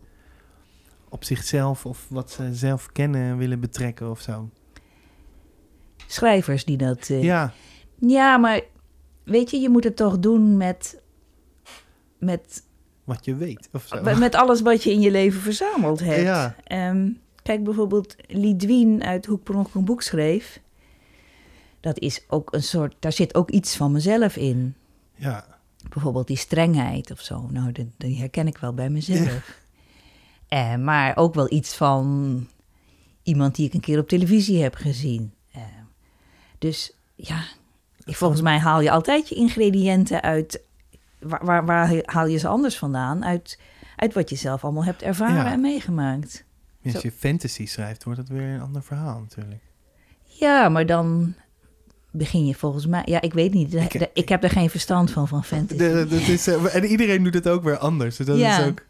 op 1.08 1.24
zichzelf 1.24 1.86
of 1.86 2.06
wat 2.08 2.30
ze 2.30 2.54
zelf 2.54 2.92
kennen 2.92 3.36
willen 3.36 3.60
betrekken 3.60 4.10
of 4.10 4.20
zo. 4.20 4.50
Schrijvers 6.06 6.64
die 6.64 6.76
dat... 6.76 7.08
eh, 7.08 7.22
ja. 7.22 7.52
Ja, 7.98 8.36
maar 8.36 8.60
weet 9.24 9.50
je, 9.50 9.56
je 9.58 9.68
moet 9.68 9.84
het 9.84 9.96
toch 9.96 10.18
doen 10.18 10.56
met, 10.56 11.02
met, 12.18 12.66
Wat 13.04 13.24
je 13.24 13.36
weet, 13.36 13.68
of 13.72 13.86
zo. 13.86 14.16
met 14.18 14.34
alles 14.34 14.60
wat 14.60 14.82
je 14.82 14.90
in 14.90 15.00
je 15.00 15.10
leven 15.10 15.40
verzameld 15.40 16.00
hebt. 16.00 16.22
Ja. 16.22 16.56
Ehm, 16.64 17.10
kijk 17.42 17.64
bijvoorbeeld 17.64 18.16
Lidwien 18.26 19.04
uit 19.04 19.26
Hoek 19.26 19.42
per 19.42 19.54
een 19.54 19.84
boek 19.84 20.02
schreef. 20.02 20.60
Dat 21.80 21.98
is 21.98 22.24
ook 22.28 22.52
een 22.52 22.62
soort, 22.62 22.94
daar 22.98 23.12
zit 23.12 23.34
ook 23.34 23.50
iets 23.50 23.76
van 23.76 23.92
mezelf 23.92 24.36
in. 24.36 24.74
Ja. 25.14 25.44
Bijvoorbeeld 25.88 26.26
die 26.26 26.36
strengheid 26.36 27.10
of 27.10 27.20
zo. 27.20 27.48
Nou, 27.50 27.72
die, 27.72 27.92
die 27.96 28.18
herken 28.18 28.46
ik 28.46 28.58
wel 28.58 28.74
bij 28.74 28.90
mezelf. 28.90 29.62
Eh, 30.48 30.76
maar 30.76 31.16
ook 31.16 31.34
wel 31.34 31.52
iets 31.52 31.74
van 31.74 32.46
iemand 33.22 33.54
die 33.54 33.66
ik 33.66 33.74
een 33.74 33.80
keer 33.80 33.98
op 33.98 34.08
televisie 34.08 34.62
heb 34.62 34.74
gezien. 34.74 35.32
Eh, 35.52 35.62
dus 36.58 36.96
ja, 37.14 37.44
volgens 38.04 38.40
mij 38.40 38.58
haal 38.58 38.80
je 38.80 38.90
altijd 38.90 39.28
je 39.28 39.34
ingrediënten 39.34 40.22
uit. 40.22 40.62
Waar, 41.26 41.44
waar, 41.44 41.64
waar 41.64 42.02
haal 42.04 42.26
je 42.26 42.38
ze 42.38 42.48
anders 42.48 42.78
vandaan? 42.78 43.24
Uit, 43.24 43.58
uit 43.96 44.14
wat 44.14 44.30
je 44.30 44.36
zelf 44.36 44.64
allemaal 44.64 44.84
hebt 44.84 45.02
ervaren 45.02 45.34
Ja. 45.44 45.52
en 45.52 45.60
meegemaakt. 45.60 46.44
Als 46.84 46.92
Zo. 46.92 46.98
je 47.02 47.12
fantasy 47.12 47.66
schrijft, 47.66 48.04
wordt 48.04 48.18
het 48.18 48.28
weer 48.28 48.48
een 48.54 48.60
ander 48.60 48.82
verhaal 48.82 49.20
natuurlijk. 49.20 49.62
Ja, 50.22 50.68
maar 50.68 50.86
dan 50.86 51.34
begin 52.10 52.46
je 52.46 52.54
volgens 52.54 52.86
mij... 52.86 53.02
Ja, 53.04 53.20
ik 53.20 53.32
weet 53.34 53.52
niet. 53.54 53.74
Ik- 53.74 53.94
Ik, 53.94 54.10
ik 54.12 54.28
heb 54.28 54.42
er 54.42 54.50
geen 54.50 54.70
verstand 54.70 55.10
van, 55.10 55.28
van 55.28 55.44
fantasy. 55.44 55.78
De, 55.78 56.06
dat 56.08 56.20
is, 56.20 56.46
eh, 56.46 56.74
en 56.74 56.84
iedereen 56.84 57.22
doet 57.22 57.34
het 57.34 57.48
ook 57.48 57.62
weer 57.62 57.78
anders. 57.78 58.16
Dus 58.16 58.26
dat 58.26 58.38
Ja. 58.38 58.58
is 58.58 58.66
ook... 58.66 58.82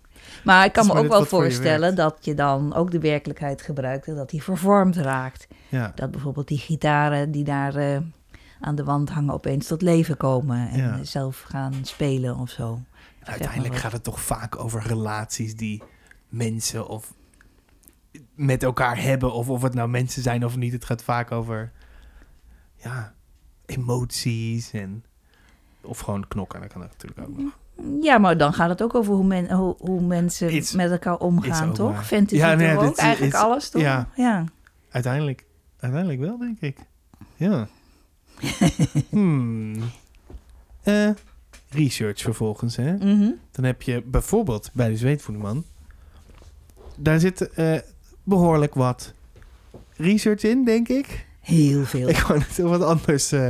Maar 0.45 0.65
ik 0.65 0.73
kan 0.73 0.87
me 0.87 0.93
ook 0.93 1.09
wel 1.09 1.19
wat 1.19 1.29
voor 1.29 1.45
je 1.45 1.51
voorstellen 1.51 1.95
dat 1.95 2.17
je 2.21 2.35
dan 2.35 2.75
ook 2.75 2.91
de 2.91 2.99
werkelijkheid 2.99 3.63
gebruikt 3.63 4.07
en 4.07 4.15
dat 4.15 4.31
die 4.31 4.43
vervormd 4.43 4.97
raakt. 4.97 5.47
Ja. 5.69 5.93
Dat 5.95 6.11
bijvoorbeeld 6.11 6.49
die 6.49 6.59
gitaren 6.59 7.31
die 7.31 7.45
daar 7.45 7.75
eh, 7.77 7.99
aan 8.61 8.75
de 8.75 8.85
wand 8.85 9.11
hangen 9.11 9.35
opeens 9.35 9.67
tot 9.67 9.83
leven 9.83 10.17
komen 10.17 10.69
en 10.69 10.79
Ja. 10.79 11.05
zelf 11.05 11.41
gaan 11.41 11.75
spelen 11.83 12.37
of 12.37 12.51
zo. 12.51 12.81
En 13.19 13.27
uiteindelijk 13.31 13.77
gaat 13.77 13.93
het 13.93 14.03
toch 14.03 14.21
vaak 14.21 14.59
over 14.59 14.83
relaties 14.87 15.57
die 15.57 15.83
mensen 16.29 16.89
of 16.89 17.15
met 18.35 18.63
elkaar 18.63 19.03
hebben. 19.03 19.33
Of 19.33 19.49
of 19.49 19.63
het 19.63 19.75
nou 19.75 19.89
mensen 19.89 20.23
zijn 20.23 20.45
of 20.45 20.57
niet. 20.57 20.73
Het 20.73 20.85
gaat 20.85 21.03
vaak 21.03 21.31
over 21.33 21.73
ja, 22.77 23.15
emoties 23.67 24.73
en... 24.73 25.05
Of 25.81 25.99
gewoon 25.99 26.29
knokken, 26.29 26.61
dat 26.61 26.73
kan 26.73 26.81
dat 26.81 26.91
natuurlijk 26.91 27.29
ook 27.29 27.39
nog. 27.39 27.59
Ja, 28.03 28.19
maar 28.19 28.37
dan 28.37 28.53
gaat 28.53 28.69
het 28.69 28.83
ook 28.83 28.95
over 28.95 29.15
hoe, 29.15 29.25
men, 29.25 29.51
hoe, 29.53 29.75
hoe 29.79 30.01
mensen 30.01 30.53
met 30.77 30.91
elkaar 30.91 31.17
omgaan, 31.17 31.73
toch? 31.73 32.07
Fantasy 32.07 32.37
Ja, 32.37 32.55
nee, 32.55 32.79
ook? 32.79 32.97
Eigenlijk 32.97 33.35
alles, 33.35 33.71
toch? 33.71 33.83
ja. 33.83 34.09
ja. 34.17 34.45
Uiteindelijk, 34.91 35.45
uiteindelijk 35.79 36.21
wel, 36.21 36.39
denk 36.39 36.61
ik. 36.61 36.79
Ja. 37.37 37.69
hmm. 39.11 39.75
Eh, 40.83 41.11
research 41.69 42.21
vervolgens, 42.21 42.77
hè? 42.77 42.93
Mhm. 42.93 43.31
Dan 43.51 43.65
heb 43.65 43.83
je 43.83 44.03
bijvoorbeeld 44.03 44.71
bij 44.73 44.89
de 44.89 44.97
Zweetvoederman... 44.97 45.65
Daar 46.97 47.21
zit 47.21 47.49
eh, 47.53 47.79
behoorlijk 48.23 48.75
wat 48.75 49.13
research 49.97 50.43
in, 50.43 50.65
denk 50.65 50.89
ik. 50.89 51.27
Heel 51.41 51.85
veel. 51.85 52.09
Ik 52.09 52.19
wou 52.19 52.39
net 52.39 52.59
wat 52.59 52.83
anders. 52.83 53.33
eh, 53.33 53.49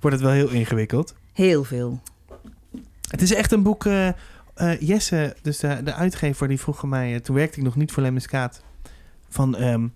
wordt 0.00 0.16
het 0.16 0.20
wel 0.20 0.30
heel 0.34 0.48
ingewikkeld. 0.48 1.14
Heel 1.32 1.64
veel. 1.64 2.00
Het 3.08 3.22
is 3.22 3.34
echt 3.34 3.52
een 3.52 3.62
boek. 3.62 3.88
Jesse, 4.80 5.36
dus 5.42 5.58
de, 5.58 5.82
de 5.82 5.92
uitgever, 5.94 6.48
die 6.48 6.60
vroeg 6.60 6.84
mij. 6.84 7.20
toen 7.20 7.36
werkte 7.36 7.58
ik 7.58 7.64
nog 7.64 7.76
niet 7.76 7.92
voor 7.92 8.02
Lemmiskaat. 8.02 8.62
Van. 9.28 9.56
ehm, 9.56 9.86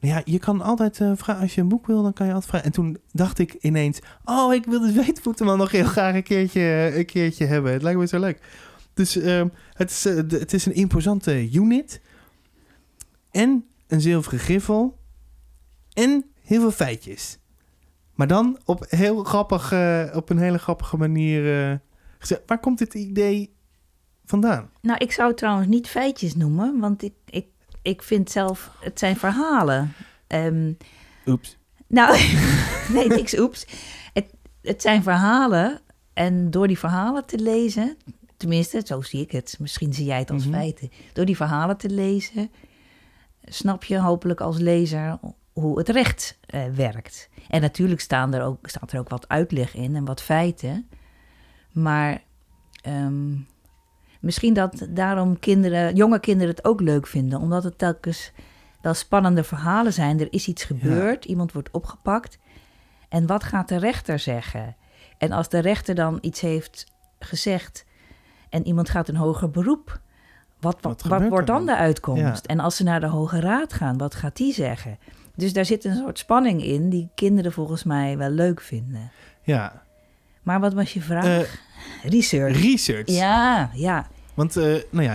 ja, 0.00 0.22
je 0.24 0.38
kan 0.38 0.60
altijd 0.62 1.00
eh, 1.00 1.12
vragen. 1.16 1.42
Als 1.42 1.54
je 1.54 1.60
een 1.60 1.68
boek 1.68 1.86
wil, 1.86 2.02
dan 2.02 2.12
kan 2.12 2.26
je 2.26 2.32
altijd 2.32 2.50
vragen. 2.50 2.66
En 2.66 2.72
toen 2.74 2.98
dacht 3.12 3.38
ik 3.38 3.52
ineens. 3.60 3.98
Oh, 4.24 4.54
ik 4.54 4.64
wil 4.64 4.80
de 4.80 4.90
Zweetvoeterman 4.92 5.58
nog 5.64 5.70
heel 5.70 5.84
graag 5.84 6.14
een 6.14 6.22
keertje, 6.22 6.92
een 6.94 7.06
keertje 7.06 7.44
hebben. 7.44 7.72
Het 7.72 7.82
lijkt 7.82 7.98
me 7.98 8.06
zo 8.06 8.18
leuk. 8.18 8.40
Dus 8.94 9.16
ehm, 9.16 9.48
het, 9.72 9.90
is, 9.90 10.06
eh, 10.06 10.16
het 10.16 10.52
is 10.52 10.66
een 10.66 10.74
imposante 10.74 11.52
unit. 11.52 12.00
En 13.30 13.64
een 13.86 14.00
zilveren 14.00 14.38
griffel. 14.38 14.98
En 15.92 16.24
heel 16.40 16.60
veel 16.60 16.70
feitjes. 16.70 17.38
Maar 18.14 18.26
dan 18.26 18.58
op, 18.64 18.84
heel 18.88 19.24
grappig, 19.24 19.72
eh, 19.72 20.10
op 20.14 20.30
een 20.30 20.38
hele 20.38 20.58
grappige 20.58 20.96
manier. 20.96 21.70
eh. 21.70 21.76
Waar 22.46 22.60
komt 22.60 22.78
dit 22.78 22.94
idee 22.94 23.54
vandaan? 24.24 24.70
Nou, 24.80 24.98
ik 24.98 25.12
zou 25.12 25.34
trouwens 25.34 25.68
niet 25.68 25.88
feitjes 25.88 26.34
noemen, 26.34 26.78
want 26.78 27.02
ik, 27.02 27.12
ik, 27.26 27.46
ik 27.90 28.02
vind 28.02 28.30
zelf, 28.30 28.70
het 28.80 28.98
zijn 28.98 29.16
verhalen. 29.16 29.92
Ehm, 30.26 30.72
Oeps. 31.26 31.56
nou, 31.86 32.18
nee, 32.94 33.08
niks 33.08 33.38
oeps. 33.38 33.66
Het, 34.12 34.26
het 34.62 34.82
zijn 34.82 35.02
verhalen 35.02 35.80
en 36.12 36.50
door 36.50 36.66
die 36.66 36.78
verhalen 36.78 37.26
te 37.26 37.38
lezen, 37.38 37.96
tenminste, 38.36 38.82
zo 38.84 39.00
zie 39.02 39.20
ik 39.20 39.30
het, 39.32 39.56
misschien 39.60 39.92
zie 39.94 40.04
jij 40.04 40.18
het 40.18 40.30
als 40.30 40.44
Mhm. 40.44 40.54
feiten. 40.54 40.90
Door 41.12 41.24
die 41.24 41.36
verhalen 41.36 41.76
te 41.76 41.88
lezen, 41.90 42.50
snap 43.44 43.84
je 43.84 43.98
hopelijk 43.98 44.40
als 44.40 44.58
lezer 44.58 45.18
hoe 45.52 45.78
het 45.78 45.88
recht 45.88 46.38
eh, 46.46 46.64
werkt. 46.74 47.28
En 47.48 47.60
natuurlijk 47.60 48.00
staan 48.00 48.34
er 48.34 48.42
ook, 48.42 48.68
staat 48.68 48.92
er 48.92 48.98
ook 48.98 49.08
wat 49.08 49.28
uitleg 49.28 49.74
in 49.74 49.96
en 49.96 50.04
wat 50.04 50.22
feiten. 50.22 50.88
Maar 51.72 52.22
ehm, 52.82 53.32
misschien 54.20 54.54
dat 54.54 54.86
daarom 54.90 55.38
kinderen, 55.38 55.94
jonge 55.94 56.20
kinderen 56.20 56.54
het 56.54 56.64
ook 56.64 56.80
leuk 56.80 57.06
vinden. 57.06 57.40
Omdat 57.40 57.64
het 57.64 57.78
telkens 57.78 58.32
wel 58.80 58.94
spannende 58.94 59.44
verhalen 59.44 59.92
zijn. 59.92 60.20
Er 60.20 60.32
is 60.32 60.48
iets 60.48 60.64
gebeurd, 60.64 61.24
iemand 61.24 61.52
wordt 61.52 61.70
opgepakt. 61.70 62.38
En 63.08 63.26
wat 63.26 63.44
gaat 63.44 63.68
de 63.68 63.76
rechter 63.78 64.18
zeggen? 64.18 64.76
En 65.18 65.32
als 65.32 65.48
de 65.48 65.58
rechter 65.58 65.94
dan 65.94 66.18
iets 66.20 66.40
heeft 66.40 66.86
gezegd 67.18 67.84
en 68.48 68.66
iemand 68.66 68.90
gaat 68.90 69.08
een 69.08 69.16
hoger 69.16 69.50
beroep, 69.50 70.00
wat, 70.60 70.78
Wat 70.80 71.02
wat, 71.02 71.28
wordt 71.28 71.46
dan 71.46 71.56
dan? 71.56 71.66
de 71.66 71.76
uitkomst? 71.76 72.22
Ja. 72.22 72.40
En 72.42 72.60
als 72.60 72.76
ze 72.76 72.82
naar 72.82 73.00
de 73.00 73.06
Hoge 73.06 73.40
Raad 73.40 73.72
gaan, 73.72 73.98
wat 73.98 74.14
gaat 74.14 74.36
die 74.36 74.52
zeggen? 74.52 74.98
Dus 75.34 75.52
daar 75.52 75.64
zit 75.64 75.84
een 75.84 75.96
soort 75.96 76.18
spanning 76.18 76.64
in 76.64 76.88
die 76.88 77.10
kinderen 77.14 77.52
volgens 77.52 77.84
mij 77.84 78.18
wel 78.18 78.30
leuk 78.30 78.60
vinden. 78.60 79.10
Ja. 79.42 79.82
Maar 80.50 80.60
wat 80.60 80.74
was 80.74 80.92
je 80.92 81.00
vraag? 81.00 81.24
Eh, 81.24 82.10
Research. 82.10 82.60
research. 82.62 83.08
Ja, 83.08 83.70
ja. 83.74 84.06
Want, 84.34 84.56
eh, 84.56 84.76
nou 84.90 85.02
ja, 85.04 85.14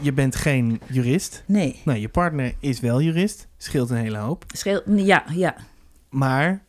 je- 0.00 0.12
bent 0.12 0.36
geen 0.36 0.80
jurist. 0.86 1.42
Nee. 1.46 1.80
Nou, 1.84 1.98
je 1.98 2.08
partner 2.08 2.54
is 2.60 2.80
wel 2.80 3.00
jurist. 3.00 3.46
Scheelt 3.56 3.90
een 3.90 3.96
hele 3.96 4.16
hoop. 4.18 4.44
Scheel, 4.46 4.82
ja, 4.94 5.24
ja, 5.32 5.56
Maar 6.10 6.62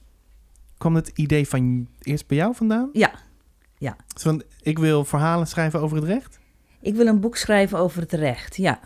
kwam 0.78 0.96
het 0.96 1.12
idee 1.16 1.48
van 1.48 1.88
eerst 2.02 2.28
bij 2.28 2.38
jou 2.38 2.56
vandaan? 2.56 2.90
ja. 2.94 3.12
Dus 4.14 4.24
van, 4.24 4.44
ik 4.62 4.80
wil 4.80 5.06
verhalen 5.06 5.48
schrijven 5.48 5.80
over 5.82 5.98
het 5.98 6.06
recht? 6.06 6.40
Ik 6.82 6.96
wil 6.96 7.08
een 7.08 7.20
boek 7.20 7.38
schrijven 7.38 7.78
over 7.78 8.02
het 8.02 8.14
recht, 8.14 8.56
ja. 8.56 8.80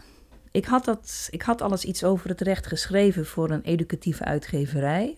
Ik 0.51 0.65
had, 0.65 0.85
dat, 0.85 1.27
ik 1.31 1.41
had 1.41 1.61
alles 1.61 1.83
iets 1.85 2.03
over 2.03 2.29
het 2.29 2.41
recht 2.41 2.67
geschreven 2.67 3.25
voor 3.25 3.49
een 3.51 3.61
educatieve 3.63 4.23
uitgeverij. 4.23 5.17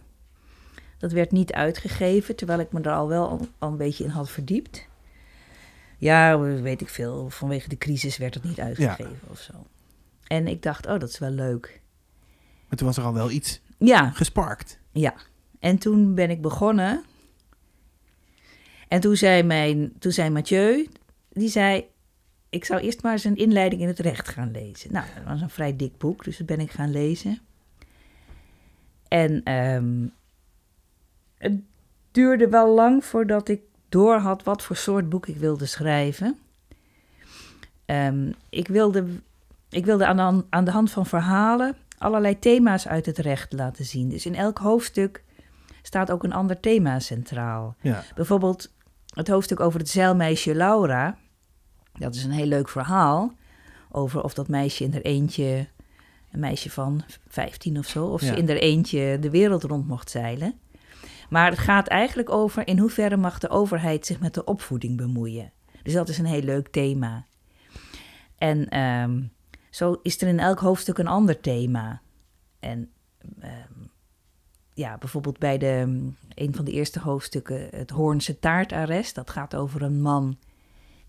Dat 1.03 1.11
werd 1.11 1.31
niet 1.31 1.53
uitgegeven, 1.53 2.35
terwijl 2.35 2.59
ik 2.59 2.71
me 2.71 2.81
er 2.81 2.91
al 2.91 3.07
wel 3.07 3.29
al, 3.57 3.69
een 3.69 3.77
beetje 3.77 4.03
in 4.03 4.09
had 4.09 4.29
verdiept. 4.29 4.87
Ja, 5.97 6.39
weet 6.39 6.81
ik 6.81 6.89
veel. 6.89 7.29
Vanwege 7.29 7.69
de 7.69 7.77
crisis 7.77 8.17
werd 8.17 8.33
het 8.33 8.43
niet 8.43 8.59
uitgegeven 8.59 9.19
of 9.29 9.39
zo. 9.39 9.53
En 10.27 10.47
ik 10.47 10.61
dacht, 10.61 10.85
oh, 10.85 10.99
dat 10.99 11.09
is 11.09 11.19
wel 11.19 11.29
leuk. 11.29 11.81
Maar 12.67 12.77
toen 12.77 12.87
was 12.87 12.97
er 12.97 13.03
al 13.03 13.13
wel 13.13 13.31
iets 13.31 13.61
Ja, 13.77 14.09
gesparkt. 14.09 14.79
Ja, 14.91 15.13
en 15.59 15.77
toen 15.77 16.15
ben 16.15 16.29
ik 16.29 16.41
begonnen. 16.41 17.03
En 18.87 18.99
toen 18.99 19.15
zei, 19.15 19.43
mijn, 19.43 19.93
toen 19.99 20.11
zei 20.11 20.29
Mathieu, 20.29 20.87
die 21.29 21.49
zei... 21.49 21.85
ik 22.49 22.65
zou 22.65 22.81
eerst 22.81 23.01
maar 23.01 23.11
eens 23.11 23.23
een 23.23 23.35
inleiding 23.35 23.81
in 23.81 23.87
het 23.87 23.99
recht 23.99 24.29
gaan 24.29 24.51
lezen. 24.51 24.93
Nou, 24.93 25.05
dat 25.15 25.23
was 25.23 25.41
een 25.41 25.49
vrij 25.49 25.75
dik 25.75 25.97
boek, 25.97 26.23
dus 26.23 26.37
dat 26.37 26.47
ben 26.47 26.59
ik 26.59 26.71
gaan 26.71 26.91
lezen. 26.91 27.39
En 29.07 29.43
ehm, 29.43 30.05
het 31.43 31.59
duurde 32.11 32.49
wel 32.49 32.73
lang 32.73 33.05
voordat 33.05 33.47
ik 33.49 33.61
door 33.89 34.15
had 34.17 34.43
wat 34.43 34.61
voor 34.63 34.75
soort 34.75 35.09
boek 35.09 35.27
ik 35.27 35.37
wilde 35.37 35.65
schrijven. 35.65 36.37
Ehm, 37.85 38.31
ik 38.49 38.67
wilde, 38.67 39.05
ik 39.69 39.85
wilde 39.85 40.05
aan, 40.05 40.45
aan 40.49 40.65
de 40.65 40.71
hand 40.71 40.91
van 40.91 41.05
verhalen 41.05 41.75
allerlei 41.97 42.39
thema's 42.39 42.87
uit 42.87 43.05
het 43.05 43.17
recht 43.17 43.53
laten 43.53 43.85
zien. 43.85 44.09
Dus 44.09 44.25
in 44.25 44.35
elk 44.35 44.57
hoofdstuk 44.57 45.23
staat 45.81 46.11
ook 46.11 46.23
een 46.23 46.33
ander 46.33 46.59
thema 46.59 46.99
centraal. 46.99 47.75
Ja. 47.81 48.03
Bijvoorbeeld 48.15 48.71
het 49.13 49.27
hoofdstuk 49.27 49.59
over 49.59 49.79
het 49.79 49.89
zeilmeisje 49.89 50.55
Laura. 50.55 51.17
Dat 51.93 52.15
is 52.15 52.23
een 52.23 52.31
heel 52.31 52.45
leuk 52.45 52.69
verhaal 52.69 53.33
over 53.91 54.23
of 54.23 54.33
dat 54.33 54.47
meisje 54.47 54.83
in 54.83 54.91
haar 54.91 55.01
eentje, 55.01 55.67
een 56.31 56.39
meisje 56.39 56.69
van 56.69 57.03
15 57.27 57.77
of 57.77 57.87
zo, 57.87 58.05
of 58.05 58.21
Ja. 58.21 58.27
ze 58.27 58.35
in 58.35 58.47
haar 58.47 58.57
eentje 58.57 59.17
de 59.19 59.29
wereld 59.29 59.63
rond 59.63 59.87
mocht 59.87 60.09
zeilen. 60.09 60.53
Maar 61.33 61.49
het 61.49 61.59
gaat 61.59 61.87
eigenlijk 61.87 62.29
over 62.29 62.67
in 62.67 62.77
hoeverre 62.77 63.17
mag 63.17 63.39
de 63.39 63.49
overheid 63.49 64.05
zich 64.05 64.19
met 64.19 64.33
de 64.33 64.43
opvoeding 64.43 64.97
bemoeien. 64.97 65.51
Dus 65.83 65.93
dat 65.93 66.09
is 66.09 66.17
een 66.17 66.25
heel 66.25 66.41
leuk 66.41 66.67
thema. 66.67 67.25
En 68.37 68.69
ehm, 68.69 69.21
zo 69.69 69.99
is 70.03 70.21
er 70.21 70.27
in 70.27 70.39
elk 70.39 70.59
hoofdstuk 70.59 70.97
een 70.97 71.07
ander 71.07 71.39
thema. 71.39 72.01
En 72.59 72.91
ehm, 73.39 73.71
ja, 74.73 74.97
bijvoorbeeld 74.97 75.39
bij 75.39 75.57
de, 75.57 75.83
mm, 75.87 76.15
een 76.33 76.55
van 76.55 76.65
de 76.65 76.71
eerste 76.71 76.99
hoofdstukken, 76.99 77.67
het 77.71 77.89
Hoornse 77.89 78.39
taartarrest. 78.39 79.15
Dat 79.15 79.29
gaat 79.29 79.55
over 79.55 79.81
een 79.81 80.01
man 80.01 80.37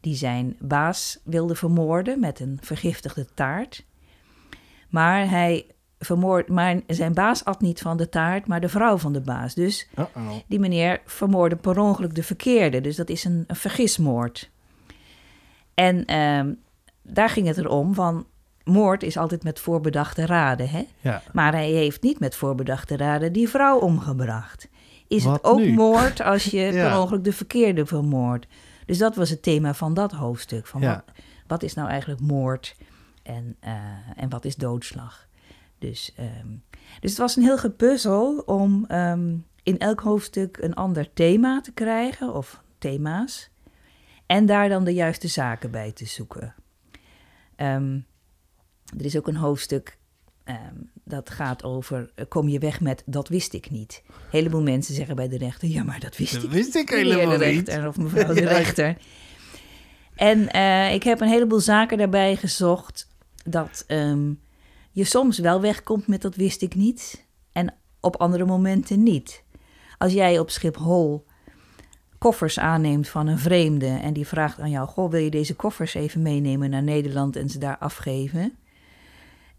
die 0.00 0.14
zijn 0.14 0.56
baas 0.60 1.20
wilde 1.24 1.54
vermoorden 1.54 2.20
met 2.20 2.40
een 2.40 2.58
vergiftigde 2.62 3.26
taart. 3.34 3.84
Maar 4.88 5.30
hij 5.30 5.66
vermoord, 5.98 6.48
maar 6.48 6.80
zijn 6.86 7.14
baas 7.14 7.44
at 7.44 7.60
niet 7.60 7.80
van 7.80 7.96
de 7.96 8.08
taart, 8.08 8.46
maar 8.46 8.60
de 8.60 8.68
vrouw 8.68 8.96
van 8.98 9.12
de 9.12 9.20
baas. 9.20 9.54
Dus 9.54 9.88
die 10.46 10.58
meneer 10.58 11.00
vermoordde 11.04 11.56
per 11.56 11.78
ongeluk 11.78 12.14
de 12.14 12.22
verkeerde. 12.22 12.80
Dus 12.80 12.96
dat 12.96 13.08
is 13.08 13.24
een, 13.24 13.44
een 13.46 13.56
vergismoord. 13.56 14.50
En 15.74 16.04
ehm, 16.04 16.52
daar 17.02 17.28
ging 17.28 17.46
het 17.46 17.58
erom 17.58 17.94
van... 17.94 18.26
moord 18.64 19.02
is 19.02 19.16
altijd 19.16 19.44
met 19.44 19.60
voorbedachte 19.60 20.26
raden, 20.26 20.68
hè? 20.68 20.86
Ja. 21.00 21.22
Maar 21.32 21.52
hij 21.52 21.70
heeft 21.70 22.02
niet 22.02 22.18
met 22.20 22.36
voorbedachte 22.36 22.96
raden 22.96 23.32
die 23.32 23.48
vrouw 23.48 23.78
omgebracht. 23.78 24.68
Is 25.08 25.24
Wat 25.24 25.34
het 25.34 25.44
ook 25.44 25.58
nu? 25.58 25.72
moord 25.72 26.20
als 26.20 26.44
je 26.44 26.60
Ja. 26.72 26.88
per 26.88 26.98
ongeluk 27.00 27.24
de 27.24 27.32
verkeerde 27.32 27.86
vermoordt? 27.86 28.46
Dus 28.86 28.98
dat 28.98 29.16
was 29.16 29.30
het 29.30 29.42
thema 29.42 29.74
van 29.74 29.94
dat 29.94 30.12
hoofdstuk. 30.12 30.66
Van 30.66 30.80
Ja. 30.80 30.94
wat, 31.06 31.14
wat 31.46 31.62
is 31.62 31.74
nou 31.74 31.88
eigenlijk 31.88 32.20
moord 32.20 32.76
en, 33.22 33.56
eh, 33.60 33.72
en 34.16 34.28
wat 34.28 34.44
is 34.44 34.56
doodslag? 34.56 35.26
Dus, 35.88 36.12
ehm, 36.16 36.48
dus 37.00 37.10
het 37.10 37.18
was 37.18 37.36
een 37.36 37.42
heel 37.42 37.58
gepuzzel 37.58 38.38
om 38.46 38.84
ehm, 38.88 39.36
in 39.62 39.78
elk 39.78 40.00
hoofdstuk 40.00 40.56
een 40.60 40.74
ander 40.74 41.12
thema 41.12 41.60
te 41.60 41.72
krijgen, 41.72 42.34
of 42.34 42.62
thema's. 42.78 43.50
En 44.26 44.46
daar 44.46 44.68
dan 44.68 44.84
de 44.84 44.94
juiste 44.94 45.28
zaken 45.28 45.70
bij 45.70 45.92
te 45.92 46.04
zoeken. 46.06 46.54
Ehm, 47.56 47.98
er 48.98 49.04
is 49.04 49.16
ook 49.16 49.28
een 49.28 49.36
hoofdstuk 49.36 49.98
dat 51.04 51.30
gaat 51.30 51.62
over: 51.64 52.10
eh, 52.14 52.24
kom 52.28 52.48
je 52.48 52.58
weg 52.58 52.80
met 52.80 53.02
dat 53.06 53.28
wist 53.28 53.52
ik 53.52 53.70
niet. 53.70 54.02
Een 54.06 54.14
heleboel 54.30 54.62
mensen 54.62 54.94
zeggen 54.94 55.16
bij 55.16 55.28
de 55.28 55.38
rechter: 55.38 55.68
ja, 55.68 55.82
maar 55.84 56.00
dat 56.00 56.16
wist 56.16 56.32
Dat 56.34 56.42
ik 56.42 56.50
wist 56.50 56.74
ik 56.74 56.88
helemaal 56.90 57.38
de 57.38 57.44
niet. 57.46 57.68
rechter 57.68 57.88
of 57.88 57.96
mevrouw 57.96 58.34
de 58.34 58.40
Ja. 58.40 58.48
rechter. 58.48 58.96
En 60.14 60.48
eh, 60.48 60.94
ik 60.94 61.02
heb 61.02 61.20
een 61.20 61.28
heleboel 61.28 61.60
zaken 61.60 61.98
daarbij 61.98 62.36
gezocht 62.36 63.08
dat 63.44 63.84
je 64.94 65.04
soms 65.04 65.38
wel 65.38 65.60
wegkomt 65.60 66.06
met 66.06 66.22
dat 66.22 66.34
wist 66.34 66.62
ik 66.62 66.74
niet 66.74 67.26
en 67.52 67.74
op 68.00 68.16
andere 68.16 68.44
momenten 68.44 69.02
niet. 69.02 69.42
Als 69.98 70.12
jij 70.12 70.38
op 70.38 70.50
Schiphol 70.50 71.24
koffers 72.18 72.58
aanneemt 72.58 73.08
van 73.08 73.26
een 73.26 73.38
vreemde 73.38 73.86
en 73.86 74.12
die 74.12 74.26
vraagt 74.26 74.60
aan 74.60 74.70
jou: 74.70 74.88
Goh, 74.88 75.10
wil 75.10 75.20
je 75.20 75.30
deze 75.30 75.54
koffers 75.54 75.94
even 75.94 76.22
meenemen 76.22 76.70
naar 76.70 76.82
Nederland 76.82 77.36
en 77.36 77.48
ze 77.48 77.58
daar 77.58 77.78
afgeven? 77.78 78.52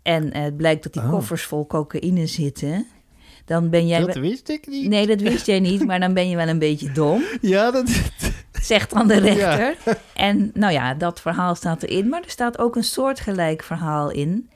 En 0.01 0.31
eh, 0.31 0.41
het 0.43 0.57
blijkt 0.57 0.83
dat 0.83 0.93
die 0.93 1.01
Oh. 1.01 1.09
koffers 1.09 1.43
vol 1.43 1.67
cocaïne 1.67 2.27
zitten. 2.27 2.87
Dan 3.45 3.69
ben 3.69 3.87
jij. 3.87 3.99
Dat 3.99 4.15
wist 4.15 4.49
ik 4.49 4.67
niet. 4.67 4.89
Nee, 4.89 5.07
dat 5.07 5.21
wist 5.21 5.45
jij 5.45 5.59
niet, 5.59 5.85
maar 5.85 5.99
dan 5.99 6.13
ben 6.13 6.29
je 6.29 6.35
wel 6.35 6.47
een 6.47 6.59
beetje 6.59 6.91
dom 6.91 7.23
Ja, 7.41 7.71
dat... 7.71 7.89
zegt 8.51 8.93
dan 8.93 9.07
de 9.07 9.19
rechter. 9.19 9.77
En 10.13 10.51
nou 10.53 10.73
ja, 10.73 10.93
dat 10.93 11.21
verhaal 11.21 11.55
staat 11.55 11.83
erin. 11.83 12.09
Maar 12.09 12.23
er 12.23 12.29
staat 12.29 12.57
ook 12.57 12.75
een 12.75 12.83
soortgelijk 12.83 13.63
verhaal 13.63 14.09
in... 14.11 14.49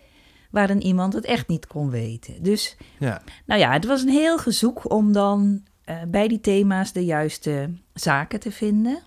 waarin 0.50 0.82
iemand 0.82 1.14
het 1.14 1.26
echt 1.26 1.47
niet 1.47 1.68
kon 1.68 1.89
weten. 1.89 2.43
Dus 2.43 2.78
Ja. 3.00 3.22
nou 3.45 3.60
ja, 3.60 3.72
het 3.74 3.86
was 3.86 4.02
een 4.02 4.10
heel 4.10 4.38
gezoek 4.38 4.91
om 4.91 5.12
dan 5.14 5.64
eh, 5.84 6.02
bij 6.08 6.28
die 6.28 6.41
thema's 6.41 6.91
de 6.93 7.06
juiste 7.06 7.74
zaken 7.93 8.39
te 8.39 8.52
vinden. 8.52 9.02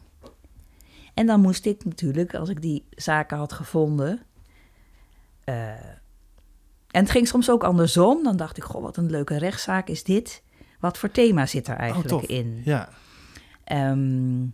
En 1.15 1.27
dan 1.27 1.41
moest 1.41 1.67
ik 1.67 1.85
natuurlijk, 1.85 2.35
als 2.35 2.49
ik 2.49 2.63
die 2.63 2.87
zaken 2.91 3.37
had 3.39 3.53
gevonden... 3.53 4.21
eh, 5.45 5.71
en 6.91 7.01
het 7.03 7.11
ging 7.11 7.29
soms 7.29 7.51
ook 7.51 7.65
andersom. 7.65 8.23
Dan 8.23 8.37
dacht 8.37 8.57
ik, 8.57 8.63
goh, 8.63 8.83
wat 8.83 8.97
een 8.97 9.11
leuke 9.11 9.39
rechtszaak 9.39 9.89
is 9.89 10.05
dit. 10.05 10.43
Wat 10.81 10.99
voor 10.99 11.11
thema 11.11 11.47
zit 11.47 11.69
er 11.69 11.77
eigenlijk 11.77 12.13
Oh, 12.13 12.19
tof. 12.21 12.29
in? 12.31 12.63
Ja. 12.65 12.89
Ehm, 13.65 14.47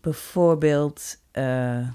bijvoorbeeld, 0.00 1.16
eh, 1.30 1.88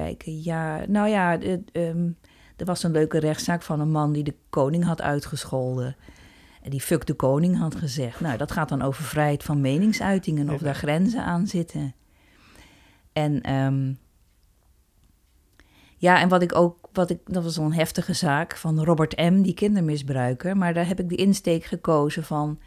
kijken, 0.00 0.42
ja, 0.42 0.84
nou 0.88 1.08
ja, 1.08 1.38
het, 1.38 1.70
ehm, 1.72 2.08
er 2.56 2.64
was 2.64 2.82
een 2.82 2.90
leuke 2.90 3.18
rechtszaak 3.18 3.62
van 3.62 3.80
een 3.80 3.90
man 3.90 4.12
die 4.12 4.24
de 4.24 4.34
koning 4.50 4.84
had 4.84 5.02
uitgescholden. 5.02 5.96
En 6.62 6.70
die 6.70 6.80
fuck 6.80 7.06
de 7.06 7.14
koning 7.14 7.58
had 7.58 7.74
gezegd. 7.74 8.20
Nou, 8.20 8.36
dat 8.36 8.52
gaat 8.52 8.68
dan 8.68 8.82
over 8.82 9.04
vrijheid 9.04 9.42
van 9.42 9.60
meningsuitingen, 9.60 10.50
of 10.50 10.60
daar 10.60 10.74
grenzen 10.74 11.24
aan 11.24 11.46
zitten. 11.46 11.94
En 13.12 13.40
ehm, 13.40 13.92
ja, 15.96 16.20
en 16.20 16.28
wat 16.28 16.42
ik 16.42 16.54
ook, 16.54 16.88
wat 16.92 17.10
ik, 17.10 17.18
dat 17.24 17.42
was 17.42 17.56
een 17.56 17.72
heftige 17.72 18.12
zaak 18.12 18.56
van 18.56 18.84
Robert 18.84 19.16
M., 19.16 19.42
die 19.42 19.54
kindermisbruiker. 19.54 20.56
Maar 20.56 20.74
daar 20.74 20.86
heb 20.86 21.00
ik 21.00 21.08
de 21.08 21.16
insteek 21.16 21.64
gekozen 21.64 22.24
van, 22.24 22.58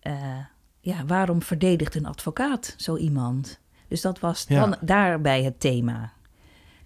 eh, 0.00 0.38
ja, 0.80 1.04
waarom 1.04 1.42
verdedigt 1.42 1.94
een 1.94 2.06
advocaat 2.06 2.74
zo 2.76 2.96
iemand? 2.96 3.60
Dus 3.88 4.00
dat 4.00 4.20
was 4.20 4.44
Ja. 4.48 4.60
dan 4.60 4.76
daarbij 4.80 5.42
het 5.42 5.60
thema. 5.60 6.12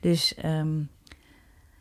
Dus 0.05 0.35
ehm, 0.35 0.81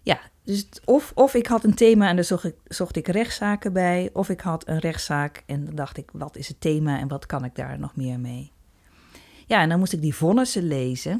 ja, 0.01 0.19
dus 0.43 0.67
of, 0.85 1.11
of 1.15 1.33
ik 1.33 1.47
had 1.47 1.63
een 1.63 1.73
thema 1.75 2.07
en 2.09 2.15
daar 2.15 2.25
zocht 2.25 2.43
ik, 2.43 2.55
zocht 2.67 2.95
ik 2.95 3.07
rechtszaken 3.07 3.73
bij, 3.73 4.09
of 4.13 4.29
ik 4.29 4.41
had 4.41 4.67
een 4.67 4.79
rechtszaak 4.79 5.43
en 5.45 5.65
dan 5.65 5.75
dacht 5.75 5.97
ik, 5.97 6.09
wat 6.13 6.35
is 6.35 6.47
het 6.47 6.61
thema 6.61 6.99
en 6.99 7.07
wat 7.07 7.25
kan 7.25 7.45
ik 7.45 7.55
daar 7.55 7.79
nog 7.79 7.95
meer 7.95 8.19
mee? 8.19 8.51
Ja, 9.45 9.61
en 9.61 9.69
dan 9.69 9.79
moest 9.79 9.93
ik 9.93 10.01
die 10.01 10.15
vonnissen 10.15 10.63
lezen. 10.67 11.11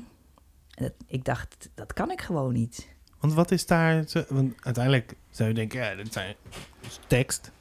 En 0.73 0.83
dat- 0.83 0.93
ik 1.07 1.25
dacht, 1.25 1.69
dat 1.75 1.93
kan 1.93 2.11
ik 2.11 2.21
gewoon 2.21 2.53
niet. 2.53 2.87
Want 3.19 3.33
wat 3.33 3.51
is 3.51 3.65
daar... 3.65 4.05
Want 4.29 4.53
uiteindelijk 4.59 5.13
zou 5.29 5.49
je 5.49 5.55
denken, 5.55 5.79
ja, 5.79 5.95
dat 5.95 6.13
zijn 6.13 6.35
tekst. 7.07 7.51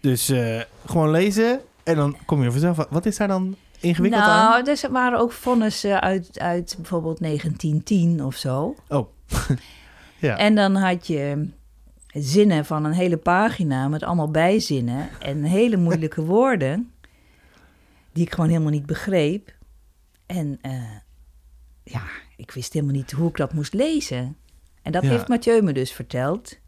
Dus 0.00 0.28
eh, 0.28 0.60
gewoon 0.86 1.10
lezen 1.10 1.60
en 1.82 1.96
dan 1.96 2.16
kom 2.26 2.42
je 2.42 2.50
vanzelf... 2.50 2.86
Wat 2.90 3.06
is 3.06 3.16
daar 3.16 3.28
dan 3.28 3.56
ingewikkeld 3.80 4.22
aan? 4.22 4.50
nou, 4.50 4.64
dus 4.64 4.82
er 4.82 4.90
waren 4.90 5.18
ook 5.18 5.32
vonnissen 5.32 6.00
uit, 6.00 6.38
uit 6.38 6.74
bijvoorbeeld 6.76 7.18
1910 7.20 8.24
of 8.24 8.36
zo. 8.36 8.74
Oh. 8.88 9.08
ja. 10.18 10.36
En 10.36 10.54
dan 10.54 10.74
had 10.76 11.06
je 11.06 11.48
zinnen 12.12 12.64
van 12.64 12.84
een 12.84 12.92
hele 12.92 13.16
pagina 13.16 13.88
met 13.88 14.02
allemaal 14.02 14.30
bijzinnen 14.30 15.08
en 15.20 15.42
hele 15.42 15.76
moeilijke 15.76 16.24
woorden 16.34 16.90
die 18.12 18.24
ik 18.24 18.34
gewoon 18.34 18.50
helemaal 18.50 18.70
niet 18.70 18.86
begreep. 18.86 19.54
En 20.26 20.58
eh, 20.62 20.72
ja, 21.82 22.02
ik 22.36 22.50
wist 22.50 22.72
helemaal 22.72 22.94
niet 22.94 23.12
hoe 23.12 23.28
ik 23.28 23.36
dat 23.36 23.52
moest 23.52 23.74
lezen. 23.74 24.36
En 24.82 24.92
dat 24.92 25.02
Ja. 25.02 25.08
heeft 25.08 25.28
Mathieu 25.28 25.62
me 25.62 25.72
dus 25.72 25.92
verteld. 25.92 26.58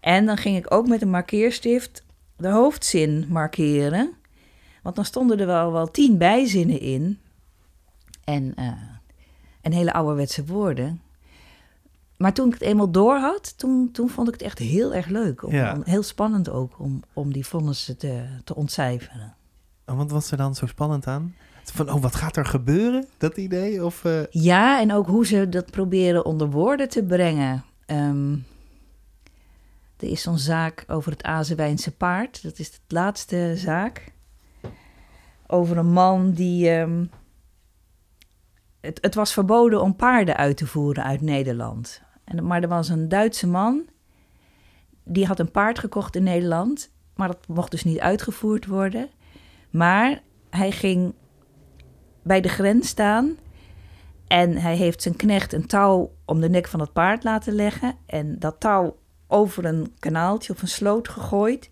En 0.00 0.26
dan 0.26 0.36
ging 0.36 0.56
ik 0.56 0.74
ook 0.74 0.88
met 0.88 1.02
een 1.02 1.10
markeerstift 1.10 2.04
de 2.36 2.48
hoofdzin 2.48 3.26
markeren. 3.28 4.12
Want 4.86 4.98
dan 4.98 5.04
stonden 5.04 5.38
er 5.40 5.46
wel, 5.46 5.72
wel 5.72 5.90
tien 5.90 6.18
bijzinnen 6.18 6.80
in. 6.80 7.18
En, 8.24 8.52
eh, 8.56 8.72
en 9.60 9.72
hele 9.72 9.92
ouderwetse 9.92 10.44
woorden. 10.44 11.00
Maar 12.16 12.32
toen 12.32 12.46
ik 12.46 12.52
het 12.52 12.62
eenmaal 12.62 12.90
door 12.90 13.16
had, 13.18 13.58
toen, 13.58 13.90
toen 13.92 14.08
vond 14.08 14.26
ik 14.28 14.34
het 14.34 14.42
echt 14.42 14.58
heel 14.58 14.94
erg 14.94 15.06
leuk. 15.06 15.42
Om, 15.42 15.52
Ja. 15.52 15.74
om- 15.74 15.82
heel 15.84 16.02
spannend 16.02 16.48
ook 16.48 16.78
om, 16.78 17.02
om 17.12 17.32
die 17.32 17.46
vonnissen 17.46 17.96
te, 17.96 18.24
te 18.44 18.54
ontcijferen. 18.54 19.34
En 19.84 19.96
wat 19.96 20.10
was 20.10 20.30
er 20.30 20.36
dan 20.36 20.54
zo 20.54 20.66
spannend 20.66 21.06
aan? 21.06 21.34
Van, 21.64 21.90
oh, 21.92 22.02
wat 22.02 22.14
gaat 22.14 22.36
er 22.36 22.46
gebeuren? 22.46 23.06
Dat 23.18 23.36
idee? 23.36 23.84
Of, 23.84 24.04
eh, 24.04 24.20
Ja, 24.30 24.80
en 24.80 24.92
ook 24.92 25.06
hoe 25.06 25.26
ze 25.26 25.48
dat 25.48 25.70
proberen 25.70 26.24
onder 26.24 26.50
woorden 26.50 26.88
te 26.88 27.02
brengen. 27.02 27.64
Ehm, 27.86 28.32
er 29.96 30.08
is 30.08 30.22
zo'n 30.22 30.38
zaak 30.38 30.84
over 30.88 31.12
het 31.12 31.22
Azewijnse 31.22 31.90
paard. 31.92 32.42
Dat 32.42 32.58
is 32.58 32.70
de 32.70 32.78
laatste 32.88 33.52
zaak. 33.56 34.14
Over 35.46 35.76
een 35.76 35.92
man 35.92 36.32
die. 36.32 36.70
ehm, 36.70 37.04
het, 38.80 38.98
het 39.00 39.14
was 39.14 39.32
verboden 39.32 39.82
om 39.82 39.96
paarden 39.96 40.36
uit 40.36 40.56
te 40.56 40.66
voeren 40.66 41.04
uit 41.04 41.20
Nederland. 41.20 42.02
En, 42.24 42.46
maar 42.46 42.62
er 42.62 42.68
was 42.68 42.88
een 42.88 43.08
Duitse 43.08 43.46
man. 43.46 43.82
Die 45.04 45.26
had 45.26 45.38
een 45.38 45.50
paard 45.50 45.78
gekocht 45.78 46.16
in 46.16 46.22
Nederland. 46.22 46.90
Maar 47.14 47.28
dat 47.28 47.48
mocht 47.48 47.70
dus 47.70 47.84
niet 47.84 48.00
uitgevoerd 48.00 48.66
worden. 48.66 49.10
Maar 49.70 50.22
hij 50.50 50.70
ging 50.70 51.14
bij 52.22 52.40
de 52.40 52.48
grens 52.48 52.88
staan. 52.88 53.36
En 54.26 54.56
hij 54.56 54.76
heeft 54.76 55.02
zijn 55.02 55.16
knecht 55.16 55.52
een 55.52 55.66
touw 55.66 56.12
om 56.24 56.40
de 56.40 56.48
nek 56.48 56.68
van 56.68 56.80
het 56.80 56.92
paard 56.92 57.24
laten 57.24 57.52
leggen. 57.52 57.94
En 58.06 58.38
dat 58.38 58.60
touw 58.60 58.96
over 59.26 59.64
een 59.64 59.94
kanaaltje 59.98 60.52
of 60.52 60.62
een 60.62 60.68
sloot 60.68 61.08
gegooid. 61.08 61.70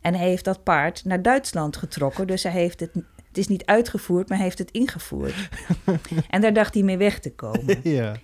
En 0.00 0.14
hij 0.14 0.28
heeft 0.28 0.44
dat 0.44 0.62
paard 0.62 1.04
naar 1.04 1.22
Duitsland 1.22 1.76
getrokken. 1.76 2.26
Dus 2.26 2.42
hij 2.42 2.52
heeft 2.52 2.80
het, 2.80 2.92
het 3.36 3.44
is 3.44 3.50
niet 3.50 3.66
uitgevoerd, 3.66 4.28
maar 4.28 4.36
hij 4.36 4.46
heeft 4.46 4.58
het 4.58 4.70
ingevoerd. 4.70 5.48
en 6.28 6.40
daar 6.40 6.52
dacht 6.52 6.74
hij 6.74 6.82
mee 6.82 6.96
weg 6.96 7.18
te 7.18 7.34
komen. 7.34 7.80
ja. 7.82 8.16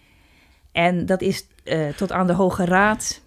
En 0.72 1.06
dat 1.06 1.20
is 1.20 1.46
eh, 1.64 1.88
tot 1.88 2.12
aan 2.12 2.26
de 2.26 2.32
Hoge 2.32 2.64
Raad 2.64 3.20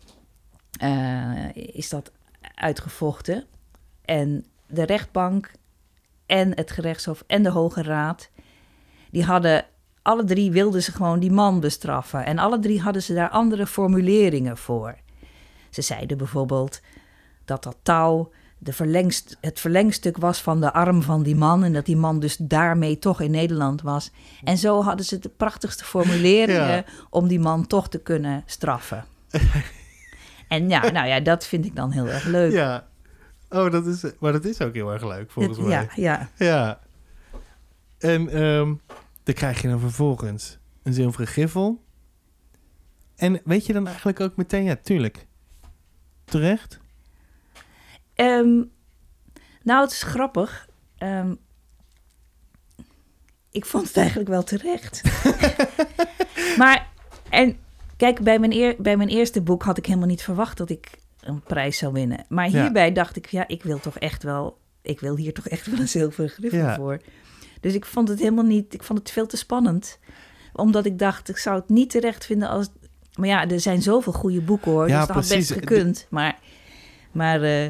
eh, 0.80 1.56
is 1.56 1.90
dat 1.90 2.12
uitgevochten. 2.56 3.44
En 4.06 4.46
de 4.68 4.84
rechtbank 4.84 5.52
en 6.26 6.56
het 6.56 6.72
gerechtshof 6.72 7.24
en 7.28 7.44
de 7.44 7.50
Hoge 7.50 7.82
Raad, 7.82 8.30
die 9.12 9.24
hadden, 9.24 9.66
alle 10.02 10.24
drie 10.24 10.52
wilden 10.52 10.84
ze 10.84 10.92
gewoon 10.92 11.20
die 11.20 11.32
man 11.32 11.60
bestraffen. 11.60 12.26
En 12.26 12.38
alle 12.38 12.60
drie 12.60 12.82
hadden 12.82 13.04
ze 13.04 13.14
daar 13.14 13.30
andere 13.30 13.68
formuleringen 13.68 14.58
voor. 14.58 14.98
Ze 15.70 15.82
zeiden 15.82 16.18
bijvoorbeeld, 16.18 16.82
dat 17.46 17.64
dat 17.64 17.78
touw 17.84 18.32
de 18.58 18.74
verlengst, 18.74 19.38
het 19.42 19.60
verlengstuk 19.60 20.18
was 20.18 20.42
van 20.42 20.62
de 20.62 20.74
arm 20.74 21.02
van 21.02 21.24
die 21.24 21.36
man. 21.36 21.64
En 21.64 21.74
dat 21.74 21.86
die 21.86 21.98
man 21.98 22.20
dus 22.20 22.38
daarmee 22.38 23.00
toch 23.00 23.22
in 23.22 23.32
Nederland 23.32 23.82
was. 23.82 24.12
En 24.44 24.58
zo 24.58 24.84
hadden 24.84 25.06
ze 25.06 25.20
de 25.20 25.30
prachtigste 25.30 25.84
formuleringen 25.86 26.68
Ja. 26.76 26.84
om 27.10 27.28
die 27.28 27.40
man 27.40 27.68
toch 27.68 27.90
te 27.90 28.00
kunnen 28.00 28.44
straffen. 28.46 29.06
en 30.48 30.70
ja, 30.70 30.90
nou 30.92 31.08
ja, 31.08 31.20
dat 31.20 31.46
vind 31.46 31.66
ik 31.66 31.76
dan 31.76 31.92
heel 31.92 32.08
erg 32.08 32.24
leuk. 32.26 32.52
Ja. 32.52 32.88
Oh, 33.50 33.72
dat 33.72 33.86
is, 33.86 34.04
maar 34.20 34.32
dat 34.32 34.46
is 34.46 34.62
ook 34.62 34.74
heel 34.74 34.92
erg 34.94 35.04
leuk, 35.04 35.32
volgens 35.32 35.58
Het- 35.58 35.68
mij. 35.68 35.74
ja, 35.76 35.88
ja. 35.96 36.30
Ja. 36.38 36.80
En 37.98 38.30
ehm, 38.30 38.74
dan 39.24 39.34
krijg 39.34 39.62
je 39.62 39.68
dan 39.68 39.80
vervolgens 39.80 40.58
een 40.84 40.94
zilveren 40.94 41.28
griffel. 41.28 41.84
En 43.16 43.42
weet 43.44 43.66
je 43.66 43.74
dan 43.74 43.88
eigenlijk 43.88 44.20
ook 44.20 44.36
meteen, 44.36 44.64
ja, 44.64 44.76
tuurlijk. 44.84 45.26
Terecht? 46.26 46.80
Ehm, 48.16 48.64
nou, 49.64 49.82
het 49.84 49.92
is 49.92 50.04
grappig. 50.04 50.68
Ehm, 50.98 51.34
ik 53.52 53.66
vond 53.66 53.88
het 53.88 53.98
eigenlijk 53.98 54.30
wel 54.30 54.44
terecht. 54.44 55.02
maar, 56.58 56.88
en 57.30 57.58
kijk, 57.98 58.20
bij 58.20 58.40
mijn, 58.40 58.52
eer, 58.52 58.76
bij 58.78 58.98
mijn 58.98 59.10
eerste 59.10 59.42
boek 59.42 59.64
had 59.64 59.78
ik 59.78 59.86
helemaal 59.86 60.08
niet 60.08 60.22
verwacht 60.24 60.58
dat 60.58 60.70
ik 60.70 60.90
een 61.20 61.42
prijs 61.42 61.78
zou 61.78 61.94
winnen. 61.94 62.26
Maar 62.30 62.50
Ja. 62.50 62.62
hierbij 62.62 62.92
dacht 62.92 63.16
ik, 63.16 63.26
ja, 63.28 63.48
ik 63.48 63.64
wil 63.64 63.80
toch 63.80 63.98
echt 64.00 64.24
wel, 64.24 64.58
ik 64.82 65.00
wil 65.00 65.16
hier 65.18 65.34
toch 65.34 65.48
echt 65.48 65.66
wel 65.68 65.80
een 65.80 65.88
zilveren 65.88 66.30
griffel 66.30 66.60
Ja. 66.60 66.76
voor. 66.76 67.00
Dus 67.62 67.74
ik 67.74 67.86
vond 67.86 68.08
het 68.08 68.20
helemaal 68.20 68.44
niet, 68.46 68.74
ik 68.74 68.84
vond 68.84 69.00
het 69.00 69.12
veel 69.12 69.28
te 69.28 69.38
spannend. 69.38 70.00
Omdat 70.54 70.86
ik 70.86 71.00
dacht, 71.00 71.30
ik 71.30 71.38
zou 71.38 71.60
het 71.60 71.70
niet 71.70 71.90
terecht 71.90 72.26
vinden 72.26 72.50
als... 72.50 72.68
Maar 73.16 73.28
ja, 73.28 73.48
er 73.48 73.60
zijn 73.60 73.82
zoveel 73.82 74.14
goede 74.14 74.42
boeken 74.42 74.72
hoor, 74.72 74.88
Ja, 74.90 74.98
dus 74.98 75.08
dat 75.08 75.16
had 75.16 75.28
best 75.28 75.48
precies. 75.48 75.52
gekund. 75.68 76.08
Maar, 76.10 76.40
maar 77.12 77.42
eh, 77.42 77.68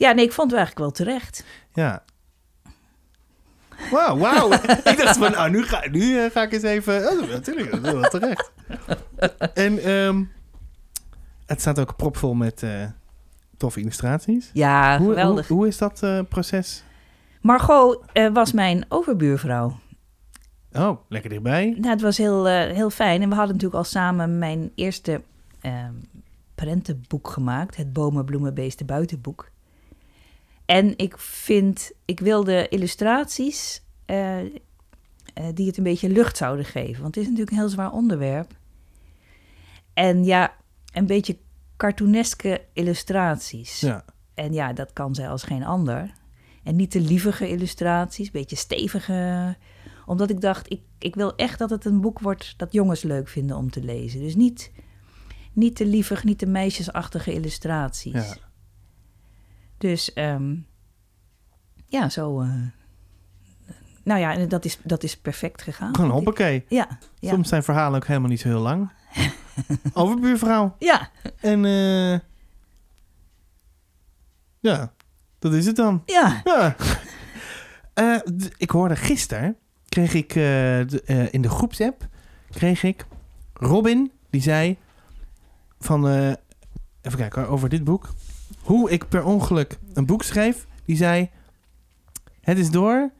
ja, 0.00 0.12
nee, 0.12 0.24
ik 0.24 0.32
vond 0.32 0.50
het 0.50 0.60
eigenlijk 0.60 0.78
wel 0.78 1.06
terecht. 1.06 1.44
Ja. 1.72 2.02
Wauw, 3.90 4.16
wauw. 4.16 4.52
ik 4.92 4.96
dacht 5.02 5.18
van, 5.18 5.30
nou, 5.30 5.50
nu 5.50 5.62
ga, 5.62 5.88
nu, 5.90 6.18
eh, 6.18 6.30
ga 6.30 6.42
ik 6.42 6.52
eens 6.52 6.62
even... 6.62 7.08
Oh, 7.08 7.28
natuurlijk, 7.28 7.70
dat 7.70 7.86
is 7.86 7.92
wel 7.92 8.10
terecht. 8.10 8.52
en 9.54 9.78
ehm, 9.78 10.24
het 11.46 11.60
staat 11.60 11.78
ook 11.78 11.96
propvol 11.96 12.34
met 12.34 12.62
eh, 12.62 12.84
toffe 13.56 13.80
illustraties. 13.80 14.50
Ja, 14.52 14.98
hoe, 14.98 15.08
geweldig. 15.08 15.48
hoe 15.48 15.66
is 15.66 15.78
dat 15.78 16.02
eh, 16.02 16.20
proces? 16.28 16.82
Margot 17.40 17.98
was 18.32 18.52
mijn 18.52 18.84
overbuurvrouw. 18.88 19.78
Oh, 20.72 21.00
lekker 21.08 21.30
dichtbij. 21.30 21.74
Nou, 21.78 21.92
het 21.92 22.00
was 22.00 22.18
heel, 22.18 22.46
heel 22.46 22.90
fijn. 22.90 23.22
En 23.22 23.28
we 23.28 23.34
hadden 23.34 23.54
natuurlijk 23.54 23.84
al 23.84 23.90
samen 23.90 24.38
mijn 24.38 24.72
eerste 24.74 25.22
ehm, 25.60 25.94
prentenboek 26.54 27.28
gemaakt. 27.28 27.76
Het 27.76 27.92
Bomen, 27.92 28.24
Bloemen, 28.24 28.54
Beesten, 28.54 28.86
Buitenboek. 28.86 29.50
En 30.70 30.92
ik 30.96 31.18
vind, 31.18 31.92
ik 32.04 32.20
wilde 32.20 32.68
illustraties 32.68 33.82
eh, 34.04 34.40
eh, 34.40 34.46
die 35.54 35.66
het 35.66 35.76
een 35.76 35.84
beetje 35.84 36.08
lucht 36.08 36.36
zouden 36.36 36.64
geven. 36.64 37.02
Want 37.02 37.14
het 37.14 37.24
is 37.24 37.30
natuurlijk 37.30 37.50
een 37.50 37.62
heel 37.62 37.68
zwaar 37.68 37.92
onderwerp. 37.92 38.56
En 39.94 40.24
ja, 40.24 40.54
een 40.92 41.06
beetje 41.06 41.38
cartooneske 41.76 42.64
illustraties. 42.72 43.80
Ja. 43.80 44.04
En 44.34 44.52
ja, 44.52 44.72
dat 44.72 44.92
kan 44.92 45.14
zij 45.14 45.28
als 45.28 45.42
geen 45.42 45.64
ander. 45.64 46.12
En 46.62 46.76
niet 46.76 46.90
te 46.90 47.00
lievige 47.00 47.48
illustraties, 47.48 48.26
een 48.26 48.32
beetje 48.32 48.56
stevige. 48.56 49.56
Omdat 50.06 50.30
ik 50.30 50.40
dacht, 50.40 50.72
ik, 50.72 50.80
ik 50.98 51.14
wil 51.14 51.36
echt 51.36 51.58
dat 51.58 51.70
het 51.70 51.84
een 51.84 52.00
boek 52.00 52.18
wordt 52.18 52.54
dat 52.56 52.72
jongens 52.72 53.02
leuk 53.02 53.28
vinden 53.28 53.56
om 53.56 53.70
te 53.70 53.82
lezen. 53.82 54.20
Dus 54.20 54.34
niet, 54.34 54.72
niet 55.52 55.76
te 55.76 55.86
lievig, 55.86 56.24
niet 56.24 56.38
te 56.38 56.46
meisjesachtige 56.46 57.32
illustraties. 57.32 58.12
Ja. 58.12 58.49
Dus 59.80 60.12
ehm, 60.12 60.54
ja, 61.86 62.08
zo. 62.08 62.40
eh, 62.40 62.48
nou 64.04 64.20
ja, 64.20 64.32
en 64.32 64.48
dat 64.48 64.64
is, 64.64 64.78
dat 64.82 65.02
is 65.02 65.16
perfect 65.16 65.62
gegaan. 65.62 65.94
Gewoon 65.94 66.10
hoppakee. 66.10 66.64
Ja, 66.68 66.98
ja. 67.18 67.30
Soms 67.30 67.48
zijn 67.48 67.62
verhalen 67.62 67.96
ook 68.00 68.06
helemaal 68.06 68.28
niet 68.28 68.40
zo 68.40 68.48
heel 68.48 68.60
lang. 68.60 68.90
Overbuurvrouw. 69.92 70.76
ja, 70.78 71.10
En 71.40 71.64
eh 71.64 72.18
ja, 74.60 74.92
dat 75.38 75.52
is 75.52 75.66
het 75.66 75.76
dan. 75.76 76.02
ja. 76.06 76.40
Ja. 76.44 76.76
Eh, 77.94 78.16
ik 78.56 78.70
hoorde 78.70 78.96
gisteren, 78.96 79.56
kreeg 79.88 80.14
ik 80.14 80.34
in 81.30 81.42
de 81.42 81.48
groepsapp, 81.48 82.08
kreeg 82.50 82.82
ik 82.82 83.06
Robin, 83.54 84.12
die 84.30 84.42
zei 84.42 84.76
van, 85.78 86.06
even 87.02 87.18
kijken 87.18 87.48
over 87.48 87.68
dit 87.68 87.84
boek. 87.84 88.08
Hoe 88.60 88.90
ik 88.90 89.08
per 89.08 89.24
ongeluk 89.24 89.78
een 89.92 90.06
boek 90.06 90.22
schreef. 90.22 90.66
Die 90.84 90.96
zei, 90.96 91.30
het 92.40 92.58
is 92.58 92.70
door, 92.70 93.10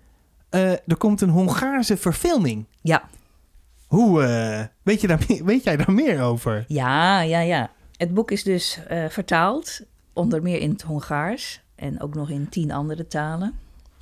eh, 0.48 0.70
er 0.70 0.96
komt 0.98 1.20
een 1.20 1.28
Hongaarse 1.28 1.96
verfilming. 1.96 2.64
Ja. 2.80 3.08
Hoe, 3.86 4.22
eh, 4.22 4.64
weet, 4.82 5.00
je 5.00 5.06
daar, 5.06 5.26
weet 5.44 5.64
jij 5.64 5.76
daar 5.76 5.92
meer 5.92 6.22
over? 6.22 6.64
Ja, 6.68 7.20
ja, 7.20 7.40
ja. 7.40 7.70
Het 7.96 8.14
boek 8.14 8.30
is 8.30 8.42
dus 8.42 8.80
eh, 8.88 9.08
vertaald, 9.08 9.80
onder 10.12 10.42
meer 10.42 10.60
in 10.60 10.70
het 10.70 10.82
Hongaars 10.82 11.60
en 11.74 12.00
ook 12.00 12.14
nog 12.14 12.30
in 12.30 12.48
tien 12.48 12.70
andere 12.70 13.06
talen. 13.06 13.54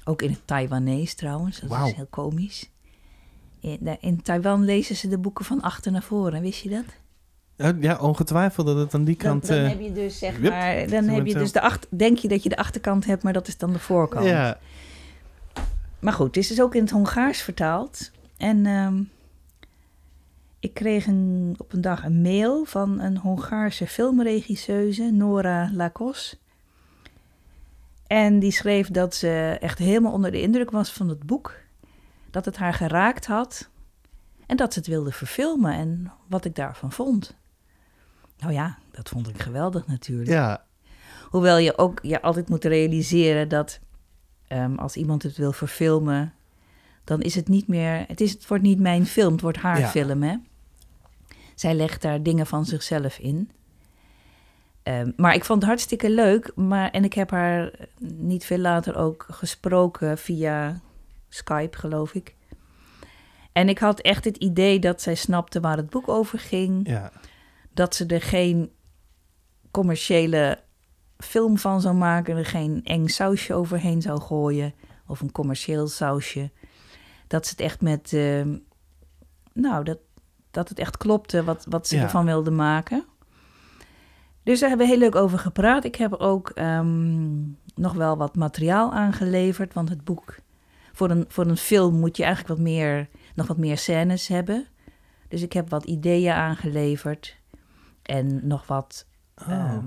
Ook 0.05 0.23
in 0.23 0.31
het 0.31 0.41
Taiwanees 0.45 1.15
trouwens, 1.15 1.61
dat 1.61 1.87
is 1.87 1.93
heel 1.93 2.07
komisch. 2.11 2.71
In, 3.61 3.97
in 4.01 4.23
Taiwan 4.23 4.65
lezen 4.65 4.97
ze 4.97 5.09
de 5.09 5.19
boeken 5.19 5.45
van 5.45 5.61
achter 5.61 5.93
naar 5.93 6.03
voren, 6.03 6.41
wist 6.41 6.63
je 6.63 6.69
dat? 6.69 6.85
Eh, 7.59 7.71
Ja, 7.81 7.99
ongetwijfeld 8.01 8.67
dat 8.67 8.77
het 8.77 8.95
aan 8.95 9.05
die 9.05 9.17
Dan, 9.17 9.31
kant... 9.31 9.47
dan 9.47 9.59
eh, 9.59 9.69
heb 9.69 9.81
je 9.81 9.93
dus 9.93 10.19
zeg 10.19 10.41
maar, 10.41 10.87
dan 10.87 11.05
heb 11.05 11.27
je 11.27 11.35
dus 11.35 11.53
de 11.53 11.61
achter, 11.61 11.89
denk 11.97 12.19
je 12.19 12.29
dat 12.29 12.43
je 12.43 12.49
de 12.49 12.57
achterkant 12.57 13.05
hebt, 13.07 13.23
maar 13.23 13.33
dat 13.33 13.49
is 13.49 13.59
dan 13.59 13.73
de 13.73 13.79
voorkant. 13.79 14.27
ja, 14.27 14.59
Maar 15.99 16.13
goed, 16.13 16.27
het 16.27 16.37
is 16.37 16.49
dus 16.49 16.61
ook 16.61 16.75
in 16.75 16.81
het 16.83 16.91
Hongaars 16.91 17.41
vertaald. 17.41 18.11
En 18.37 18.67
ehm, 18.67 19.03
ik 20.61 20.75
kreeg 20.75 21.07
een, 21.07 21.55
op 21.59 21.73
een 21.73 21.81
dag 21.81 22.05
een 22.05 22.23
mail 22.23 22.65
van 22.65 23.01
een 23.01 23.17
Hongaarse 23.19 23.87
filmregisseuse, 23.87 25.11
Nora 25.11 25.71
Lakos. 25.73 26.37
En 28.07 28.39
die 28.39 28.51
schreef 28.53 28.91
dat 28.91 29.15
ze 29.15 29.57
echt 29.61 29.79
helemaal 29.79 30.13
onder 30.13 30.31
de 30.31 30.41
indruk 30.41 30.71
was 30.71 30.93
van 30.93 31.09
het 31.09 31.23
boek. 31.23 31.55
Dat 32.31 32.45
het 32.45 32.57
haar 32.57 32.75
geraakt 32.75 33.27
had. 33.27 33.69
En 34.47 34.57
dat 34.57 34.73
ze 34.73 34.79
het 34.79 34.89
wilde 34.89 35.13
verfilmen 35.13 35.73
en 35.73 36.13
wat 36.27 36.45
ik 36.45 36.55
daarvan 36.55 36.93
vond. 36.93 37.37
Nou 38.39 38.53
ja, 38.53 38.79
dat 38.91 39.09
vond 39.09 39.29
ik 39.29 39.43
geweldig 39.43 39.87
natuurlijk. 39.87 40.29
ja, 40.31 40.65
Hoewel 41.31 41.59
je 41.59 41.79
ook 41.79 41.99
je 42.03 42.23
altijd 42.23 42.49
moet 42.49 42.65
realiseren 42.65 43.49
dat 43.49 43.81
ehm, 44.49 44.75
als 44.75 44.97
iemand 44.97 45.23
het 45.23 45.37
wil 45.37 45.53
verfilmen, 45.53 46.35
dan 47.05 47.21
is 47.21 47.35
het 47.35 47.49
niet 47.49 47.69
meer. 47.69 48.05
Het, 48.09 48.21
is, 48.21 48.33
het 48.33 48.47
wordt 48.47 48.65
niet 48.65 48.79
mijn 48.81 49.07
film, 49.07 49.33
het 49.33 49.41
wordt 49.41 49.59
haar 49.59 49.79
Ja. 49.79 49.89
film. 49.89 50.23
Hè? 50.23 50.37
Zij 51.55 51.75
legt 51.75 52.03
daar 52.03 52.23
dingen 52.23 52.47
van 52.47 52.65
zichzelf 52.65 53.19
in. 53.19 53.51
Ehm, 54.83 55.11
maar 55.17 55.35
ik 55.35 55.45
vond 55.45 55.61
het 55.61 55.69
hartstikke 55.69 56.11
leuk. 56.11 56.53
Maar, 56.55 56.91
en 56.91 57.05
ik 57.05 57.13
heb 57.13 57.31
haar 57.31 57.71
niet 58.01 58.45
veel 58.45 58.59
later 58.59 58.97
ook 58.97 59.27
gesproken 59.31 60.19
via 60.19 60.81
Skype, 61.29 61.79
geloof 61.79 62.15
ik. 62.15 62.35
En 63.53 63.69
ik 63.69 63.79
had 63.79 64.01
echt 64.01 64.25
het 64.25 64.37
idee 64.37 64.79
dat 64.79 65.03
zij 65.03 65.15
snapte 65.15 65.61
waar 65.61 65.77
het 65.77 65.91
boek 65.91 66.09
over 66.09 66.39
ging 66.39 66.89
ja. 66.89 67.13
Dat 67.79 67.95
ze 67.95 68.07
er 68.07 68.23
geen 68.23 68.71
commerciële 69.71 70.59
film 71.19 71.59
van 71.59 71.81
zou 71.81 71.95
maken, 71.95 72.37
er 72.37 72.47
geen 72.47 72.81
eng 72.85 73.07
sausje 73.07 73.55
overheen 73.55 74.03
zou 74.03 74.21
gooien 74.21 74.75
of 75.07 75.21
een 75.21 75.33
commercieel 75.33 75.89
sausje. 75.89 76.51
Dat 77.27 77.47
ze 77.47 77.51
het 77.51 77.61
echt 77.61 77.81
met, 77.81 78.13
eh, 78.13 78.43
nou, 79.53 79.85
dat, 79.85 79.99
dat 80.51 80.69
het 80.69 80.79
echt 80.79 80.97
klopte 80.97 81.45
wat, 81.45 81.67
wat 81.69 81.89
ze 81.89 81.97
Ja. 81.97 82.03
ervan 82.03 82.25
wilde 82.25 82.51
maken. 82.51 83.05
Dus 84.43 84.61
daar 84.61 84.69
hebben 84.69 84.87
we 84.87 84.93
heel 84.93 85.03
leuk 85.03 85.15
over 85.15 85.39
gepraat. 85.39 85.85
Ik 85.85 85.95
heb 85.97 86.13
ook 86.15 86.51
ehm, 86.51 87.39
nog 87.75 87.93
wel 87.93 88.17
wat 88.17 88.37
materiaal 88.37 88.93
aangeleverd, 88.93 89.75
want 89.75 89.89
het 89.89 90.05
boek 90.05 90.37
voor 90.93 91.11
een, 91.11 91.25
voor 91.29 91.47
een 91.47 91.57
film 91.57 91.99
moet 91.99 92.17
je 92.17 92.25
eigenlijk 92.25 92.55
wat 92.55 92.67
meer, 92.69 93.09
nog 93.35 93.47
wat 93.47 93.57
meer 93.59 93.79
scènes 93.79 94.29
hebben. 94.29 94.67
Dus 95.29 95.43
ik 95.43 95.53
heb 95.53 95.71
wat 95.71 95.85
ideeën 95.85 96.33
aangeleverd 96.35 97.38
en 98.09 98.47
nog 98.47 98.67
wat 98.67 99.07
Oh. 99.37 99.49
ehm, 99.51 99.87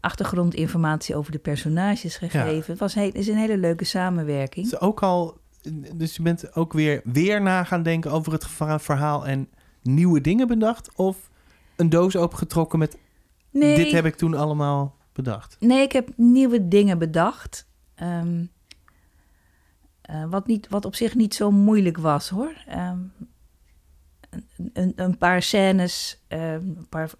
achtergrondinformatie 0.00 1.16
over 1.16 1.32
de 1.32 1.38
personages 1.38 2.16
gegeven. 2.16 2.70
Het 2.70 2.78
was 2.80 2.94
heel, 2.94 3.10
is 3.12 3.28
een 3.28 3.36
hele 3.36 3.58
leuke 3.58 3.84
samenwerking. 3.84 4.70
Dus 4.70 4.80
ook 4.80 5.02
al, 5.02 5.38
dus 5.94 6.16
je 6.16 6.22
bent 6.22 6.54
ook 6.56 6.72
weer, 6.72 7.00
weer 7.04 7.42
na 7.42 7.64
gaan 7.64 7.82
denken 7.82 8.10
over 8.10 8.32
het 8.32 8.46
verha- 8.46 8.78
verhaal 8.78 9.26
en 9.26 9.48
nieuwe 9.82 10.20
dingen 10.20 10.46
bedacht? 10.48 10.90
Of 10.96 11.30
een 11.76 11.88
doos 11.88 12.16
opengetrokken 12.16 12.78
met, 12.78 12.98
Nee, 13.50 13.76
dit 13.76 13.92
heb 13.92 14.04
ik 14.04 14.14
toen 14.14 14.34
allemaal 14.34 14.96
bedacht? 15.12 15.56
nee, 15.60 15.82
ik 15.82 15.92
heb 15.92 16.08
nieuwe 16.16 16.68
dingen 16.68 16.98
bedacht. 16.98 17.68
Ehm, 17.94 18.44
eh, 20.00 20.24
wat, 20.30 20.46
niet, 20.46 20.68
wat 20.68 20.84
op 20.84 20.94
zich 20.94 21.14
niet 21.14 21.34
zo 21.34 21.50
moeilijk 21.50 21.98
was 21.98 22.28
hoor. 22.28 22.52
Ehm, 22.66 22.98
een, 24.72 24.92
een, 24.96 25.18
paar 25.18 25.42
scènes, 25.42 26.24
een 26.28 26.86
paar 26.88 27.10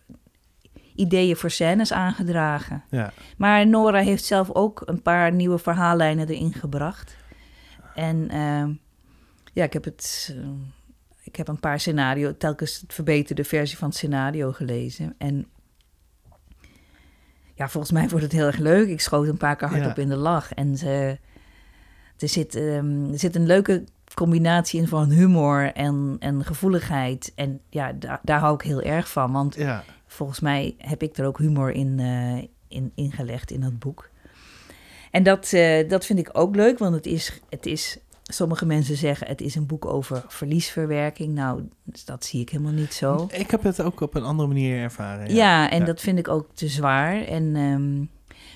ideeën 0.94 1.36
voor 1.36 1.50
scènes 1.50 1.92
aangedragen. 1.92 2.84
Ja. 2.90 3.12
Maar 3.36 3.66
Nora 3.66 3.98
heeft 4.00 4.24
zelf 4.24 4.50
ook 4.50 4.82
een 4.84 5.02
paar 5.02 5.32
nieuwe 5.32 5.58
verhaallijnen 5.58 6.28
erin 6.28 6.52
gebracht. 6.52 7.16
En 7.94 8.28
ehm, 8.30 8.72
ja, 9.52 9.64
ik 9.64 9.72
heb 9.72 9.84
het. 9.84 10.34
eh, 10.36 10.48
ik 11.22 11.36
heb 11.36 11.48
een 11.48 11.60
paar 11.60 11.80
scenario, 11.80 12.36
telkens 12.36 12.80
het 12.80 12.94
verbeterde 12.94 13.44
versie 13.44 13.78
van 13.78 13.88
het 13.88 13.96
scenario 13.96 14.52
gelezen. 14.52 15.14
En 15.18 15.46
ja, 17.54 17.68
volgens 17.68 17.92
mij 17.92 18.08
wordt 18.08 18.24
het 18.24 18.32
heel 18.32 18.46
erg 18.46 18.58
leuk. 18.58 18.88
Ik 18.88 19.00
schoot 19.00 19.28
een 19.28 19.36
paar 19.36 19.56
keer 19.56 19.68
hard 19.68 19.82
Ja. 19.84 19.90
op 19.90 19.98
in 19.98 20.08
de 20.08 20.16
lach. 20.16 20.52
En 20.52 20.76
ze, 20.76 21.18
er, 22.18 22.28
zit, 22.28 22.54
ehm, 22.54 23.12
er 23.12 23.18
zit 23.18 23.36
een 23.36 23.46
leuke 23.46 23.84
combinatie 24.14 24.80
in 24.80 24.88
van 24.88 25.10
humor 25.10 25.72
en, 25.72 26.16
en 26.18 26.44
gevoeligheid. 26.44 27.32
En 27.34 27.60
ja, 27.70 27.92
daar 27.92 28.20
daar 28.22 28.38
hou 28.40 28.54
ik 28.54 28.60
heel 28.62 28.82
erg 28.82 29.08
van. 29.10 29.32
Want 29.32 29.54
Ja. 29.54 29.84
Volgens 30.14 30.40
mij 30.40 30.74
heb 30.78 31.02
ik 31.02 31.16
er 31.16 31.26
ook 31.26 31.38
humor 31.38 31.70
in, 31.70 31.98
eh, 31.98 32.36
in 32.68 32.92
ingelegd 32.94 33.50
in 33.50 33.60
dat 33.60 33.78
boek. 33.78 34.08
En 35.10 35.22
dat, 35.22 35.52
eh, 35.52 35.88
dat 35.88 36.06
vind 36.06 36.18
ik 36.18 36.28
ook 36.32 36.56
leuk, 36.56 36.78
want 36.78 36.94
het 36.94 37.06
is, 37.06 37.40
het 37.50 37.66
is, 37.66 37.98
sommige 38.22 38.66
mensen 38.66 38.96
zeggen 38.96 39.26
het 39.26 39.40
is 39.40 39.54
een 39.54 39.66
boek 39.66 39.84
over 39.84 40.24
verliesverwerking. 40.28 41.34
Nou, 41.34 41.68
dat 42.04 42.24
zie 42.24 42.40
ik 42.40 42.48
helemaal 42.50 42.72
niet 42.72 42.94
zo. 42.94 43.28
Ik 43.32 43.50
heb 43.50 43.62
het 43.62 43.82
ook 43.82 44.00
op 44.00 44.14
een 44.14 44.22
andere 44.24 44.48
manier 44.48 44.78
ervaren. 44.78 45.28
Ja, 45.28 45.34
Ja, 45.34 45.70
en 45.70 45.78
Ja. 45.78 45.84
dat 45.84 46.00
vind 46.00 46.18
ik 46.18 46.28
ook 46.28 46.48
te 46.54 46.68
zwaar. 46.68 47.22
En, 47.24 47.56
ehm, 47.56 48.04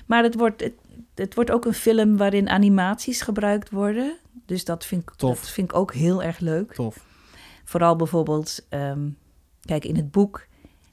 maar 0.05 0.23
het 0.23 0.35
wordt, 0.35 0.61
het, 0.61 0.73
het 1.15 1.35
wordt 1.35 1.51
ook 1.51 1.65
een 1.65 1.73
film 1.73 2.17
waarin 2.17 2.49
animaties 2.49 3.21
gebruikt 3.21 3.69
worden. 3.69 4.17
Dus 4.45 4.65
dat 4.65 4.85
vind, 4.85 5.01
ik, 5.01 5.11
Tof. 5.15 5.39
dat 5.39 5.49
vind 5.49 5.71
ik 5.71 5.77
ook 5.77 5.93
heel 5.93 6.23
erg 6.23 6.39
leuk. 6.39 6.73
Tof. 6.73 7.05
Vooral 7.63 7.95
bijvoorbeeld, 7.95 8.65
ehm, 8.69 9.09
kijk, 9.65 9.85
in 9.85 9.95
het 9.95 10.11
boek 10.11 10.47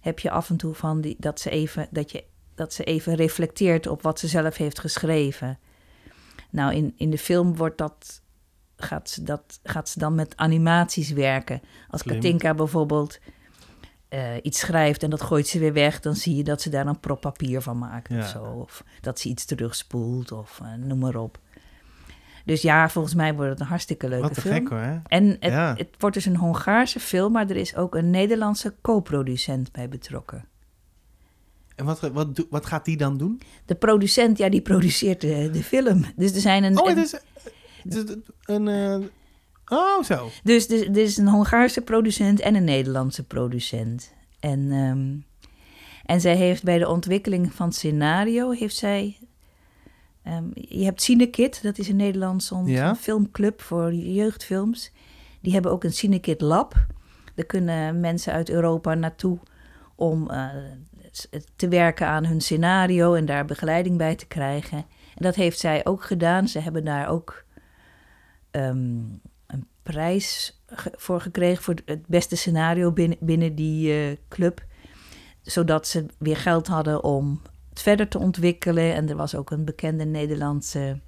heb 0.06 0.18
je 0.18 0.30
af 0.30 0.50
en 0.50 0.56
toe 0.56 0.74
van 0.74 1.00
die, 1.00 1.16
dat, 1.18 1.40
ze 1.40 1.50
even, 1.50 1.88
dat, 1.90 2.10
je, 2.10 2.24
dat 2.54 2.72
ze 2.72 2.84
even 2.84 3.14
reflecteert 3.14 3.86
op 3.86 4.02
wat 4.02 4.18
ze 4.18 4.26
zelf 4.28 4.56
heeft 4.56 4.78
geschreven. 4.78 5.58
Nou, 6.50 6.74
in, 6.74 6.94
in 6.96 7.10
de 7.10 7.18
film 7.18 7.56
wordt 7.56 7.78
dat, 7.78 8.22
gaat, 8.76 9.10
ze 9.10 9.22
dat, 9.22 9.60
gaat 9.62 9.88
ze 9.88 9.98
dan 9.98 10.14
met 10.14 10.36
animaties 10.36 11.10
werken. 11.10 11.60
Als 11.90 12.00
Slim. 12.00 12.14
Katinka 12.14 12.54
bijvoorbeeld 12.54 13.18
eh, 14.08 14.34
iets 14.42 14.58
schrijft 14.58 15.02
en 15.02 15.10
dat 15.10 15.22
gooit 15.22 15.46
ze 15.46 15.58
weer 15.58 15.72
weg, 15.72 16.00
dan 16.00 16.14
zie 16.14 16.36
je 16.36 16.44
dat 16.44 16.62
ze 16.62 16.70
daar 16.70 16.86
een 16.86 17.00
prop 17.00 17.20
papier 17.20 17.60
van 17.60 17.78
maakt 17.78 18.08
Ja. 18.08 18.18
of 18.18 18.26
zo. 18.28 18.44
Of 18.44 18.84
dat 19.00 19.18
ze 19.20 19.28
iets 19.28 19.44
terugspoelt 19.44 20.32
of 20.32 20.60
eh, 20.62 20.74
noem 20.74 20.98
maar 20.98 21.16
op. 21.16 21.38
Dus 22.46 22.62
ja, 22.62 22.88
volgens 22.88 23.14
mij 23.14 23.34
wordt 23.34 23.50
het 23.50 23.60
een 23.60 23.66
hartstikke 23.66 24.08
leuke 24.08 24.22
Wat 24.22 24.34
te 24.34 24.40
film. 24.40 24.54
gek 24.54 24.68
hoor. 24.68 25.02
En 25.06 25.26
het, 25.28 25.52
Ja. 25.52 25.74
het 25.76 25.88
wordt 25.98 26.14
dus 26.14 26.24
een 26.26 26.36
Hongaarse 26.36 27.00
film, 27.00 27.32
maar 27.32 27.50
er 27.50 27.56
is 27.56 27.76
ook 27.76 27.94
een 27.94 28.10
Nederlandse 28.10 28.74
co-producent 28.82 29.72
bij 29.72 29.88
betrokken. 29.88 30.44
En 31.76 31.84
wat, 31.84 32.00
wat, 32.00 32.46
wat 32.50 32.66
gaat 32.66 32.84
die 32.84 32.96
dan 32.96 33.16
doen? 33.18 33.40
De 33.64 33.74
producent, 33.74 34.38
ja, 34.38 34.48
die 34.48 34.60
produceert 34.60 35.20
de, 35.20 35.50
de 35.52 35.62
film. 35.62 36.04
Dus 36.16 36.34
er 36.34 36.40
zijn 36.40 36.64
een. 36.64 36.80
Oh, 36.80 36.86
het 36.88 36.96
is, 36.98 37.14
een... 38.44 38.68
eh, 38.68 38.98
oh, 39.66 40.02
zo. 40.02 40.28
dus 40.42 40.68
er, 40.68 40.88
er 40.90 40.96
is 40.96 41.16
een 41.16 41.28
Hongaarse 41.28 41.80
producent 41.80 42.40
en 42.40 42.54
een 42.54 42.64
Nederlandse 42.64 43.22
producent. 43.24 44.12
En, 44.40 44.70
ehm, 44.70 45.14
en 46.04 46.20
zij 46.20 46.36
heeft 46.36 46.62
bij 46.62 46.78
de 46.78 46.88
ontwikkeling 46.88 47.52
van 47.54 47.66
het 47.66 47.76
scenario, 47.76 48.50
heeft 48.50 48.76
zij... 48.76 49.18
ehm, 50.26 50.44
je 50.52 50.84
hebt 50.84 51.02
Cinekit, 51.02 51.62
dat 51.62 51.78
is 51.78 51.88
een 51.88 51.96
Nederlandse 51.96 52.54
on- 52.54 52.66
Ja. 52.66 52.94
filmclub 52.96 53.60
voor 53.62 53.94
jeugdfilms. 53.94 54.92
Die 55.40 55.52
hebben 55.52 55.70
ook 55.72 55.84
een 55.84 55.92
Cinekit 55.92 56.40
Lab. 56.40 56.86
Daar 57.34 57.46
kunnen 57.46 58.00
mensen 58.00 58.32
uit 58.32 58.50
Europa 58.50 58.94
naartoe 58.94 59.38
om 59.94 60.30
eh, 60.30 60.48
te 61.56 61.68
werken 61.68 62.06
aan 62.06 62.24
hun 62.26 62.40
scenario 62.40 63.14
en 63.14 63.24
daar 63.26 63.44
begeleiding 63.44 63.96
bij 63.98 64.14
te 64.14 64.26
krijgen. 64.26 64.78
En 65.14 65.22
dat 65.22 65.34
heeft 65.34 65.58
zij 65.58 65.84
ook 65.86 66.04
gedaan. 66.04 66.48
Ze 66.48 66.58
hebben 66.60 66.84
daar 66.84 67.08
ook 67.08 67.44
ehm, 68.50 68.98
een 69.46 69.66
prijs 69.82 70.60
ge- 70.66 70.92
voor 70.96 71.20
gekregen 71.20 71.62
voor 71.62 71.74
het 71.84 72.06
beste 72.06 72.36
scenario 72.36 72.92
binnen, 72.92 73.16
binnen 73.20 73.54
die 73.54 73.92
eh, 73.92 74.16
club. 74.28 74.64
Zodat 75.42 75.86
ze 75.86 76.06
weer 76.18 76.36
geld 76.36 76.66
hadden 76.66 77.04
om 77.04 77.40
het 77.76 77.84
verder 77.84 78.08
te 78.08 78.18
ontwikkelen. 78.18 78.94
En 78.94 79.08
er 79.08 79.16
was 79.16 79.34
ook 79.34 79.50
een 79.50 79.64
bekende 79.64 80.04
Nederlandse 80.04 81.00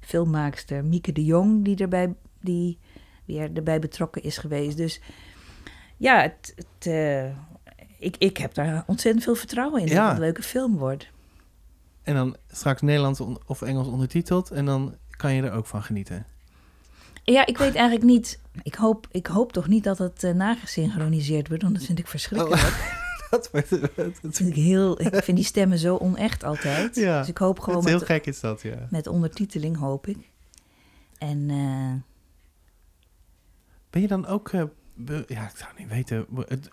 filmmaakster, 0.00 0.84
Mieke 0.84 1.12
de 1.12 1.24
Jong, 1.24 1.64
die 1.64 1.76
erbij, 1.76 2.14
die 2.40 2.78
weer 3.24 3.50
erbij 3.54 3.78
betrokken 3.78 4.22
is 4.22 4.38
geweest. 4.38 4.76
Dus 4.76 5.00
ja, 5.96 6.20
het, 6.20 6.54
het, 6.56 6.86
eh, 6.92 7.24
ik, 7.98 8.16
ik 8.18 8.36
heb 8.36 8.54
daar 8.54 8.84
ontzettend 8.86 9.24
veel 9.24 9.34
vertrouwen 9.34 9.80
in 9.80 9.86
dat 9.86 9.96
Ja. 9.96 10.04
het 10.06 10.14
een 10.14 10.20
leuke 10.22 10.42
film 10.42 10.76
wordt. 10.76 11.08
En 12.02 12.14
dan 12.14 12.36
straks 12.48 12.80
Nederlands 12.82 13.20
of 13.46 13.62
Engels 13.62 13.86
ondertiteld. 13.88 14.50
En 14.50 14.64
dan 14.64 14.94
kan 15.10 15.32
je 15.34 15.42
er 15.42 15.52
ook 15.52 15.66
van 15.66 15.82
genieten. 15.82 16.26
Ja, 17.24 17.46
ik 17.46 17.58
weet 17.58 17.74
eigenlijk 17.74 18.06
niet. 18.06 18.40
Ik 18.62 18.74
hoop, 18.74 19.06
ik 19.10 19.26
hoop 19.26 19.52
toch 19.52 19.66
niet 19.68 19.84
dat 19.84 19.98
het 19.98 20.24
eh, 20.24 20.32
nagesynchroniseerd 20.34 21.48
wordt, 21.48 21.62
want 21.62 21.74
dat 21.74 21.84
vind 21.84 21.98
ik 21.98 22.06
verschrikkelijk. 22.06 23.04
dat 23.30 23.48
het, 23.52 23.70
het- 24.22 24.38
heel, 24.38 25.00
ik 25.00 25.14
vind 25.24 25.36
die 25.36 25.46
stemmen 25.46 25.78
zo 25.78 25.96
onecht 25.96 26.44
altijd. 26.44 26.94
Ja, 26.96 27.18
dus 27.18 27.28
ik 27.28 27.38
hoop 27.38 27.54
het 27.56 27.64
gewoon 27.64 27.78
is 27.80 27.86
heel 27.88 27.98
met, 27.98 28.06
gek 28.06 28.26
is 28.26 28.40
dat, 28.40 28.62
ja. 28.62 28.86
met 28.90 29.06
ondertiteling, 29.06 29.76
hoop 29.78 30.06
ik. 30.06 30.30
En 31.18 31.50
eh, 31.50 31.92
Ben 33.90 34.02
je 34.02 34.08
dan 34.08 34.26
ook... 34.26 34.48
eh, 34.48 34.62
be- 34.94 35.24
ja, 35.26 35.44
ik 35.48 35.56
zou 35.56 35.70
niet 35.78 35.88
weten. 35.88 36.26
be- 36.28 36.44
het- 36.48 36.70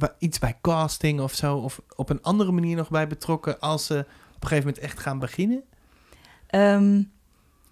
eh, 0.00 0.08
iets 0.18 0.38
bij 0.38 0.58
casting 0.60 1.20
of 1.20 1.34
zo? 1.34 1.56
Of 1.56 1.80
op 1.96 2.10
een 2.10 2.22
andere 2.22 2.52
manier 2.52 2.76
nog 2.76 2.90
bij 2.90 3.06
betrokken 3.06 3.60
als 3.60 3.86
ze 3.86 3.98
op 4.34 4.42
een 4.42 4.48
gegeven 4.48 4.64
moment 4.66 4.78
echt 4.84 4.98
gaan 4.98 5.18
beginnen? 5.18 5.62
ehm, 6.46 7.02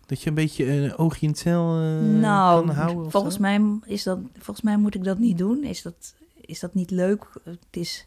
Dat 0.07 0.23
je 0.23 0.29
een 0.29 0.35
beetje 0.35 0.71
een 0.71 0.97
oogje 0.97 1.21
in 1.27 1.29
het 1.33 1.39
cel 1.41 1.73
nou, 1.75 2.67
kan 2.67 2.75
houden? 2.75 3.11
volgens 3.11 3.35
zo? 3.35 3.41
mij, 3.41 3.61
is 3.85 4.03
dat, 4.03 4.19
volgens 4.35 4.61
mij 4.61 4.77
moet 4.77 4.95
ik 4.95 5.05
dat 5.05 5.19
niet 5.19 5.39
doen. 5.39 5.65
Is 5.65 5.83
dat, 5.83 6.15
is 6.49 6.61
dat 6.61 6.75
niet 6.75 6.91
leuk? 6.91 7.25
Het 7.45 7.59
is... 7.71 8.07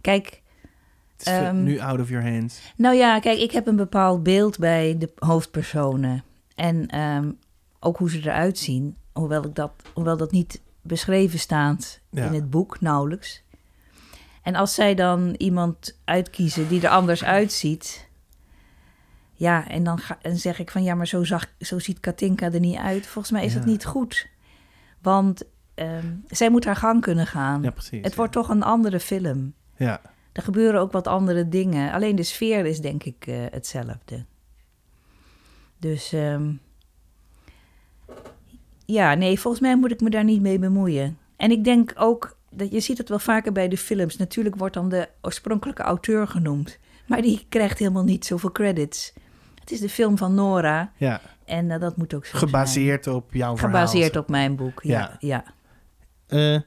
Kijk, 0.00 0.42
Het 1.16 1.26
is 1.26 1.32
ehm, 1.32 1.62
nu 1.62 1.78
out 1.78 2.00
of 2.00 2.08
your 2.08 2.30
hands. 2.32 2.72
Nou 2.76 2.96
ja, 2.96 3.18
kijk, 3.20 3.38
ik 3.38 3.50
heb 3.52 3.66
een 3.66 3.76
bepaald 3.76 4.22
beeld 4.22 4.58
bij 4.58 4.98
de 4.98 5.12
hoofdpersonen. 5.18 6.24
En 6.54 6.86
ehm, 6.88 7.30
ook 7.80 7.96
hoe 7.96 8.10
ze 8.10 8.18
eruit 8.18 8.58
zien. 8.58 8.96
Hoewel, 9.12 9.44
ik 9.44 9.54
dat, 9.54 9.72
hoewel 9.94 10.16
dat 10.16 10.30
niet 10.32 10.60
beschreven 10.82 11.38
staat 11.38 12.00
Ja. 12.10 12.24
in 12.26 12.32
het 12.32 12.50
boek, 12.50 12.80
nauwelijks. 12.80 13.42
En 14.42 14.54
als 14.54 14.74
zij 14.74 14.94
dan 14.94 15.34
iemand 15.38 15.98
uitkiezen 16.04 16.68
die 16.68 16.82
er 16.82 16.88
anders 16.88 17.24
uitziet. 17.24 18.08
Ja, 19.32 19.68
en 19.68 19.84
dan 19.84 19.98
ga, 19.98 20.18
en 20.22 20.36
zeg 20.38 20.58
ik 20.58 20.70
van 20.70 20.82
ja, 20.82 20.94
maar 20.94 21.06
zo, 21.06 21.24
zag, 21.24 21.46
zo 21.60 21.78
ziet 21.78 22.00
Katinka 22.00 22.52
er 22.52 22.60
niet 22.60 22.76
uit. 22.78 23.06
Volgens 23.06 23.32
mij 23.32 23.44
is 23.44 23.52
Ja. 23.52 23.58
dat 23.58 23.68
niet 23.68 23.84
goed. 23.84 24.26
Want 25.02 25.42
ehm, 25.74 26.06
zij 26.26 26.50
moet 26.50 26.64
haar 26.64 26.76
gang 26.76 27.00
kunnen 27.00 27.26
gaan. 27.26 27.62
Ja, 27.62 27.70
precies. 27.70 28.00
het 28.02 28.10
ja. 28.10 28.16
wordt 28.16 28.32
toch 28.32 28.48
een 28.48 28.62
andere 28.62 29.00
film. 29.00 29.54
Ja, 29.76 30.00
Er 30.32 30.42
gebeuren 30.42 30.80
ook 30.80 30.92
wat 30.92 31.06
andere 31.06 31.48
dingen. 31.48 31.92
Alleen 31.92 32.16
de 32.16 32.22
sfeer 32.22 32.66
is 32.66 32.80
denk 32.80 33.04
ik 33.04 33.26
eh, 33.26 33.36
hetzelfde. 33.50 34.24
Dus 35.78 36.12
ehm, 36.12 36.52
ja, 38.84 39.14
nee, 39.14 39.40
volgens 39.40 39.62
mij 39.62 39.76
moet 39.76 39.90
ik 39.90 40.00
me 40.00 40.10
daar 40.10 40.24
niet 40.24 40.40
mee 40.40 40.58
bemoeien. 40.58 41.18
En 41.36 41.50
ik 41.50 41.64
denk 41.64 41.92
ook, 41.96 42.36
dat 42.50 42.72
je 42.72 42.80
ziet 42.80 42.98
het 42.98 43.08
wel 43.08 43.18
vaker 43.18 43.52
bij 43.52 43.68
de 43.68 43.78
films. 43.78 44.16
Natuurlijk 44.16 44.56
wordt 44.56 44.74
dan 44.74 44.88
de 44.88 45.08
oorspronkelijke 45.20 45.82
auteur 45.82 46.28
genoemd. 46.28 46.78
Maar 47.06 47.22
die 47.22 47.46
krijgt 47.48 47.78
helemaal 47.78 48.04
niet 48.04 48.26
zoveel 48.26 48.52
credits. 48.52 49.12
Het 49.60 49.70
is 49.70 49.80
de 49.80 49.88
film 49.88 50.18
van 50.18 50.34
Nora 50.34 50.92
ja. 50.96 51.20
en 51.44 51.70
eh, 51.70 51.80
dat 51.80 51.96
moet 51.96 52.14
ook 52.14 52.26
zo 52.26 52.38
gebaseerd 52.38 53.06
op 53.06 53.32
jouw 53.32 53.56
verhaal. 53.56 53.86
Gebaseerd 53.86 54.16
op 54.16 54.28
mijn 54.28 54.56
boek, 54.56 54.82
ja. 54.82 54.98
Ja. 54.98 55.16
ja. 55.18 55.44
Eh, 56.34 56.60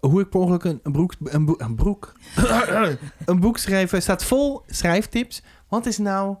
hoe 0.00 0.20
ik 0.20 0.28
per 0.28 0.40
ongeluk 0.40 0.64
een, 0.64 0.80
een 0.82 0.92
broek... 0.92 1.14
Een, 1.24 1.44
boek- 1.44 1.60
een 1.60 1.74
broek... 1.74 2.12
een 3.24 3.40
boek 3.40 3.58
schrijven 3.58 4.02
staat 4.02 4.24
vol 4.24 4.62
schrijftips. 4.66 5.42
Wat 5.68 5.86
is 5.86 5.98
nou, 5.98 6.36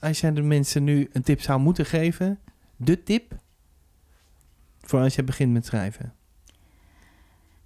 als 0.00 0.20
jij 0.20 0.32
de 0.32 0.42
mensen 0.42 0.84
nu 0.84 1.08
een 1.12 1.22
tip 1.22 1.40
zou 1.40 1.60
moeten 1.60 1.86
geven... 1.86 2.38
de 2.76 3.02
tip 3.02 3.38
voor 4.80 5.00
als 5.00 5.14
je 5.14 5.22
begint 5.24 5.52
met 5.52 5.66
schrijven? 5.66 6.14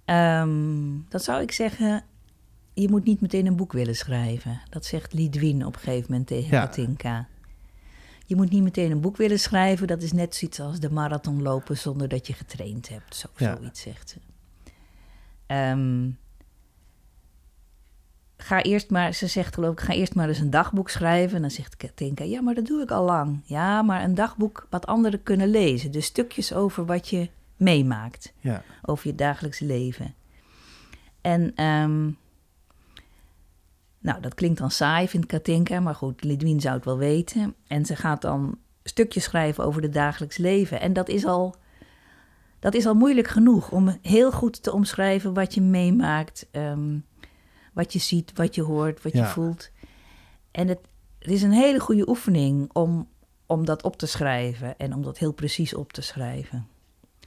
Ehm, 0.05 0.89
dan 1.09 1.19
zou 1.19 1.41
ik 1.41 1.51
zeggen, 1.51 2.03
je 2.73 2.89
moet 2.89 3.03
niet 3.03 3.21
meteen 3.21 3.45
een 3.45 3.55
boek 3.55 3.73
willen 3.73 3.95
schrijven. 3.95 4.61
Dat 4.69 4.85
zegt 4.85 5.13
Lidwin 5.13 5.65
op 5.65 5.73
een 5.73 5.79
gegeven 5.79 6.05
moment 6.09 6.27
tegen 6.27 6.49
Ja. 6.57 6.65
Katinka. 6.65 7.27
Je 8.31 8.37
moet 8.37 8.49
niet 8.49 8.63
meteen 8.63 8.91
een 8.91 9.01
boek 9.01 9.17
willen 9.17 9.39
schrijven. 9.39 9.87
Dat 9.87 10.01
is 10.01 10.11
net 10.11 10.35
zoiets 10.35 10.59
als 10.59 10.79
de 10.79 10.91
marathon 10.91 11.41
lopen 11.41 11.77
zonder 11.77 12.07
dat 12.07 12.27
je 12.27 12.33
getraind 12.33 12.89
hebt. 12.89 13.15
Zo, 13.15 13.27
Ja. 13.35 13.55
Zoiets 13.55 13.81
zegt 13.81 14.09
ze. 14.09 14.17
Ehm, 15.45 16.09
ga 18.37 18.61
eerst 18.61 18.89
maar, 18.89 19.13
ze 19.13 19.27
zegt 19.27 19.53
geloof 19.53 19.71
ik, 19.71 19.79
ga 19.79 19.93
eerst 19.93 20.15
maar 20.15 20.27
eens 20.27 20.39
een 20.39 20.49
dagboek 20.49 20.89
schrijven. 20.89 21.35
En 21.35 21.41
dan 21.41 21.51
zegt 21.51 21.77
Katinka, 21.77 22.23
ja, 22.23 22.41
maar 22.41 22.53
dat 22.53 22.65
doe 22.65 22.81
ik 22.81 22.91
al 22.91 23.03
lang. 23.05 23.41
Ja, 23.45 23.81
maar 23.81 24.03
een 24.03 24.15
dagboek 24.15 24.67
wat 24.69 24.85
anderen 24.85 25.23
kunnen 25.23 25.47
lezen. 25.49 25.91
Dus 25.91 26.05
stukjes 26.05 26.53
over 26.53 26.85
wat 26.85 27.07
je 27.07 27.29
meemaakt 27.57 28.33
Ja, 28.39 28.63
over 28.81 29.07
je 29.07 29.15
dagelijks 29.15 29.59
leven. 29.59 30.13
En 31.21 31.51
ehm, 31.55 32.09
Nou, 34.01 34.21
dat 34.21 34.33
klinkt 34.33 34.59
dan 34.59 34.71
saai, 34.71 35.07
vindt 35.07 35.25
Katinka, 35.25 35.79
maar 35.79 35.95
goed, 35.95 36.23
Lidwien 36.23 36.59
zou 36.59 36.75
het 36.75 36.85
wel 36.85 36.97
weten. 36.97 37.55
En 37.67 37.85
ze 37.85 37.95
gaat 37.95 38.21
dan 38.21 38.57
stukjes 38.83 39.23
schrijven 39.23 39.63
over 39.63 39.81
het 39.81 39.93
dagelijks 39.93 40.37
leven. 40.37 40.81
En 40.81 40.93
dat 40.93 41.09
is 41.09 41.25
al, 41.25 41.55
dat 42.59 42.73
is 42.73 42.85
al 42.85 42.93
moeilijk 42.93 43.27
genoeg 43.27 43.71
om 43.71 43.97
heel 44.01 44.31
goed 44.31 44.63
te 44.63 44.73
omschrijven 44.73 45.33
wat 45.33 45.53
je 45.53 45.61
meemaakt, 45.61 46.47
ehm, 46.51 46.97
wat 47.73 47.93
je 47.93 47.99
ziet, 47.99 48.31
wat 48.35 48.55
je 48.55 48.61
hoort, 48.61 49.03
wat 49.03 49.13
je 49.13 49.25
voelt. 49.25 49.69
En 50.51 50.67
het, 50.67 50.79
het 51.19 51.31
is 51.31 51.41
een 51.41 51.51
hele 51.51 51.79
goede 51.79 52.09
oefening 52.09 52.69
om, 52.73 53.07
om 53.45 53.65
dat 53.65 53.83
op 53.83 53.97
te 53.97 54.05
schrijven 54.05 54.77
en 54.77 54.93
om 54.93 55.01
dat 55.01 55.17
heel 55.17 55.33
precies 55.33 55.73
op 55.73 55.93
te 55.93 56.01
schrijven. 56.01 56.67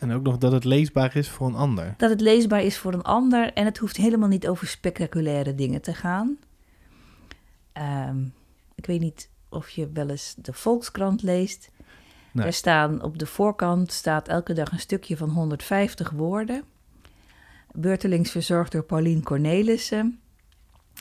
En 0.01 0.13
ook 0.13 0.23
nog 0.23 0.39
dat 0.39 0.53
het 0.53 0.65
leesbaar 0.65 1.17
is 1.17 1.29
voor 1.29 1.47
een 1.47 1.55
ander. 1.55 1.95
Dat 1.97 2.11
het 2.11 2.21
leesbaar 2.21 2.63
is 2.63 2.79
voor 2.79 2.93
een 2.93 3.03
ander 3.03 3.53
en 3.53 3.65
het 3.65 3.79
hoeft 3.79 3.97
helemaal 3.97 4.29
niet 4.29 4.49
over 4.49 4.67
spectaculaire 4.67 5.55
dingen 5.55 5.83
te 5.83 5.95
gaan. 5.95 6.39
Ehm, 7.75 8.25
ik 8.75 8.87
weet 8.87 9.01
niet 9.01 9.31
of 9.49 9.71
je 9.71 9.91
wel 9.93 10.09
eens 10.09 10.35
de 10.39 10.53
Volkskrant 10.53 11.23
leest. 11.23 11.71
Nee. 12.33 12.47
Er 12.47 12.53
staan 12.53 13.03
op 13.03 13.19
de 13.19 13.27
voorkant 13.27 13.93
staat 13.93 14.29
elke 14.29 14.53
dag 14.53 14.73
een 14.73 14.81
stukje 14.81 15.17
van 15.17 15.29
150 15.29 16.11
woorden. 16.11 16.65
Beurtelings 17.73 18.31
verzorgd 18.31 18.73
door 18.73 18.83
Paulien 18.83 19.23
Cornelissen 19.23 20.21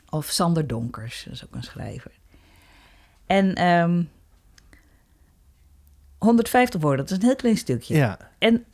of 0.10 0.26
Sander 0.26 0.68
Donkers, 0.68 1.24
dat 1.24 1.34
is 1.34 1.46
ook 1.46 1.56
een 1.56 1.64
schrijver. 1.64 2.12
En 3.26 3.56
ehm 3.56 4.04
150 6.18 6.82
woorden, 6.82 7.06
dat 7.06 7.12
is 7.12 7.18
een 7.18 7.28
heel 7.28 7.36
klein 7.36 7.58
stukje. 7.58 7.96
Ja, 7.96 8.32
En 8.38 8.66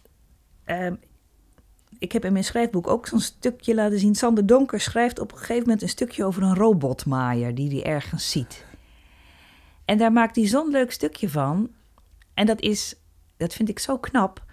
ehm, 0.64 0.96
ik 2.00 2.12
heb 2.12 2.26
in 2.26 2.32
mijn 2.32 2.44
schrijfboek 2.44 2.88
ook 2.88 3.08
zo'n 3.08 3.20
stukje 3.20 3.76
laten 3.76 4.00
zien. 4.00 4.16
Sander 4.16 4.46
Donker 4.46 4.80
schrijft 4.80 5.20
op 5.20 5.32
een 5.32 5.38
gegeven 5.38 5.64
moment 5.64 5.82
een 5.82 5.90
stukje 5.90 6.26
over 6.26 6.44
een 6.44 6.56
robotmaaier 6.56 7.56
die 7.56 7.70
hij 7.70 7.92
ergens 7.92 8.32
ziet. 8.32 8.66
En 9.86 9.98
daar 9.98 10.12
maakt 10.12 10.36
hij 10.36 10.48
zo'n 10.48 10.70
leuk 10.70 10.92
stukje 10.92 11.30
van. 11.30 11.70
En 12.34 12.46
dat 12.46 12.62
is, 12.62 12.96
dat 13.38 13.54
vind 13.54 13.70
ik 13.70 13.80
zo 13.80 13.98
knap. 13.98 14.44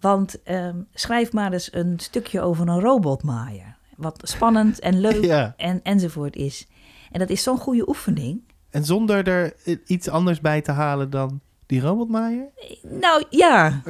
Want 0.00 0.42
ehm, 0.42 0.80
schrijf 0.94 1.32
maar 1.32 1.52
eens 1.52 1.72
een 1.72 1.98
stukje 1.98 2.40
over 2.40 2.68
een 2.68 2.80
robotmaaier. 2.80 3.76
Wat 3.96 4.20
spannend 4.22 4.78
en 4.78 5.00
leuk 5.00 5.24
ja. 5.34 5.54
en, 5.56 5.80
enzovoort 5.82 6.36
is. 6.36 6.66
En 7.10 7.18
dat 7.18 7.30
is 7.30 7.42
zo'n 7.42 7.58
goede 7.58 7.88
oefening. 7.88 8.42
En 8.70 8.84
zonder 8.84 9.28
er 9.28 9.54
iets 9.86 10.08
anders 10.08 10.40
bij 10.40 10.60
te 10.60 10.72
halen 10.72 11.10
dan 11.10 11.40
die 11.66 11.80
robotmaaier? 11.80 12.48
Nou 12.82 13.24
ja, 13.30 13.82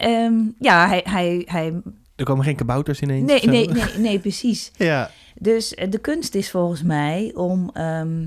Ehm, 0.00 0.40
ja 0.58 0.88
hij, 0.88 1.00
hij, 1.04 1.42
hij 1.46 1.82
Er 2.20 2.26
komen 2.26 2.44
geen 2.44 2.56
kabouters 2.56 3.00
ineens. 3.00 3.26
Nee, 3.26 3.46
nee, 3.46 3.68
nee, 3.68 3.98
nee, 3.98 4.18
precies. 4.18 4.70
Ja, 4.76 5.10
Dus 5.34 5.74
eh, 5.74 5.90
de 5.90 5.98
kunst 5.98 6.34
is 6.34 6.50
volgens 6.50 6.82
mij 6.82 7.32
om. 7.34 7.70
ehm, 7.72 8.26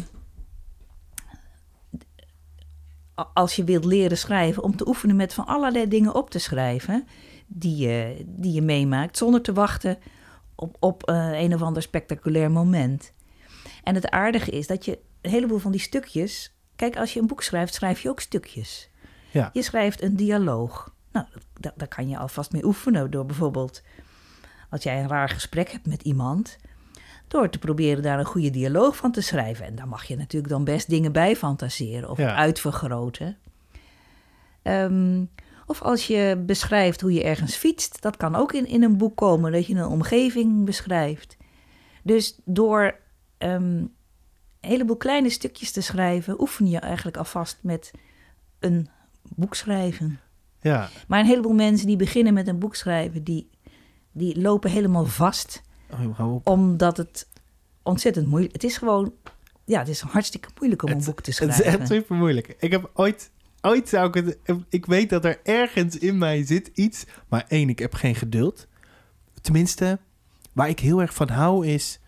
als 3.33 3.55
je 3.55 3.63
wilt 3.63 3.85
leren 3.85 4.17
schrijven, 4.17 4.63
om 4.63 4.75
te 4.75 4.87
oefenen 4.87 5.15
met 5.15 5.33
van 5.33 5.45
allerlei 5.45 5.87
dingen 5.87 6.15
op 6.15 6.29
te 6.29 6.39
schrijven. 6.39 7.07
die 7.47 7.75
je, 7.87 8.23
die 8.27 8.53
je 8.53 8.61
meemaakt, 8.61 9.17
zonder 9.17 9.41
te 9.41 9.53
wachten 9.53 9.97
op, 10.55 10.77
op 10.79 11.03
eh, 11.03 11.41
een 11.41 11.53
of 11.53 11.61
ander 11.61 11.81
spectaculair 11.81 12.51
moment. 12.51 13.13
En 13.83 13.95
het 13.95 14.09
aardige 14.09 14.51
is 14.51 14.67
dat 14.67 14.85
je 14.85 14.99
een 15.21 15.31
heleboel 15.31 15.57
van 15.57 15.71
die 15.71 15.81
stukjes. 15.81 16.55
Kijk, 16.75 16.97
als 16.97 17.13
je 17.13 17.19
een 17.19 17.27
boek 17.27 17.43
schrijft, 17.43 17.73
schrijf 17.73 17.99
je 18.01 18.09
ook 18.09 18.19
stukjes. 18.19 18.89
Ja. 19.31 19.49
Je 19.53 19.61
schrijft 19.61 20.01
een 20.01 20.15
dialoog. 20.15 20.93
Nou, 21.13 21.25
dat- 21.33 21.43
dat- 21.59 21.73
daar 21.75 21.87
kan 21.87 22.09
je 22.09 22.17
alvast 22.17 22.51
mee 22.51 22.65
oefenen 22.65 23.11
door 23.11 23.25
bijvoorbeeld 23.25 23.81
als 24.69 24.83
jij 24.83 24.99
een 25.01 25.07
raar 25.07 25.29
gesprek 25.29 25.69
hebt 25.71 25.85
met 25.87 26.01
iemand, 26.01 26.57
door 27.27 27.49
te 27.49 27.59
proberen 27.59 28.03
daar 28.03 28.19
een 28.19 28.25
goede 28.25 28.49
dialoog 28.49 28.95
van 28.95 29.11
te 29.11 29.21
schrijven. 29.21 29.65
En 29.65 29.75
daar 29.75 29.87
mag 29.87 30.03
je 30.03 30.15
natuurlijk 30.15 30.53
dan 30.53 30.63
best 30.63 30.89
dingen 30.89 31.11
bij 31.11 31.35
fantaseren 31.35 32.09
of 32.09 32.17
Ja. 32.17 32.35
uitvergroten. 32.35 33.37
Ehm, 34.61 35.23
of 35.65 35.81
als 35.81 36.07
je 36.07 36.43
beschrijft 36.45 37.01
hoe 37.01 37.13
je 37.13 37.23
ergens 37.23 37.55
fietst, 37.55 38.01
dat 38.01 38.17
kan 38.17 38.35
ook 38.35 38.53
in, 38.53 38.65
in 38.67 38.83
een 38.83 38.97
boek 38.97 39.15
komen, 39.15 39.51
dat 39.51 39.65
je 39.67 39.75
een 39.75 39.85
omgeving 39.87 40.65
beschrijft. 40.65 41.37
Dus 42.03 42.39
door 42.45 42.95
ehm, 43.37 43.63
een 43.63 43.89
heleboel 44.69 44.97
kleine 44.97 45.29
stukjes 45.29 45.71
te 45.71 45.81
schrijven, 45.81 46.41
oefen 46.41 46.67
je 46.69 46.77
eigenlijk 46.79 47.17
alvast 47.17 47.57
met 47.61 47.91
een 48.59 48.89
boek 49.35 49.55
schrijven. 49.55 50.19
Ja. 50.63 50.89
Maar 51.07 51.19
een 51.19 51.25
heleboel 51.25 51.53
mensen 51.53 51.87
die 51.87 51.97
beginnen 51.97 52.33
met 52.33 52.47
een 52.47 52.59
boek 52.59 52.75
schrijven, 52.75 53.23
die, 53.23 53.49
die 54.11 54.41
lopen 54.41 54.71
helemaal 54.71 55.05
vast. 55.05 55.61
Oh. 55.91 56.35
Omdat 56.43 56.97
het 56.97 57.27
ontzettend 57.83 58.27
moeilijk 58.27 58.53
Het 58.53 58.63
is 58.63 58.77
gewoon, 58.77 59.13
ja, 59.65 59.79
het 59.79 59.87
is 59.87 60.01
hartstikke 60.01 60.49
moeilijk 60.59 60.83
om 60.83 60.89
een 60.91 61.03
boek 61.03 61.21
te 61.21 61.29
Het 61.29 61.35
schrijven. 61.35 61.65
is 61.65 61.79
echt 61.79 61.87
super 61.87 62.15
moeilijk. 62.15 62.55
Ik 62.59 62.71
heb 62.71 62.91
ooit, 62.93 63.31
ooit 63.61 63.89
zou 63.89 64.07
ik 64.07 64.13
het, 64.13 64.37
ik 64.69 64.85
weet 64.85 65.09
dat 65.09 65.25
er 65.25 65.39
ergens 65.43 65.97
in 65.97 66.17
mij 66.17 66.45
zit 66.45 66.71
iets, 66.73 67.05
maar 67.29 67.45
één, 67.47 67.69
ik 67.69 67.79
heb 67.79 67.93
geen 67.93 68.15
geduld. 68.15 68.67
Tenminste, 69.41 69.99
waar 70.53 70.69
ik 70.69 70.79
heel 70.79 71.01
erg 71.01 71.13
van 71.13 71.29
hou 71.29 71.67
is, 71.67 71.99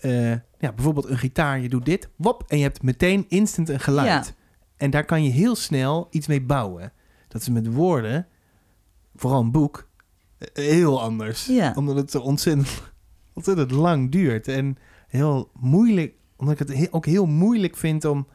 eh, 0.00 0.30
ja, 0.30 0.72
bijvoorbeeld 0.74 1.08
een 1.08 1.18
gitaar, 1.18 1.60
je 1.60 1.68
doet 1.68 1.84
dit, 1.84 2.08
wop, 2.16 2.44
en 2.48 2.56
je 2.56 2.62
hebt 2.62 2.82
meteen 2.82 3.24
instant 3.28 3.68
een 3.68 3.80
geluid. 3.80 4.26
Ja. 4.26 4.34
En 4.76 4.90
daar 4.90 5.04
kan 5.04 5.24
je 5.24 5.30
heel 5.30 5.56
snel 5.56 6.06
iets 6.10 6.26
mee 6.26 6.42
bouwen. 6.42 6.92
Dat 7.36 7.46
is 7.48 7.54
met 7.54 7.72
woorden, 7.74 8.26
vooral 9.14 9.40
een 9.40 9.50
boek, 9.50 9.88
heel 10.52 11.02
anders. 11.02 11.46
Ja. 11.46 11.72
Omdat 11.76 11.96
het 11.96 12.10
zo 12.10 12.18
ontzettend, 12.20 12.68
ontzettend 13.34 13.70
lang 13.70 14.10
duurt. 14.10 14.48
En 14.48 14.76
heel 15.08 15.50
moeilijk, 15.54 16.14
omdat 16.36 16.60
ik 16.60 16.68
het 16.68 16.78
he- 16.78 16.86
ook 16.90 17.06
heel 17.06 17.26
moeilijk 17.26 17.76
vind 17.76 18.04
om... 18.04 18.26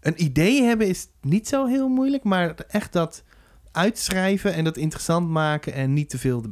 Een 0.00 0.22
idee 0.22 0.62
hebben 0.62 0.88
is 0.88 1.08
niet 1.20 1.48
zo 1.48 1.66
heel 1.66 1.88
moeilijk, 1.88 2.24
maar 2.24 2.54
echt 2.54 2.92
dat 2.92 3.24
uitschrijven 3.72 4.54
en 4.54 4.64
dat 4.64 4.76
interessant 4.76 5.28
maken 5.28 5.72
en 5.72 5.92
niet 5.92 6.08
te 6.10 6.18
veel 6.18 6.44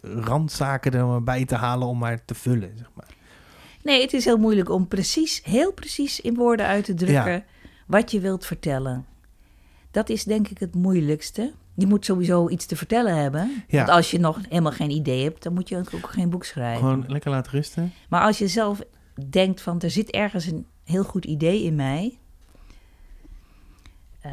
randzaken 0.00 0.92
er 0.92 1.06
maar 1.06 1.22
bij 1.22 1.44
te 1.44 1.54
halen 1.54 1.88
om 1.88 1.98
maar 1.98 2.24
te 2.24 2.34
vullen, 2.34 2.72
zeg 2.78 2.90
maar. 2.94 3.08
Nee, 3.82 4.00
het 4.02 4.12
is 4.12 4.24
heel 4.24 4.38
moeilijk 4.38 4.68
om 4.70 4.88
precies, 4.88 5.40
heel 5.44 5.72
precies 5.72 6.20
in 6.20 6.34
woorden 6.34 6.66
uit 6.66 6.84
te 6.84 6.94
drukken 6.94 7.32
Ja. 7.32 7.44
wat 7.86 8.10
je 8.10 8.20
wilt 8.20 8.46
vertellen. 8.46 9.06
Dat 9.96 10.08
is 10.08 10.24
denk 10.24 10.48
ik 10.48 10.58
het 10.58 10.74
moeilijkste. 10.74 11.52
Je 11.74 11.86
moet 11.86 12.04
sowieso 12.04 12.48
iets 12.48 12.66
te 12.66 12.76
vertellen 12.76 13.16
hebben. 13.16 13.64
Ja. 13.68 13.76
Want 13.76 13.88
als 13.88 14.10
je 14.10 14.18
nog 14.18 14.38
helemaal 14.48 14.72
geen 14.72 14.90
idee 14.90 15.24
hebt, 15.24 15.42
dan 15.42 15.52
moet 15.54 15.68
je 15.68 15.76
ook 15.76 16.10
geen 16.10 16.30
boek 16.30 16.44
schrijven. 16.44 16.78
Gewoon 16.80 17.04
lekker 17.08 17.30
laten 17.30 17.52
rusten. 17.52 17.92
Maar 18.08 18.20
als 18.22 18.38
je 18.38 18.48
zelf 18.48 18.80
denkt 19.30 19.60
van 19.60 19.80
er 19.80 19.90
zit 19.90 20.10
ergens 20.10 20.46
een 20.46 20.66
heel 20.84 21.04
goed 21.04 21.24
idee 21.24 21.62
in 21.62 21.74
mij. 21.74 22.18
eh, 24.20 24.30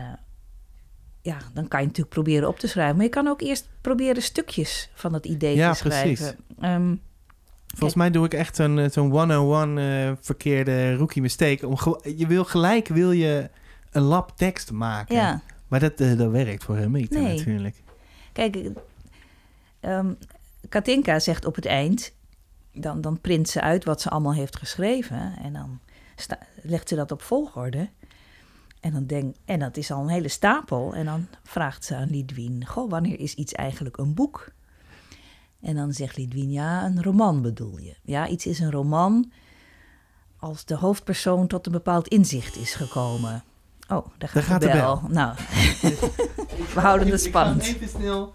ja, 1.22 1.38
dan 1.53 1.68
kan 1.68 1.80
je 1.80 1.86
natuurlijk 1.86 2.14
proberen 2.16 2.47
op 2.47 2.59
te 2.59 2.68
schrijven. 2.68 2.95
Maar 2.95 3.05
je 3.05 3.11
kan 3.11 3.28
ook 3.28 3.41
eerst 3.41 3.70
proberen 3.82 4.22
stukjes 4.22 4.89
van 4.93 5.11
dat 5.11 5.26
idee 5.26 5.55
Ja, 5.55 5.72
te 5.72 5.78
schrijven. 5.78 6.36
Ehm, 6.59 6.95
Volgens 7.68 7.95
mij 7.95 8.11
doe 8.11 8.26
ik 8.26 8.34
echt 8.34 8.55
zo'n 8.55 8.80
eh, 8.80 8.89
zo'n 8.89 9.09
101 9.09 9.78
eh, 9.78 10.11
verkeerde 10.20 10.95
rookie 10.95 11.22
mistake. 11.22 11.68
Om 11.68 11.78
je 12.18 12.28
wil 12.28 12.43
gelijk 12.45 12.88
wil 12.88 13.11
je 13.11 13.49
een 13.91 14.01
lab 14.01 14.38
tekst 14.38 14.72
maken. 14.72 15.16
ja, 15.16 15.41
Maar 15.74 15.82
dat, 15.82 15.99
eh, 15.99 16.17
dat 16.17 16.32
werkt 16.32 16.63
voor 16.63 16.78
hem 16.78 16.91
niet 16.91 17.09
Nee. 17.09 17.38
natuurlijk. 17.38 17.76
kijk, 18.34 18.57
ehm, 19.80 20.13
Katinka 20.69 21.19
zegt 21.19 21.45
op 21.45 21.55
het 21.55 21.65
eind, 21.65 22.13
dan, 22.74 23.01
dan 23.01 23.21
print 23.21 23.49
ze 23.49 23.61
uit 23.61 23.84
wat 23.86 24.01
ze 24.01 24.09
allemaal 24.09 24.34
heeft 24.34 24.57
geschreven. 24.57 25.38
En 25.38 25.53
dan 25.53 25.80
sta- 26.15 26.39
legt 26.61 26.88
ze 26.89 26.95
dat 26.95 27.11
op 27.11 27.21
volgorde. 27.21 27.89
En, 28.80 28.93
dan 28.93 29.05
denk, 29.05 29.36
en 29.45 29.59
dat 29.59 29.78
is 29.78 29.91
al 29.91 30.01
een 30.01 30.07
hele 30.09 30.28
stapel. 30.28 30.93
En 30.93 31.05
dan 31.05 31.28
vraagt 31.43 31.86
ze 31.86 31.95
aan 31.95 32.09
Lidwien: 32.09 32.65
Goh, 32.65 32.89
wanneer 32.89 33.19
is 33.19 33.34
iets 33.34 33.53
eigenlijk 33.53 33.97
een 33.97 34.13
boek? 34.13 34.51
En 35.61 35.76
dan 35.76 35.93
zegt 35.93 36.17
Lidwien: 36.17 36.51
Ja, 36.51 36.86
een 36.86 37.03
roman 37.03 37.41
bedoel 37.41 37.78
je. 37.80 37.95
Ja, 38.03 38.28
iets 38.28 38.45
is 38.45 38.59
een 38.59 38.71
roman 38.71 39.32
als 40.38 40.65
de 40.65 40.76
hoofdpersoon 40.76 41.47
tot 41.47 41.65
een 41.65 41.71
bepaald 41.71 42.07
inzicht 42.07 42.55
is 42.55 42.74
gekomen. 42.76 43.43
Oh, 43.97 44.05
daar 44.17 44.29
gaat, 44.29 44.33
Daar 44.33 44.43
gaat 44.43 44.61
de 44.61 44.67
de 44.67 44.73
bel. 44.73 45.01
Nou, 45.07 45.35
we 46.73 46.79
houden 46.79 47.07
het 47.07 47.21
spannend. 47.21 47.63
even 47.63 47.87
snel. 47.89 48.33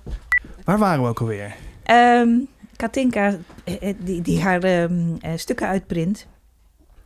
Waar 0.65 0.79
waren 0.79 1.03
we 1.03 1.09
ook 1.09 1.21
alweer? 1.21 1.55
Ehm, 1.83 2.29
Katinka, 2.77 3.37
eh, 3.65 3.89
eh, 3.89 3.97
die, 4.01 4.23
die 4.23 4.43
haar 4.43 4.63
ehm, 4.63 5.17
eh, 5.21 5.33
stukken 5.37 5.67
uitprint. 5.69 6.27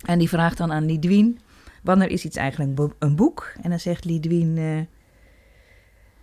En 0.02 0.18
die 0.18 0.28
vraagt 0.28 0.56
dan 0.58 0.72
aan 0.72 0.84
Lidwien: 0.86 1.40
Wanneer 1.82 2.10
is 2.10 2.24
iets 2.24 2.36
eigenlijk 2.36 2.68
een 2.70 2.76
bo- 2.76 2.94
een 2.98 3.16
boek? 3.16 3.52
En 3.62 3.70
dan 3.70 3.80
zegt 3.80 4.04
Lidwien: 4.04 4.58
eh, 4.58 4.80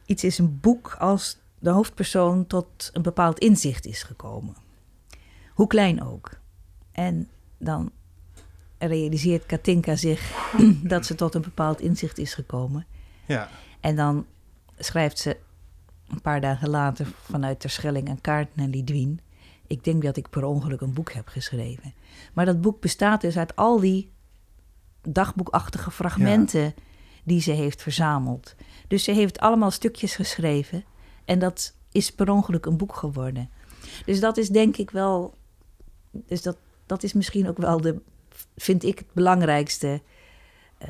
Iets 0.06 0.24
is 0.24 0.38
een 0.38 0.60
boek 0.62 0.96
als 1.00 1.38
de 1.60 1.70
hoofdpersoon 1.70 2.48
tot 2.48 2.90
een 2.94 3.02
bepaald 3.02 3.40
inzicht 3.40 3.86
is 3.86 4.04
gekomen. 4.04 4.56
Hoe 5.54 5.68
klein 5.68 6.04
ook. 6.04 6.30
En 6.92 7.28
dan 7.58 7.92
realiseert 8.80 9.46
Katinka 9.46 9.96
zich 9.96 10.52
dat 10.84 11.06
ze 11.06 11.16
tot 11.16 11.36
een 11.36 11.42
bepaald 11.42 11.82
inzicht 11.82 12.18
is 12.18 12.34
gekomen. 12.34 12.86
Ja. 13.26 13.50
En 13.80 13.96
dan 13.96 14.26
schrijft 14.78 15.20
ze 15.20 15.38
een 16.08 16.22
paar 16.22 16.42
dagen 16.42 16.70
later 16.70 17.08
vanuit 17.22 17.60
Terschelling 17.60 18.10
een 18.10 18.22
kaart 18.22 18.56
naar 18.56 18.68
Lidwien. 18.68 19.20
ik 19.68 19.84
denk 19.84 20.04
dat 20.04 20.18
ik 20.18 20.30
per 20.30 20.44
ongeluk 20.44 20.82
een 20.82 20.94
boek 20.94 21.12
heb 21.12 21.28
geschreven. 21.28 21.94
Maar 22.34 22.46
dat 22.46 22.62
boek 22.62 22.82
bestaat 22.82 23.22
dus 23.22 23.38
uit 23.38 23.56
al 23.56 23.80
die 23.80 24.12
dagboekachtige 25.02 25.92
fragmenten 25.92 26.74
die 27.24 27.42
ze 27.42 27.52
heeft 27.52 27.82
verzameld. 27.82 28.56
Dus 28.88 29.04
ze 29.04 29.12
heeft 29.12 29.40
allemaal 29.40 29.72
stukjes 29.72 30.16
geschreven 30.16 30.84
en 31.26 31.40
dat 31.40 31.76
is 31.92 32.12
per 32.12 32.30
ongeluk 32.30 32.66
een 32.66 32.78
boek 32.78 32.96
geworden. 32.96 33.50
Dus 34.06 34.20
dat 34.20 34.38
is 34.38 34.50
denk 34.50 34.78
ik 34.78 34.92
wel, 34.92 35.38
dus 36.12 36.42
dat, 36.42 36.58
dat 36.86 37.04
is 37.04 37.14
misschien 37.14 37.48
ook 37.48 37.58
wel 37.58 37.82
de, 37.82 38.02
vind 38.62 38.84
ik 38.84 38.98
het 38.98 39.14
belangrijkste. 39.14 40.02
eh, 40.78 40.90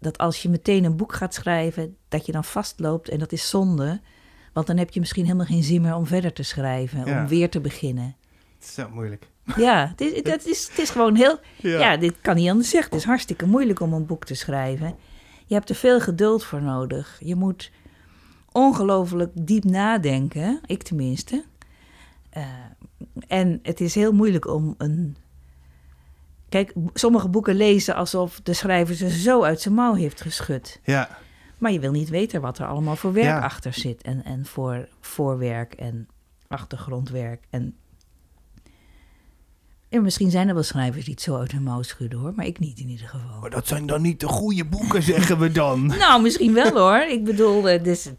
dat 0.00 0.18
als 0.18 0.42
je 0.42 0.48
meteen 0.48 0.84
een 0.84 0.96
boek 0.96 1.12
gaat 1.14 1.34
schrijven, 1.34 1.96
dat 2.08 2.26
je 2.26 2.32
dan 2.32 2.44
vastloopt 2.44 3.08
en 3.08 3.18
dat 3.18 3.32
is 3.32 3.48
zonde. 3.48 4.00
Want 4.52 4.66
dan 4.66 4.76
heb 4.76 4.90
je 4.90 5.00
misschien 5.00 5.24
helemaal 5.24 5.46
geen 5.46 5.62
zin 5.62 5.82
meer 5.82 5.94
om 5.94 6.06
verder 6.06 6.32
te 6.32 6.42
schrijven, 6.42 7.04
Ja. 7.06 7.20
om 7.20 7.28
weer 7.28 7.50
te 7.50 7.60
beginnen. 7.60 8.16
Het 8.58 8.68
is 8.68 8.74
zo 8.74 8.88
moeilijk. 8.88 9.26
Ja, 9.56 9.88
het 9.88 10.00
is, 10.00 10.16
het 10.32 10.46
is, 10.46 10.68
het 10.68 10.78
is 10.78 10.90
gewoon 10.90 11.14
heel. 11.14 11.38
Ja. 11.56 11.96
dit 11.96 12.14
kan 12.20 12.36
niet 12.36 12.50
anders 12.50 12.70
zeggen. 12.70 12.90
Het 12.90 13.00
is 13.00 13.06
hartstikke 13.06 13.46
moeilijk 13.46 13.80
om 13.80 13.92
een 13.92 14.06
boek 14.06 14.24
te 14.24 14.34
schrijven. 14.34 14.96
Je 15.46 15.54
hebt 15.54 15.68
er 15.68 15.74
veel 15.76 16.00
geduld 16.00 16.44
voor 16.44 16.62
nodig. 16.62 17.20
Je 17.24 17.34
moet 17.34 17.70
ongelooflijk 18.52 19.30
diep 19.34 19.64
nadenken, 19.64 20.60
ik 20.66 20.82
tenminste. 20.82 21.44
Eh, 22.30 22.44
en 23.26 23.58
het 23.62 23.80
is 23.80 23.94
heel 23.94 24.12
moeilijk 24.12 24.46
om 24.46 24.74
een. 24.78 25.16
Kijk, 26.48 26.72
sommige 26.94 27.28
boeken 27.28 27.54
lezen 27.54 27.94
alsof 27.94 28.40
de 28.42 28.52
schrijver 28.54 28.94
ze 28.94 29.10
zo 29.10 29.42
uit 29.42 29.60
zijn 29.60 29.74
mouw 29.74 29.94
heeft 29.94 30.20
geschud. 30.20 30.80
Ja, 30.84 31.18
Maar 31.58 31.72
je 31.72 31.80
wil 31.80 31.90
niet 31.92 32.08
weten 32.08 32.40
wat 32.40 32.58
er 32.58 32.66
allemaal 32.66 32.96
voor 32.96 33.12
werk 33.12 33.26
Ja. 33.26 33.40
achter 33.40 33.72
zit. 33.72 34.02
En, 34.02 34.24
en 34.24 34.46
voor 34.46 34.88
voorwerk 35.00 35.74
en 35.74 36.08
achtergrondwerk. 36.48 37.44
En, 37.50 37.76
en 39.88 40.02
misschien 40.02 40.30
zijn 40.30 40.48
er 40.48 40.54
wel 40.54 40.62
schrijvers 40.62 41.04
die 41.04 41.14
het 41.14 41.22
zo 41.22 41.36
uit 41.36 41.52
hun 41.52 41.62
mouw 41.62 41.82
schudden 41.82 42.18
hoor. 42.18 42.32
Maar 42.36 42.46
ik 42.46 42.58
niet 42.58 42.78
in 42.78 42.88
ieder 42.88 43.08
geval. 43.08 43.40
maar 43.40 43.50
dat 43.50 43.66
zijn 43.66 43.86
dan 43.86 44.02
niet 44.02 44.20
de 44.20 44.28
goede 44.28 44.64
boeken, 44.64 45.02
zeggen 45.02 45.38
we 45.38 45.52
dan. 45.52 45.86
Nou, 45.98 46.22
misschien 46.22 46.52
wel 46.54 46.72
hoor. 46.78 46.98
Ik 47.00 47.24
bedoel, 47.24 47.68
eh, 47.68 47.82
dus, 47.84 48.10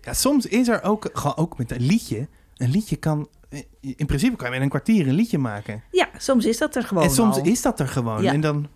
Ja, 0.00 0.12
soms 0.12 0.46
is 0.46 0.68
er 0.68 0.82
ook, 0.82 1.10
gewoon 1.12 1.36
ook 1.36 1.58
met 1.58 1.70
een 1.70 1.82
liedje. 1.82 2.28
Een 2.56 2.70
liedje 2.70 2.96
kan, 2.96 3.28
in 3.80 4.06
principe 4.06 4.36
kan 4.36 4.46
je 4.46 4.52
met 4.52 4.62
een 4.62 4.68
kwartier 4.68 5.08
een 5.08 5.14
liedje 5.14 5.38
maken. 5.38 5.82
ja, 5.90 6.08
soms 6.16 6.44
is 6.44 6.58
dat 6.58 6.76
er 6.76 6.82
gewoon 6.82 7.02
en 7.02 7.10
soms 7.10 7.36
al. 7.36 7.44
is 7.44 7.62
dat 7.62 7.80
er 7.80 7.88
gewoon. 7.88 8.22
Ja. 8.22 8.32
En 8.32 8.40
dan, 8.40 8.68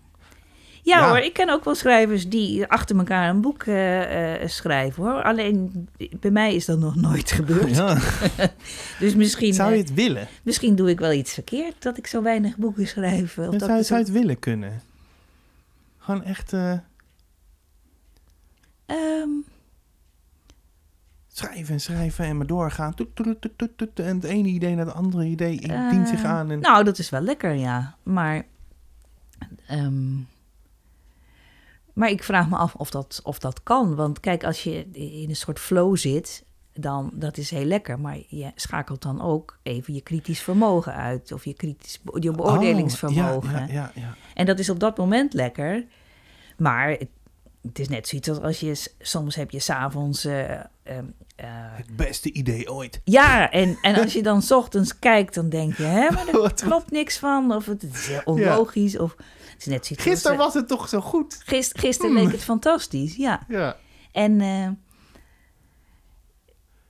Ja, 0.82 0.98
Ja. 0.98 1.08
hoor, 1.08 1.18
ik 1.18 1.32
ken 1.32 1.50
ook 1.50 1.64
wel 1.64 1.74
schrijvers 1.74 2.28
die 2.28 2.66
achter 2.66 2.96
elkaar 2.96 3.28
een 3.28 3.40
boek 3.40 3.62
eh, 3.62 4.42
eh, 4.42 4.48
schrijven 4.48 5.02
hoor. 5.02 5.22
Alleen 5.22 5.88
bij 6.20 6.30
mij 6.30 6.54
is 6.54 6.64
dat 6.64 6.78
nog 6.78 6.94
nooit 6.96 7.30
gebeurd. 7.38 7.76
ja, 7.76 7.98
Dus 9.00 9.14
misschien, 9.14 9.54
zou 9.54 9.70
je 9.70 9.76
eh, 9.76 9.82
het 9.82 9.94
willen? 9.94 10.28
misschien 10.42 10.74
doe 10.76 10.90
ik 10.90 10.98
wel 10.98 11.12
iets 11.12 11.32
verkeerd 11.32 11.82
dat 11.82 11.98
ik 11.98 12.06
zo 12.06 12.22
weinig 12.22 12.56
boeken 12.56 12.86
schrijf. 12.86 13.38
Of 13.38 13.44
dat 13.44 13.60
zou, 13.60 13.70
zou 13.70 13.82
zo- 13.82 13.94
je 13.94 14.00
het 14.00 14.10
willen 14.12 14.38
kunnen? 14.38 14.82
Gewoon 15.98 16.22
echt 16.24 16.52
eh, 16.52 16.72
Ehm, 18.86 19.28
schrijven 21.36 21.74
en 21.74 21.80
schrijven 21.80 22.24
en 22.24 22.36
maar 22.36 22.46
doorgaan. 22.46 22.94
Toet, 22.94 23.16
toet, 23.16 23.58
toet, 23.76 24.00
en 24.00 24.16
het 24.16 24.24
ene 24.24 24.48
idee 24.48 24.74
naar 24.74 24.86
het 24.86 24.94
andere 24.94 25.24
idee 25.24 25.60
Eh, 25.60 25.90
dient 25.90 26.08
zich 26.08 26.24
aan. 26.24 26.50
En, 26.50 26.60
Nou, 26.60 26.84
dat 26.84 26.98
is 26.98 27.10
wel 27.10 27.20
lekker, 27.20 27.54
ja. 27.54 27.96
Maar, 28.02 28.46
ehm, 29.66 30.16
maar 31.92 32.08
ik 32.10 32.22
vraag 32.22 32.48
me 32.48 32.56
af 32.56 32.74
of 32.74 32.90
dat, 32.90 33.20
of 33.24 33.38
dat 33.38 33.62
kan. 33.62 33.94
Want 33.94 34.20
kijk, 34.20 34.44
als 34.44 34.62
je 34.62 34.90
in 34.92 35.28
een 35.28 35.36
soort 35.36 35.58
flow 35.58 35.96
zit, 35.96 36.44
dan 36.72 37.10
dat 37.14 37.36
is 37.36 37.50
heel 37.50 37.64
lekker. 37.64 38.00
Maar 38.00 38.18
je 38.28 38.52
schakelt 38.54 39.02
dan 39.02 39.20
ook 39.20 39.58
even 39.62 39.94
je 39.94 40.00
kritisch 40.00 40.42
vermogen 40.42 40.94
uit. 40.94 41.32
Of 41.32 41.44
je, 41.44 41.54
kritisch, 41.54 42.00
je 42.20 42.30
beoordelingsvermogen. 42.30 43.54
Oh, 43.54 43.58
ja, 43.58 43.58
ja, 43.58 43.66
ja, 43.66 43.90
ja. 43.94 44.14
En 44.34 44.46
dat 44.46 44.58
is 44.58 44.70
op 44.70 44.80
dat 44.80 44.96
moment 44.96 45.32
lekker. 45.32 45.84
Maar 46.56 46.98
het, 47.68 47.78
is 47.78 47.88
net 47.88 48.08
zoiets 48.08 48.28
als 48.28 48.40
als 48.40 48.60
je... 48.60 48.82
Soms 48.98 49.34
heb 49.34 49.50
je 49.50 49.60
s'avonds... 49.60 50.24
eh 50.24 50.60
eh, 51.36 51.46
Het 51.76 51.96
beste 51.96 52.32
idee 52.32 52.72
ooit. 52.72 53.00
ja, 53.04 53.50
en, 53.50 53.78
en 53.82 53.94
als 53.94 54.12
je 54.12 54.22
dan 54.22 54.42
's 54.42 54.50
ochtends 54.50 54.98
kijkt, 54.98 55.34
dan 55.34 55.48
denk 55.48 55.76
je... 55.76 55.82
Hè, 55.82 56.10
maar 56.10 56.28
er 56.44 56.52
klopt 56.54 56.90
niks 56.90 57.18
van. 57.18 57.52
Of 57.54 57.66
het 57.66 57.82
is 57.82 58.06
heel 58.06 58.20
onlogisch. 58.24 58.98
Of 58.98 59.14
het 59.16 59.56
is 59.58 59.66
net 59.66 59.86
zoiets 59.86 60.04
Gisteren 60.06 60.36
eh, 60.38 60.44
was 60.44 60.54
het 60.54 60.68
toch 60.68 60.88
zo 60.88 61.00
goed? 61.00 61.40
gist- 61.44 61.78
gisteren 61.78 62.10
Hmm. 62.12 62.22
leek 62.22 62.32
het 62.32 62.42
fantastisch, 62.44 63.16
ja. 63.16 63.44
Ja. 63.48 63.76
En 64.12 64.40
eh, 64.40 64.68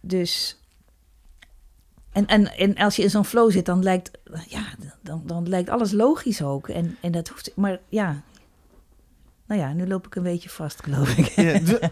dus... 0.00 0.58
En, 2.12 2.26
en, 2.26 2.56
en 2.56 2.76
als 2.76 2.96
je 2.96 3.02
in 3.02 3.10
zo'n 3.10 3.24
flow 3.24 3.50
zit, 3.50 3.66
dan 3.66 3.82
lijkt, 3.82 4.10
ja, 4.48 4.64
dan, 5.02 5.22
dan 5.26 5.48
lijkt 5.48 5.68
alles 5.68 5.92
logisch 5.92 6.42
ook. 6.42 6.68
En, 6.68 6.96
en 7.00 7.12
dat 7.12 7.28
hoeft... 7.28 7.52
Maar 7.56 7.80
ja... 7.88 8.22
Nou 9.46 9.60
ja, 9.60 9.72
nu 9.72 9.86
loop 9.86 10.06
ik 10.06 10.14
een 10.14 10.22
beetje 10.22 10.48
vast, 10.48 10.82
geloof 10.82 11.16
ik. 11.16 11.26
Ja, 11.26 11.52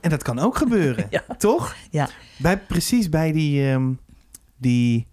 en 0.00 0.10
dat 0.10 0.22
kan 0.22 0.38
ook 0.38 0.56
gebeuren, 0.56 1.06
Ja. 1.10 1.24
toch? 1.38 1.74
Ja. 1.90 2.08
Bij, 2.38 2.58
precies 2.58 3.08
bij 3.08 3.32
die, 3.32 3.70
ehm, 3.70 3.92
die, 4.56 5.06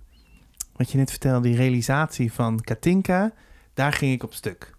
wat 0.76 0.92
je 0.92 0.98
net 0.98 1.10
vertelde, 1.10 1.48
die 1.48 1.58
realisatie 1.58 2.34
van 2.34 2.62
Katinka, 2.62 3.32
daar 3.74 3.94
ging 3.94 4.14
ik 4.14 4.24
op 4.24 4.34
stuk. 4.34 4.74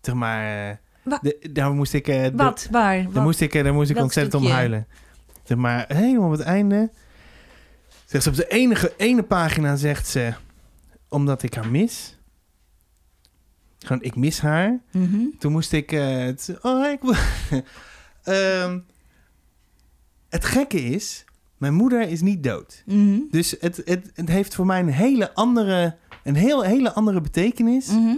Zeg 0.00 0.14
maar, 0.14 0.68
eh, 0.70 0.76
de- 1.20 1.48
daar 1.52 1.72
moest 1.72 1.92
ik, 1.94 2.08
eh, 2.08 2.22
de- 2.22 2.32
Wat? 2.34 2.68
Waar? 2.70 3.02
daar 3.02 3.12
Wat? 3.12 3.22
moest 3.24 3.40
ik, 3.40 3.54
eh, 3.54 3.64
daar 3.64 3.74
moest 3.74 3.88
ik 3.88 3.94
Welk 3.94 4.06
ontzettend 4.06 4.42
om 4.44 4.50
huilen. 4.50 4.86
Zeg 5.44 5.56
maar, 5.58 5.84
helemaal 5.88 6.26
op 6.26 6.32
het 6.32 6.40
einde, 6.40 6.90
zegt 8.04 8.22
ze 8.24 8.30
op 8.30 8.36
de 8.36 8.48
enige, 8.48 8.92
ene 8.96 9.22
pagina 9.22 9.76
zegt 9.76 10.06
ze, 10.06 10.32
omdat 11.08 11.42
ik 11.42 11.54
haar 11.54 11.68
mis. 11.70 12.17
Gewoon, 13.78 14.02
ik 14.02 14.16
mis 14.16 14.40
haar. 14.40 14.80
Mhm. 14.92 15.18
Toen 15.38 15.52
moest 15.52 15.72
ik. 15.72 15.92
eh, 15.92 16.16
het, 16.16 16.58
oh, 16.62 16.86
ik 16.86 17.00
Ehm, 18.22 18.78
het 20.28 20.44
gekke 20.44 20.80
is, 20.80 21.24
mijn 21.56 21.74
moeder 21.74 22.08
is 22.08 22.20
niet 22.20 22.42
dood. 22.42 22.82
Mhm. 22.86 23.18
Dus 23.30 23.56
het, 23.60 23.82
het, 23.84 24.10
het 24.14 24.28
heeft 24.28 24.54
voor 24.54 24.66
mij 24.66 24.80
een 24.80 24.88
hele 24.88 25.34
andere, 25.34 25.96
een 26.24 26.34
heel, 26.36 26.62
hele 26.62 26.92
andere 26.92 27.20
betekenis. 27.20 27.86
Mhm. 27.86 28.16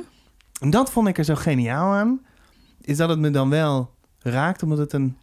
En 0.61 0.71
dat 0.71 0.91
vond 0.93 1.09
ik 1.09 1.19
er 1.19 1.25
zo 1.25 1.35
geniaal 1.35 1.93
aan. 1.93 2.21
Is 2.81 2.97
dat 2.97 3.09
het 3.09 3.19
me 3.19 3.31
dan 3.31 3.51
wel 3.51 3.95
raakt, 4.19 4.63
omdat 4.63 4.79
het 4.79 4.93
een. 4.93 5.17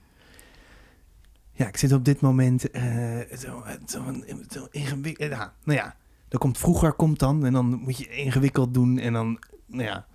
Ja, 1.52 1.68
ik 1.68 1.78
zit 1.78 1.92
op 1.94 2.06
dit 2.06 2.22
moment 2.22 2.72
eh, 2.72 3.20
zo, 3.38 3.64
zo, 3.86 4.04
zo 4.50 4.68
ingewikkeld. 4.72 5.30
Ja, 5.30 5.54
nou 5.64 5.78
ja, 5.80 5.96
dan 6.28 6.40
komt 6.40 6.58
vroeger 6.58 6.94
komt 6.94 7.20
dan 7.20 7.46
en 7.46 7.54
dan 7.54 7.66
moet 7.66 7.98
je 7.98 8.10
ingewikkeld 8.10 8.74
doen 8.74 8.98
en 9.00 9.14
dan, 9.14 9.40
nou 9.66 9.84
ja, 9.84 10.06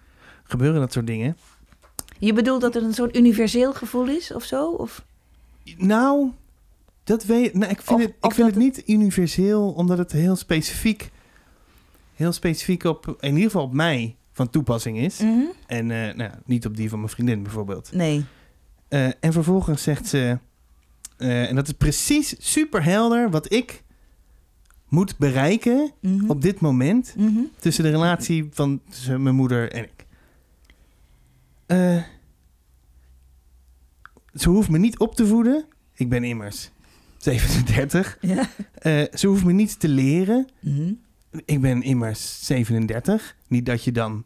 gebeuren 0.53 0.80
dat 0.80 0.92
soort 0.92 1.07
dingen. 1.07 1.36
Je 2.18 2.32
bedoelt 2.32 2.61
dat 2.61 2.74
het 2.74 2.82
een 2.84 2.94
soort 2.94 3.16
universeel 3.16 3.72
gevoel 3.72 4.09
is 4.09 4.32
of 4.32 4.44
zo? 4.44 4.70
Of? 4.70 5.05
Nou, 5.76 6.30
dat 7.05 7.24
weet 7.24 7.55
nou, 7.55 7.70
ik. 7.70 7.82
vind, 7.82 8.00
Of- 8.00 8.07
het, 8.07 8.14
ik 8.20 8.32
vind 8.34 8.46
het 8.48 8.57
niet 8.57 8.82
universeel, 8.88 9.72
omdat 9.72 9.98
het 9.98 10.12
heel 10.12 10.36
specifiek, 10.36 11.11
heel 12.14 12.32
specifiek 12.32 12.84
op, 12.84 13.16
in 13.20 13.28
ieder 13.34 13.50
geval 13.50 13.62
op 13.66 13.72
mij 13.72 14.16
van 14.32 14.50
toepassing 14.50 14.98
is. 14.98 15.18
Mhm. 15.18 15.40
En 15.66 15.90
eh, 15.90 16.14
nou, 16.14 16.30
niet 16.44 16.66
op 16.66 16.76
die 16.76 16.88
van 16.88 16.98
mijn 16.98 17.11
vriendin 17.11 17.42
bijvoorbeeld. 17.42 17.92
Nee. 17.92 18.24
Eh, 18.88 19.07
en 19.07 19.32
vervolgens 19.32 19.82
zegt 19.82 20.07
ze, 20.07 20.38
eh, 21.16 21.48
en 21.48 21.55
dat 21.55 21.66
is 21.66 21.72
precies 21.72 22.34
super 22.38 22.84
helder 22.84 23.30
wat 23.30 23.53
ik 23.53 23.82
moet 24.88 25.18
bereiken 25.18 25.90
Mhm. 26.00 26.30
op 26.30 26.42
dit 26.42 26.61
moment 26.61 27.14
Mhm. 27.16 27.40
tussen 27.59 27.84
de 27.84 27.90
relatie 27.90 28.48
van 28.53 28.80
tussen 28.90 29.22
mijn 29.22 29.34
moeder 29.34 29.72
en 29.72 29.82
ik. 29.84 30.01
Eh, 31.73 32.03
ze 34.35 34.49
hoeft 34.49 34.68
me 34.68 34.79
niet 34.79 34.99
op 34.99 35.14
te 35.14 35.27
voeden. 35.27 35.64
Ik 35.95 36.09
ben 36.09 36.25
immers 36.25 36.70
37. 37.16 38.18
Ja. 38.20 38.49
Eh, 38.75 39.05
ze 39.14 39.27
hoeft 39.27 39.45
me 39.45 39.53
niet 39.53 39.81
te 39.81 39.89
leren. 39.89 40.49
Mhm. 40.61 40.93
Ik 41.45 41.61
ben 41.61 41.83
immers 41.83 42.47
37. 42.47 43.37
Niet 43.49 43.66
dat 43.66 43.85
je 43.85 43.93
dan 43.93 44.25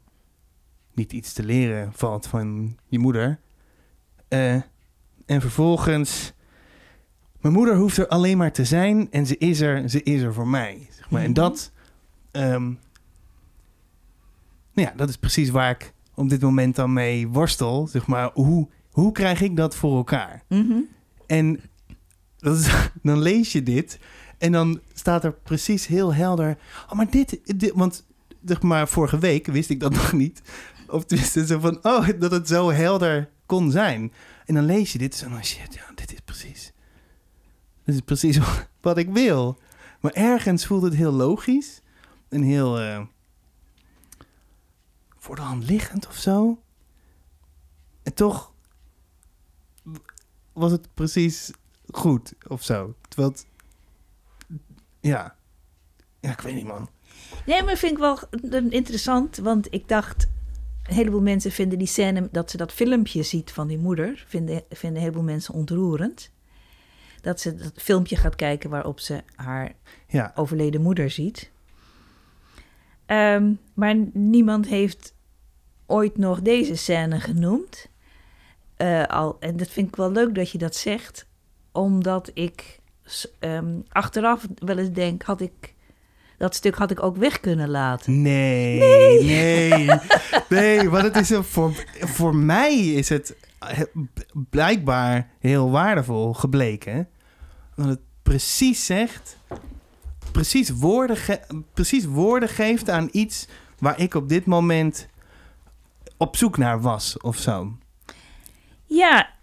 niet 0.95 1.13
iets 1.13 1.33
te 1.33 1.43
leren 1.45 1.93
valt 1.93 2.27
van 2.27 2.77
je 2.87 2.99
moeder. 2.99 3.39
Eh, 4.29 4.55
en 5.27 5.41
vervolgens... 5.41 6.33
Mijn 7.41 7.55
moeder 7.55 7.77
hoeft 7.77 7.97
er 7.97 8.09
alleen 8.09 8.37
maar 8.39 8.53
te 8.53 8.65
zijn 8.65 9.11
en 9.11 9.27
ze 9.27 9.37
is 9.39 9.61
er, 9.61 9.89
ze 9.91 10.03
is 10.03 10.21
er 10.23 10.35
voor 10.35 10.49
mij. 10.49 10.89
Zeg 10.91 11.11
maar. 11.11 11.21
En 11.23 11.31
Mhm. 11.31 11.35
dat... 11.41 11.73
ehm, 12.31 12.65
nou 14.73 14.89
ja, 14.89 14.93
dat 14.97 15.09
is 15.09 15.17
precies 15.17 15.51
waar 15.51 15.71
ik 15.71 15.93
op 16.17 16.29
dit 16.29 16.41
moment 16.41 16.77
dan 16.77 16.93
mee 16.93 17.29
worstel. 17.29 17.87
Zeg 17.87 18.07
maar, 18.07 18.31
hoe, 18.35 18.69
hoe 18.91 19.13
krijg 19.13 19.41
ik 19.41 19.57
dat 19.57 19.77
voor 19.77 19.97
elkaar? 19.97 20.43
Mhm. 20.49 20.79
En 21.27 21.61
dat 22.37 22.59
is, 22.59 22.69
dan 23.03 23.19
lees 23.19 23.53
je 23.53 23.63
dit 23.63 23.99
en 24.39 24.53
dan 24.53 24.81
staat 24.95 25.25
er 25.25 25.33
precies 25.33 25.87
heel 25.87 26.15
helder. 26.15 26.59
Oh, 26.89 26.93
maar 26.93 27.11
dit, 27.11 27.41
dit 27.59 27.73
want 27.75 28.05
zeg 28.45 28.63
maar, 28.63 28.89
vorige 28.89 29.19
week 29.19 29.47
wist 29.47 29.71
ik 29.71 29.81
dat 29.81 29.93
nog 30.01 30.13
niet. 30.13 30.43
Of 30.89 31.05
tenminste 31.05 31.47
zo 31.47 31.59
van, 31.59 31.79
oh, 31.83 32.09
dat 32.19 32.31
het 32.31 32.49
zo 32.49 32.71
helder 32.71 33.31
kon 33.47 33.71
zijn. 33.71 34.13
En 34.45 34.55
dan 34.55 34.65
lees 34.65 34.93
je 34.93 34.99
dit 34.99 35.23
en 35.23 35.31
dan 35.31 35.45
shit, 35.45 35.75
ja, 35.75 35.83
dit 35.95 36.13
is 36.13 36.21
precies. 36.25 36.73
Dit 37.85 37.95
is 37.95 38.01
precies 38.01 38.39
wat 38.81 38.99
ik 38.99 39.09
wil. 39.11 39.59
Maar 40.01 40.13
ergens 40.13 40.67
voelt 40.67 40.83
het 40.83 40.95
heel 40.95 41.13
logisch. 41.13 41.83
een 42.29 42.43
heel... 42.43 42.81
eh, 42.81 43.01
voor 45.27 45.37
de 45.37 45.43
hand 45.43 45.69
liggend 45.69 46.07
of 46.07 46.17
zo. 46.17 46.63
En 48.03 48.15
toch 48.15 48.53
was 50.53 50.73
het 50.73 50.95
precies 50.95 51.51
goed 51.91 52.35
of 52.49 52.63
zo. 52.63 52.95
Terwijl 53.09 53.31
het... 53.31 53.47
Ja. 55.01 55.37
Ja, 56.21 56.31
ik 56.31 56.41
weet 56.41 56.55
niet, 56.55 56.67
man. 56.67 56.89
Nee, 57.47 57.63
maar 57.63 57.77
vind 57.77 57.93
ik 57.93 57.99
wel 57.99 58.19
interessant, 58.71 59.37
want 59.37 59.67
ik 59.71 59.89
dacht... 59.89 60.29
Een 60.83 60.95
heleboel 60.95 61.23
mensen 61.23 61.51
vinden 61.51 61.79
die 61.79 61.87
scène, 61.87 62.29
dat 62.33 62.51
ze 62.51 62.57
dat 62.57 62.73
filmpje 62.73 63.23
ziet 63.23 63.53
van 63.53 63.67
die 63.67 63.79
moeder, 63.79 64.25
vinden, 64.29 64.63
vinden 64.69 64.99
een 64.99 65.05
heleboel 65.07 65.23
mensen 65.23 65.55
ontroerend. 65.55 66.31
Dat 67.21 67.41
ze 67.41 67.55
dat 67.55 67.73
filmpje 67.75 68.17
gaat 68.17 68.37
kijken 68.37 68.71
waarop 68.71 69.01
ze 69.01 69.23
haar 69.35 69.73
Ja, 70.09 70.33
overleden 70.35 70.83
moeder 70.83 71.11
ziet. 71.11 71.51
Ehm, 73.07 73.53
maar 73.75 73.97
niemand 74.13 74.67
heeft 74.67 75.15
ooit 75.87 76.19
nog 76.19 76.41
deze 76.41 76.75
scène 76.75 77.21
genoemd. 77.21 77.89
Eh, 78.77 79.05
al, 79.05 79.37
en 79.41 79.57
dat 79.57 79.69
vind 79.69 79.89
ik 79.89 79.97
wel 79.97 80.11
leuk 80.11 80.35
dat 80.35 80.51
je 80.51 80.59
dat 80.59 80.77
zegt, 80.77 81.27
omdat 81.73 82.31
ik 82.35 82.81
ehm, 83.39 83.75
achteraf 83.89 84.47
wel 84.59 84.79
eens 84.79 84.93
denk, 84.93 85.23
had 85.23 85.41
ik 85.41 85.75
dat 86.39 86.55
stuk 86.55 86.75
had 86.75 86.91
ik 86.91 87.03
ook 87.03 87.17
weg 87.17 87.41
kunnen 87.41 87.69
laten. 87.69 88.23
Nee, 88.23 88.79
nee, 89.23 89.91
nee. 90.49 90.91
want 90.91 91.03
het 91.05 91.17
is 91.17 91.31
een, 91.31 91.45
voor, 91.45 91.85
voor 92.01 92.37
mij 92.37 92.77
is 92.79 93.09
het 93.09 93.37
he- 93.59 93.85
blijkbaar 94.51 95.31
heel 95.39 95.71
waardevol 95.71 96.33
gebleken. 96.35 97.09
Dat 97.77 97.87
het 97.87 98.01
precies 98.23 98.87
zegt, 98.87 99.37
precies 100.33 100.71
woorden, 100.71 101.17
ge- 101.17 101.63
precies 101.75 102.05
woorden 102.05 102.49
geeft 102.49 102.91
aan 102.91 103.09
iets 103.13 103.49
waar 103.79 104.01
ik 104.01 104.15
op 104.15 104.29
dit 104.29 104.47
moment 104.47 105.09
op 106.17 106.37
zoek 106.37 106.57
naar 106.57 106.81
was 106.81 107.19
of 107.19 107.37
zo. 107.37 107.77
Ja, 108.87 109.37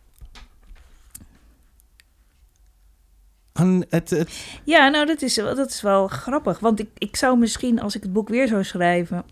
En 3.53 3.85
Het, 3.89 4.09
het, 4.09 4.59
ja 4.63 4.89
nou 4.89 5.05
dat 5.05 5.21
is, 5.21 5.35
dat 5.35 5.69
is 5.69 5.81
wel 5.81 6.07
grappig. 6.07 6.59
Want 6.59 6.79
ik, 6.79 6.89
ik 6.97 7.15
zou 7.15 7.37
misschien, 7.37 7.81
als 7.81 7.95
ik 7.95 8.03
het 8.03 8.13
boek 8.13 8.29
weer 8.29 8.47
zou 8.47 8.63
schrijven... 8.63 9.25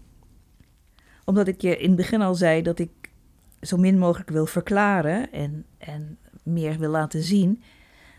omdat 1.25 1.47
ik 1.47 1.61
je 1.61 1.77
in 1.77 1.87
het 1.87 1.97
begin 1.97 2.21
al 2.21 2.35
zei 2.35 2.61
dat 2.61 2.79
ik 2.79 2.91
zo 3.61 3.77
min 3.77 3.97
mogelijk 3.97 4.29
wil 4.29 4.45
verklaren... 4.45 5.31
en, 5.31 5.65
en 5.77 6.17
meer 6.43 6.77
wil 6.77 6.89
laten 6.89 7.23
zien... 7.23 7.63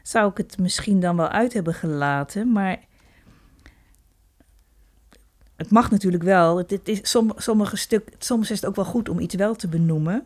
zou 0.03 0.31
ik 0.31 0.37
het 0.37 0.59
misschien 0.59 1.01
dan 1.01 1.17
wel 1.17 1.29
uit 1.29 1.53
hebben 1.53 1.75
gelaten. 1.75 2.53
Maar 2.53 2.79
het 5.63 5.71
mag 5.71 5.91
natuurlijk 5.91 6.23
wel. 6.23 6.57
Het, 6.59 6.71
het 6.71 6.89
is, 6.89 7.01
som, 7.03 7.33
sommige 7.37 7.77
stuk, 7.77 8.09
soms 8.19 8.51
is 8.51 8.61
het 8.61 8.69
ook 8.69 8.77
wel 8.77 8.85
goed 8.85 9.09
om 9.09 9.19
iets 9.19 9.35
wel 9.35 9.55
te 9.55 9.69
benoemen. 9.69 10.25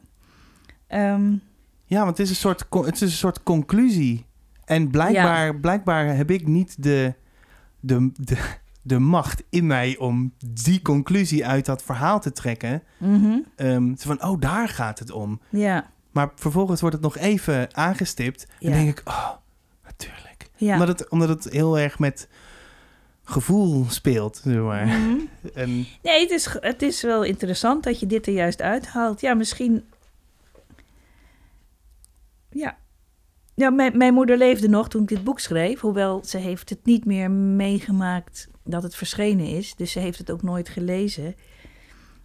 Ehm, 0.87 1.33
ja, 1.85 2.05
want 2.05 2.09
het 2.09 2.19
is, 2.19 2.31
een 2.31 2.37
soort, 2.37 2.65
het 2.71 2.95
is 2.95 3.01
een 3.01 3.09
soort 3.09 3.43
conclusie. 3.43 4.27
En 4.65 4.91
blijkbaar, 4.91 5.57
blijkbaar 5.57 6.17
heb 6.17 6.31
ik 6.31 6.47
niet 6.47 6.83
de, 6.83 7.15
de, 7.81 8.11
de, 8.17 8.37
de 8.83 8.99
macht 8.99 9.43
in 9.51 9.67
mij 9.67 9.97
om 9.99 10.33
die 10.47 10.83
conclusie 10.83 11.47
uit 11.47 11.67
dat 11.67 11.83
verhaal 11.83 12.21
te 12.21 12.33
trekken. 12.33 12.83
mhm, 12.99 13.39
Ehm, 13.57 13.95
van, 13.97 14.23
oh, 14.25 14.41
daar 14.41 14.69
gaat 14.69 14.99
het 14.99 15.11
om. 15.11 15.41
ja, 15.51 15.91
Maar 16.11 16.31
vervolgens 16.35 16.81
wordt 16.81 16.97
het 16.97 17.05
nog 17.05 17.17
even 17.17 17.77
aangestipt. 17.77 18.47
Ja. 18.59 18.71
En 18.71 18.77
denk 18.85 18.99
ik, 18.99 19.09
oh, 19.09 19.31
natuurlijk. 19.85 20.51
ja. 20.57 20.73
Omdat, 20.73 20.89
het, 20.89 21.09
omdat 21.09 21.29
het 21.29 21.45
heel 21.45 21.79
erg 21.79 21.99
met 21.99 22.29
gevoel 23.29 23.85
speelt, 23.89 24.41
zeg 24.45 24.61
maar. 24.63 24.87
Mhm. 24.87 25.19
En 25.55 25.69
Nee, 26.03 26.21
het 26.21 26.31
is, 26.31 26.57
het 26.61 26.83
is 26.83 27.03
wel 27.03 27.23
interessant 27.25 27.85
dat 27.85 28.01
je 28.01 28.07
dit 28.07 28.27
er 28.27 28.33
juist 28.33 28.63
uithaalt. 28.63 29.21
Ja, 29.21 29.35
misschien. 29.35 29.85
Ja. 32.51 32.77
Ja, 33.55 33.71
mijn, 33.71 33.97
mijn 33.97 34.15
moeder 34.15 34.37
leefde 34.39 34.69
nog 34.69 34.89
toen 34.89 35.03
ik 35.03 35.09
dit 35.09 35.25
boek 35.25 35.41
schreef. 35.41 35.81
Hoewel 35.81 36.25
ze 36.25 36.39
heeft 36.39 36.71
het 36.71 36.85
niet 36.85 37.05
meer 37.05 37.31
meegemaakt 37.31 38.49
dat 38.65 38.83
het 38.83 38.95
verschenen 38.95 39.47
is. 39.47 39.75
Dus 39.75 39.93
ze 39.93 39.99
heeft 39.99 40.19
het 40.19 40.31
ook 40.31 40.43
nooit 40.43 40.69
gelezen. 40.69 41.35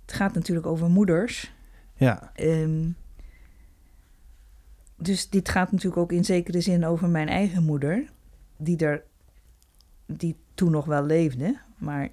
Het 0.01 0.13
gaat 0.13 0.33
natuurlijk 0.33 0.67
over 0.67 0.89
moeders. 0.89 1.51
ja, 1.95 2.31
Ehm, 2.35 2.89
dus 4.97 5.29
dit 5.29 5.49
gaat 5.49 5.71
natuurlijk 5.71 6.01
ook 6.01 6.11
in 6.11 6.25
zekere 6.25 6.61
zin 6.61 6.85
over 6.85 7.09
mijn 7.09 7.27
eigen 7.29 7.63
moeder. 7.63 8.09
Die 8.57 8.77
er 8.77 9.03
die 10.05 10.35
toen 10.53 10.71
nog 10.71 10.85
wel 10.85 11.03
leefde. 11.03 11.57
Maar 11.77 12.09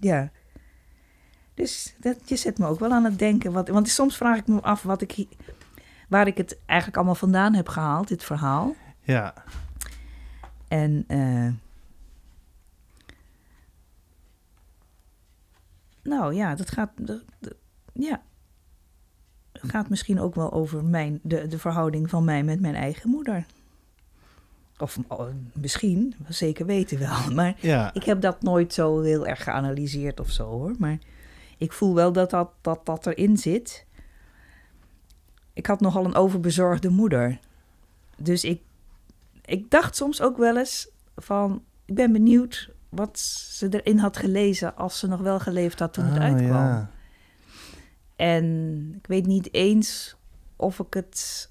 ja. 0.00 0.30
Dus 1.54 1.94
dat, 2.00 2.28
je 2.28 2.36
zet 2.36 2.58
me 2.58 2.66
ook 2.66 2.78
wel 2.78 2.90
aan 2.92 3.04
het 3.04 3.18
denken. 3.18 3.52
Wat, 3.52 3.68
want 3.68 3.88
soms 3.88 4.16
vraag 4.16 4.38
ik 4.38 4.46
me 4.46 4.60
af 4.60 4.82
wat 4.82 5.00
ik, 5.02 5.26
waar 6.08 6.26
ik 6.26 6.36
het 6.36 6.58
eigenlijk 6.66 6.96
allemaal 6.98 7.14
vandaan 7.14 7.54
heb 7.54 7.68
gehaald, 7.68 8.08
dit 8.08 8.24
verhaal. 8.24 8.74
ja. 9.02 9.34
En 10.68 11.04
eh, 11.06 11.48
nou 16.02 16.34
ja, 16.34 16.54
dat 16.54 16.70
gaat, 16.70 16.90
dat- 16.96 17.24
dat- 17.40 17.54
ja, 17.92 18.22
het 19.52 19.70
gaat 19.70 19.88
misschien 19.88 20.20
ook 20.20 20.34
wel 20.34 20.52
over 20.52 20.84
mijn, 20.84 21.20
de, 21.22 21.46
de 21.46 21.58
verhouding 21.58 22.10
van 22.10 22.24
mij 22.24 22.42
met 22.42 22.60
mijn 22.60 22.74
eigen 22.74 23.10
moeder. 23.10 23.46
Of 24.78 24.98
oh, 25.08 25.26
misschien, 25.52 26.14
zeker 26.28 26.66
weten 26.66 26.98
wel. 26.98 27.30
Maar 27.34 27.54
ja. 27.60 27.94
ik 27.94 28.04
heb 28.04 28.20
dat 28.20 28.42
nooit 28.42 28.72
zo 28.74 29.00
heel 29.00 29.26
erg 29.26 29.42
geanalyseerd 29.42 30.20
of 30.20 30.30
zo 30.30 30.48
hoor. 30.48 30.74
Maar 30.78 30.98
ik 31.58 31.72
voel 31.72 31.94
wel 31.94 32.12
dat 32.12 32.30
dat, 32.30 32.50
dat, 32.60 32.86
dat 32.86 33.06
erin 33.06 33.36
zit. 33.36 33.86
Ik 35.52 35.66
had 35.66 35.80
nogal 35.80 36.04
een 36.04 36.14
overbezorgde 36.14 36.88
moeder. 36.88 37.38
Dus 38.16 38.44
ik, 38.44 38.62
ik 39.44 39.70
dacht 39.70 39.96
soms 39.96 40.20
ook 40.20 40.36
wel 40.36 40.58
eens 40.58 40.88
van... 41.16 41.62
Ik 41.84 41.94
ben 41.94 42.12
benieuwd 42.12 42.70
wat 42.88 43.18
ze 43.18 43.68
erin 43.80 43.98
had 43.98 44.16
gelezen 44.16 44.76
als 44.76 44.98
ze 44.98 45.06
nog 45.06 45.20
wel 45.20 45.40
geleefd 45.40 45.78
had 45.78 45.92
toen 45.92 46.04
het 46.04 46.16
Oh, 46.16 46.22
uitkwam. 46.22 46.50
ja. 46.50 46.90
En 48.16 48.44
ik 48.98 49.06
weet 49.06 49.26
niet 49.26 49.52
eens 49.54 50.16
of 50.56 50.78
ik 50.78 50.94
het 50.94 51.50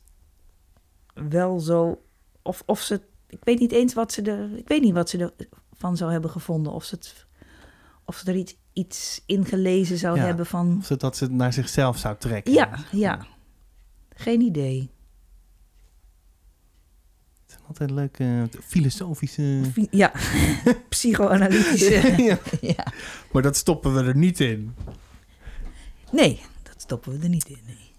wel 1.13 1.59
zo. 1.59 2.01
Of, 2.41 2.63
of 2.65 2.81
ze. 2.81 3.01
Ik 3.33 3.43
weet 3.43 3.59
niet 3.59 3.71
eens 3.71 3.93
wat 3.93 4.11
ze 4.11 4.21
er. 4.21 4.57
Ik 4.57 4.67
weet 4.67 4.81
niet 4.81 4.93
wat 4.93 5.09
ze 5.09 5.33
ervan 5.71 5.97
zou 5.97 6.11
hebben 6.11 6.29
gevonden. 6.29 6.73
Of 6.73 6.83
ze, 6.83 6.95
het, 6.95 7.25
of 8.05 8.15
ze 8.17 8.25
er 8.31 8.35
iets, 8.35 8.55
iets 8.73 9.21
in 9.25 9.45
gelezen 9.45 9.97
zou 9.97 10.17
Ja. 10.17 10.23
hebben 10.25 10.45
van. 10.45 10.81
Zodat 10.83 11.17
ze 11.17 11.23
het 11.23 11.33
naar 11.33 11.53
zichzelf 11.53 11.97
zou 11.97 12.15
trekken. 12.17 12.53
Ja, 12.53 12.77
ja. 12.91 13.25
Geen 14.15 14.41
idee. 14.41 14.91
Het 17.41 17.51
zijn 17.51 17.61
altijd 17.67 17.91
leuke 17.91 18.49
filosofische... 18.63 19.61
Fi- 19.73 19.87
Ja, 19.91 20.11
psychoanalytische. 20.89 22.13
ja. 22.23 22.37
ja. 22.61 22.85
Maar 23.31 23.41
dat 23.41 23.55
stoppen 23.57 23.93
we 23.93 24.03
er 24.03 24.15
niet 24.15 24.39
in. 24.39 24.75
Nee, 26.11 26.41
dat 26.63 26.81
stoppen 26.81 27.11
we 27.17 27.23
er 27.23 27.29
niet 27.29 27.49
in. 27.49 27.59
Nee. 27.65 27.91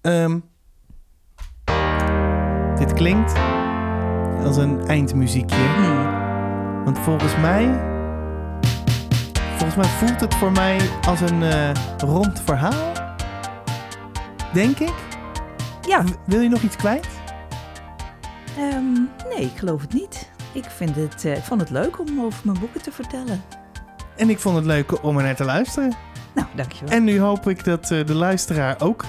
Ehm, 0.00 0.40
dit 2.78 2.92
klinkt 2.92 3.32
als 4.48 4.56
een 4.56 4.86
eindmuziekje. 4.86 5.56
Hmm. 5.76 6.84
Want 6.84 6.98
volgens 6.98 7.36
mij... 7.36 7.80
Volgens 9.56 9.76
mij 9.76 9.84
voelt 9.88 10.20
het 10.20 10.34
voor 10.34 10.52
mij 10.52 10.80
als 11.06 11.20
een 11.20 11.42
eh, 11.42 11.70
rond 11.98 12.40
verhaal. 12.44 12.92
Denk 14.52 14.78
ik. 14.78 14.92
Ja, 15.88 16.02
W- 16.04 16.08
Wil 16.24 16.40
je 16.40 16.48
nog 16.48 16.62
iets 16.62 16.76
kwijt? 16.76 17.08
ehm, 18.56 18.92
nee, 19.28 19.44
ik 19.44 19.56
geloof 19.58 19.80
het 19.80 19.92
niet. 19.92 20.30
Ik, 20.52 20.64
vind 20.64 20.96
het, 20.96 21.24
ik 21.24 21.42
vond 21.42 21.60
het 21.60 21.70
leuk 21.70 21.98
om 22.00 22.20
over 22.24 22.40
mijn 22.44 22.58
boeken 22.58 22.82
te 22.82 22.92
vertellen. 22.92 23.42
En 24.16 24.30
ik 24.30 24.38
vond 24.38 24.56
het 24.56 24.64
leuk 24.64 25.02
om 25.04 25.16
er 25.16 25.22
naar 25.22 25.36
te 25.36 25.44
luisteren. 25.44 25.92
Nou, 26.34 26.46
dankjewel. 26.54 26.94
En 26.94 27.04
nu 27.04 27.20
hoop 27.20 27.48
ik 27.48 27.64
dat 27.64 27.90
eh, 27.90 28.06
de 28.06 28.14
luisteraar 28.14 28.76
ook 28.78 29.04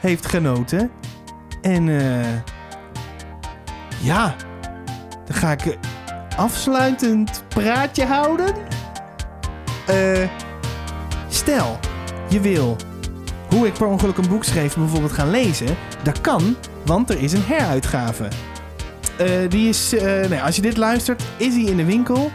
heeft 0.00 0.26
genoten. 0.26 0.90
En 1.62 1.88
eh, 1.88 2.26
ja, 4.06 4.34
dan 5.26 5.36
ga 5.36 5.52
ik 5.52 5.64
een 5.64 5.78
afsluitend 6.36 7.42
praatje 7.48 8.04
houden. 8.06 8.54
Eh, 9.86 10.28
stel, 11.28 11.78
je 12.28 12.40
wil 12.40 12.76
hoe 13.48 13.66
ik 13.66 13.72
per 13.72 13.86
ongeluk 13.86 14.16
een 14.16 14.28
boek 14.28 14.44
schreef 14.44 14.76
bijvoorbeeld 14.76 15.12
gaan 15.12 15.30
lezen. 15.30 15.76
Dat 16.02 16.20
kan, 16.20 16.56
want 16.84 17.10
er 17.10 17.22
is 17.22 17.32
een 17.32 17.44
heruitgave. 17.46 18.28
Eh, 19.18 19.28
die 19.48 19.68
is, 19.68 19.94
eh, 19.94 20.28
nee, 20.28 20.42
als 20.42 20.56
je 20.56 20.62
dit 20.62 20.76
luistert, 20.76 21.22
is 21.36 21.54
hij 21.54 21.62
in 21.64 21.76
de 21.76 21.84
winkel. 21.84 22.30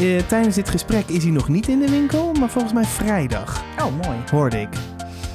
Eh, 0.00 0.22
tijdens 0.26 0.54
dit 0.54 0.68
gesprek 0.70 1.08
is 1.08 1.22
hij 1.22 1.32
nog 1.32 1.48
niet 1.48 1.68
in 1.68 1.78
de 1.80 1.90
winkel, 1.90 2.32
maar 2.38 2.48
volgens 2.48 2.72
mij 2.72 2.84
vrijdag, 2.84 3.62
Oh, 3.78 4.06
mooi. 4.06 4.18
hoorde 4.30 4.60
ik. 4.60 4.68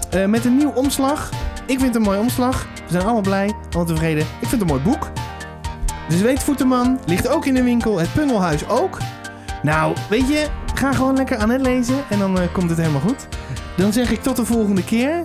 Eh, 0.10 0.26
met 0.26 0.46
een 0.46 0.58
nieuw 0.58 0.72
omslag. 0.72 1.30
Ik 1.66 1.80
vind 1.80 1.82
het 1.82 1.96
een 1.96 2.02
mooi 2.02 2.20
omslag. 2.20 2.66
We 2.86 2.92
zijn 2.92 3.04
allemaal 3.04 3.22
blij, 3.22 3.54
allemaal 3.64 3.86
tevreden. 3.86 4.22
Ik 4.22 4.48
vind 4.48 4.52
het 4.52 4.62
een 4.62 4.68
mooi 4.68 4.82
boek. 4.82 5.10
De 6.10 6.18
Zweetvoetenman 6.18 7.00
ligt 7.06 7.28
ook 7.28 7.46
in 7.46 7.54
de 7.54 7.64
winkel. 7.64 8.00
Het 8.00 8.14
Pungelhuis 8.14 8.68
ook. 8.68 8.98
Nou, 9.62 9.96
weet 10.10 10.28
je, 10.28 10.48
ga 10.74 10.94
gewoon 10.94 11.16
lekker 11.16 11.38
aan 11.38 11.50
het 11.50 11.62
lezen 11.62 12.04
en 12.10 12.20
dan 12.20 12.40
eh, 12.40 12.54
komt 12.54 12.70
het 12.70 12.80
helemaal 12.80 13.02
goed. 13.02 13.28
Dan 13.78 13.94
zeg 13.94 14.12
ik 14.12 14.24
tot 14.24 14.36
de 14.36 14.46
volgende 14.46 14.84
keer. 14.84 15.22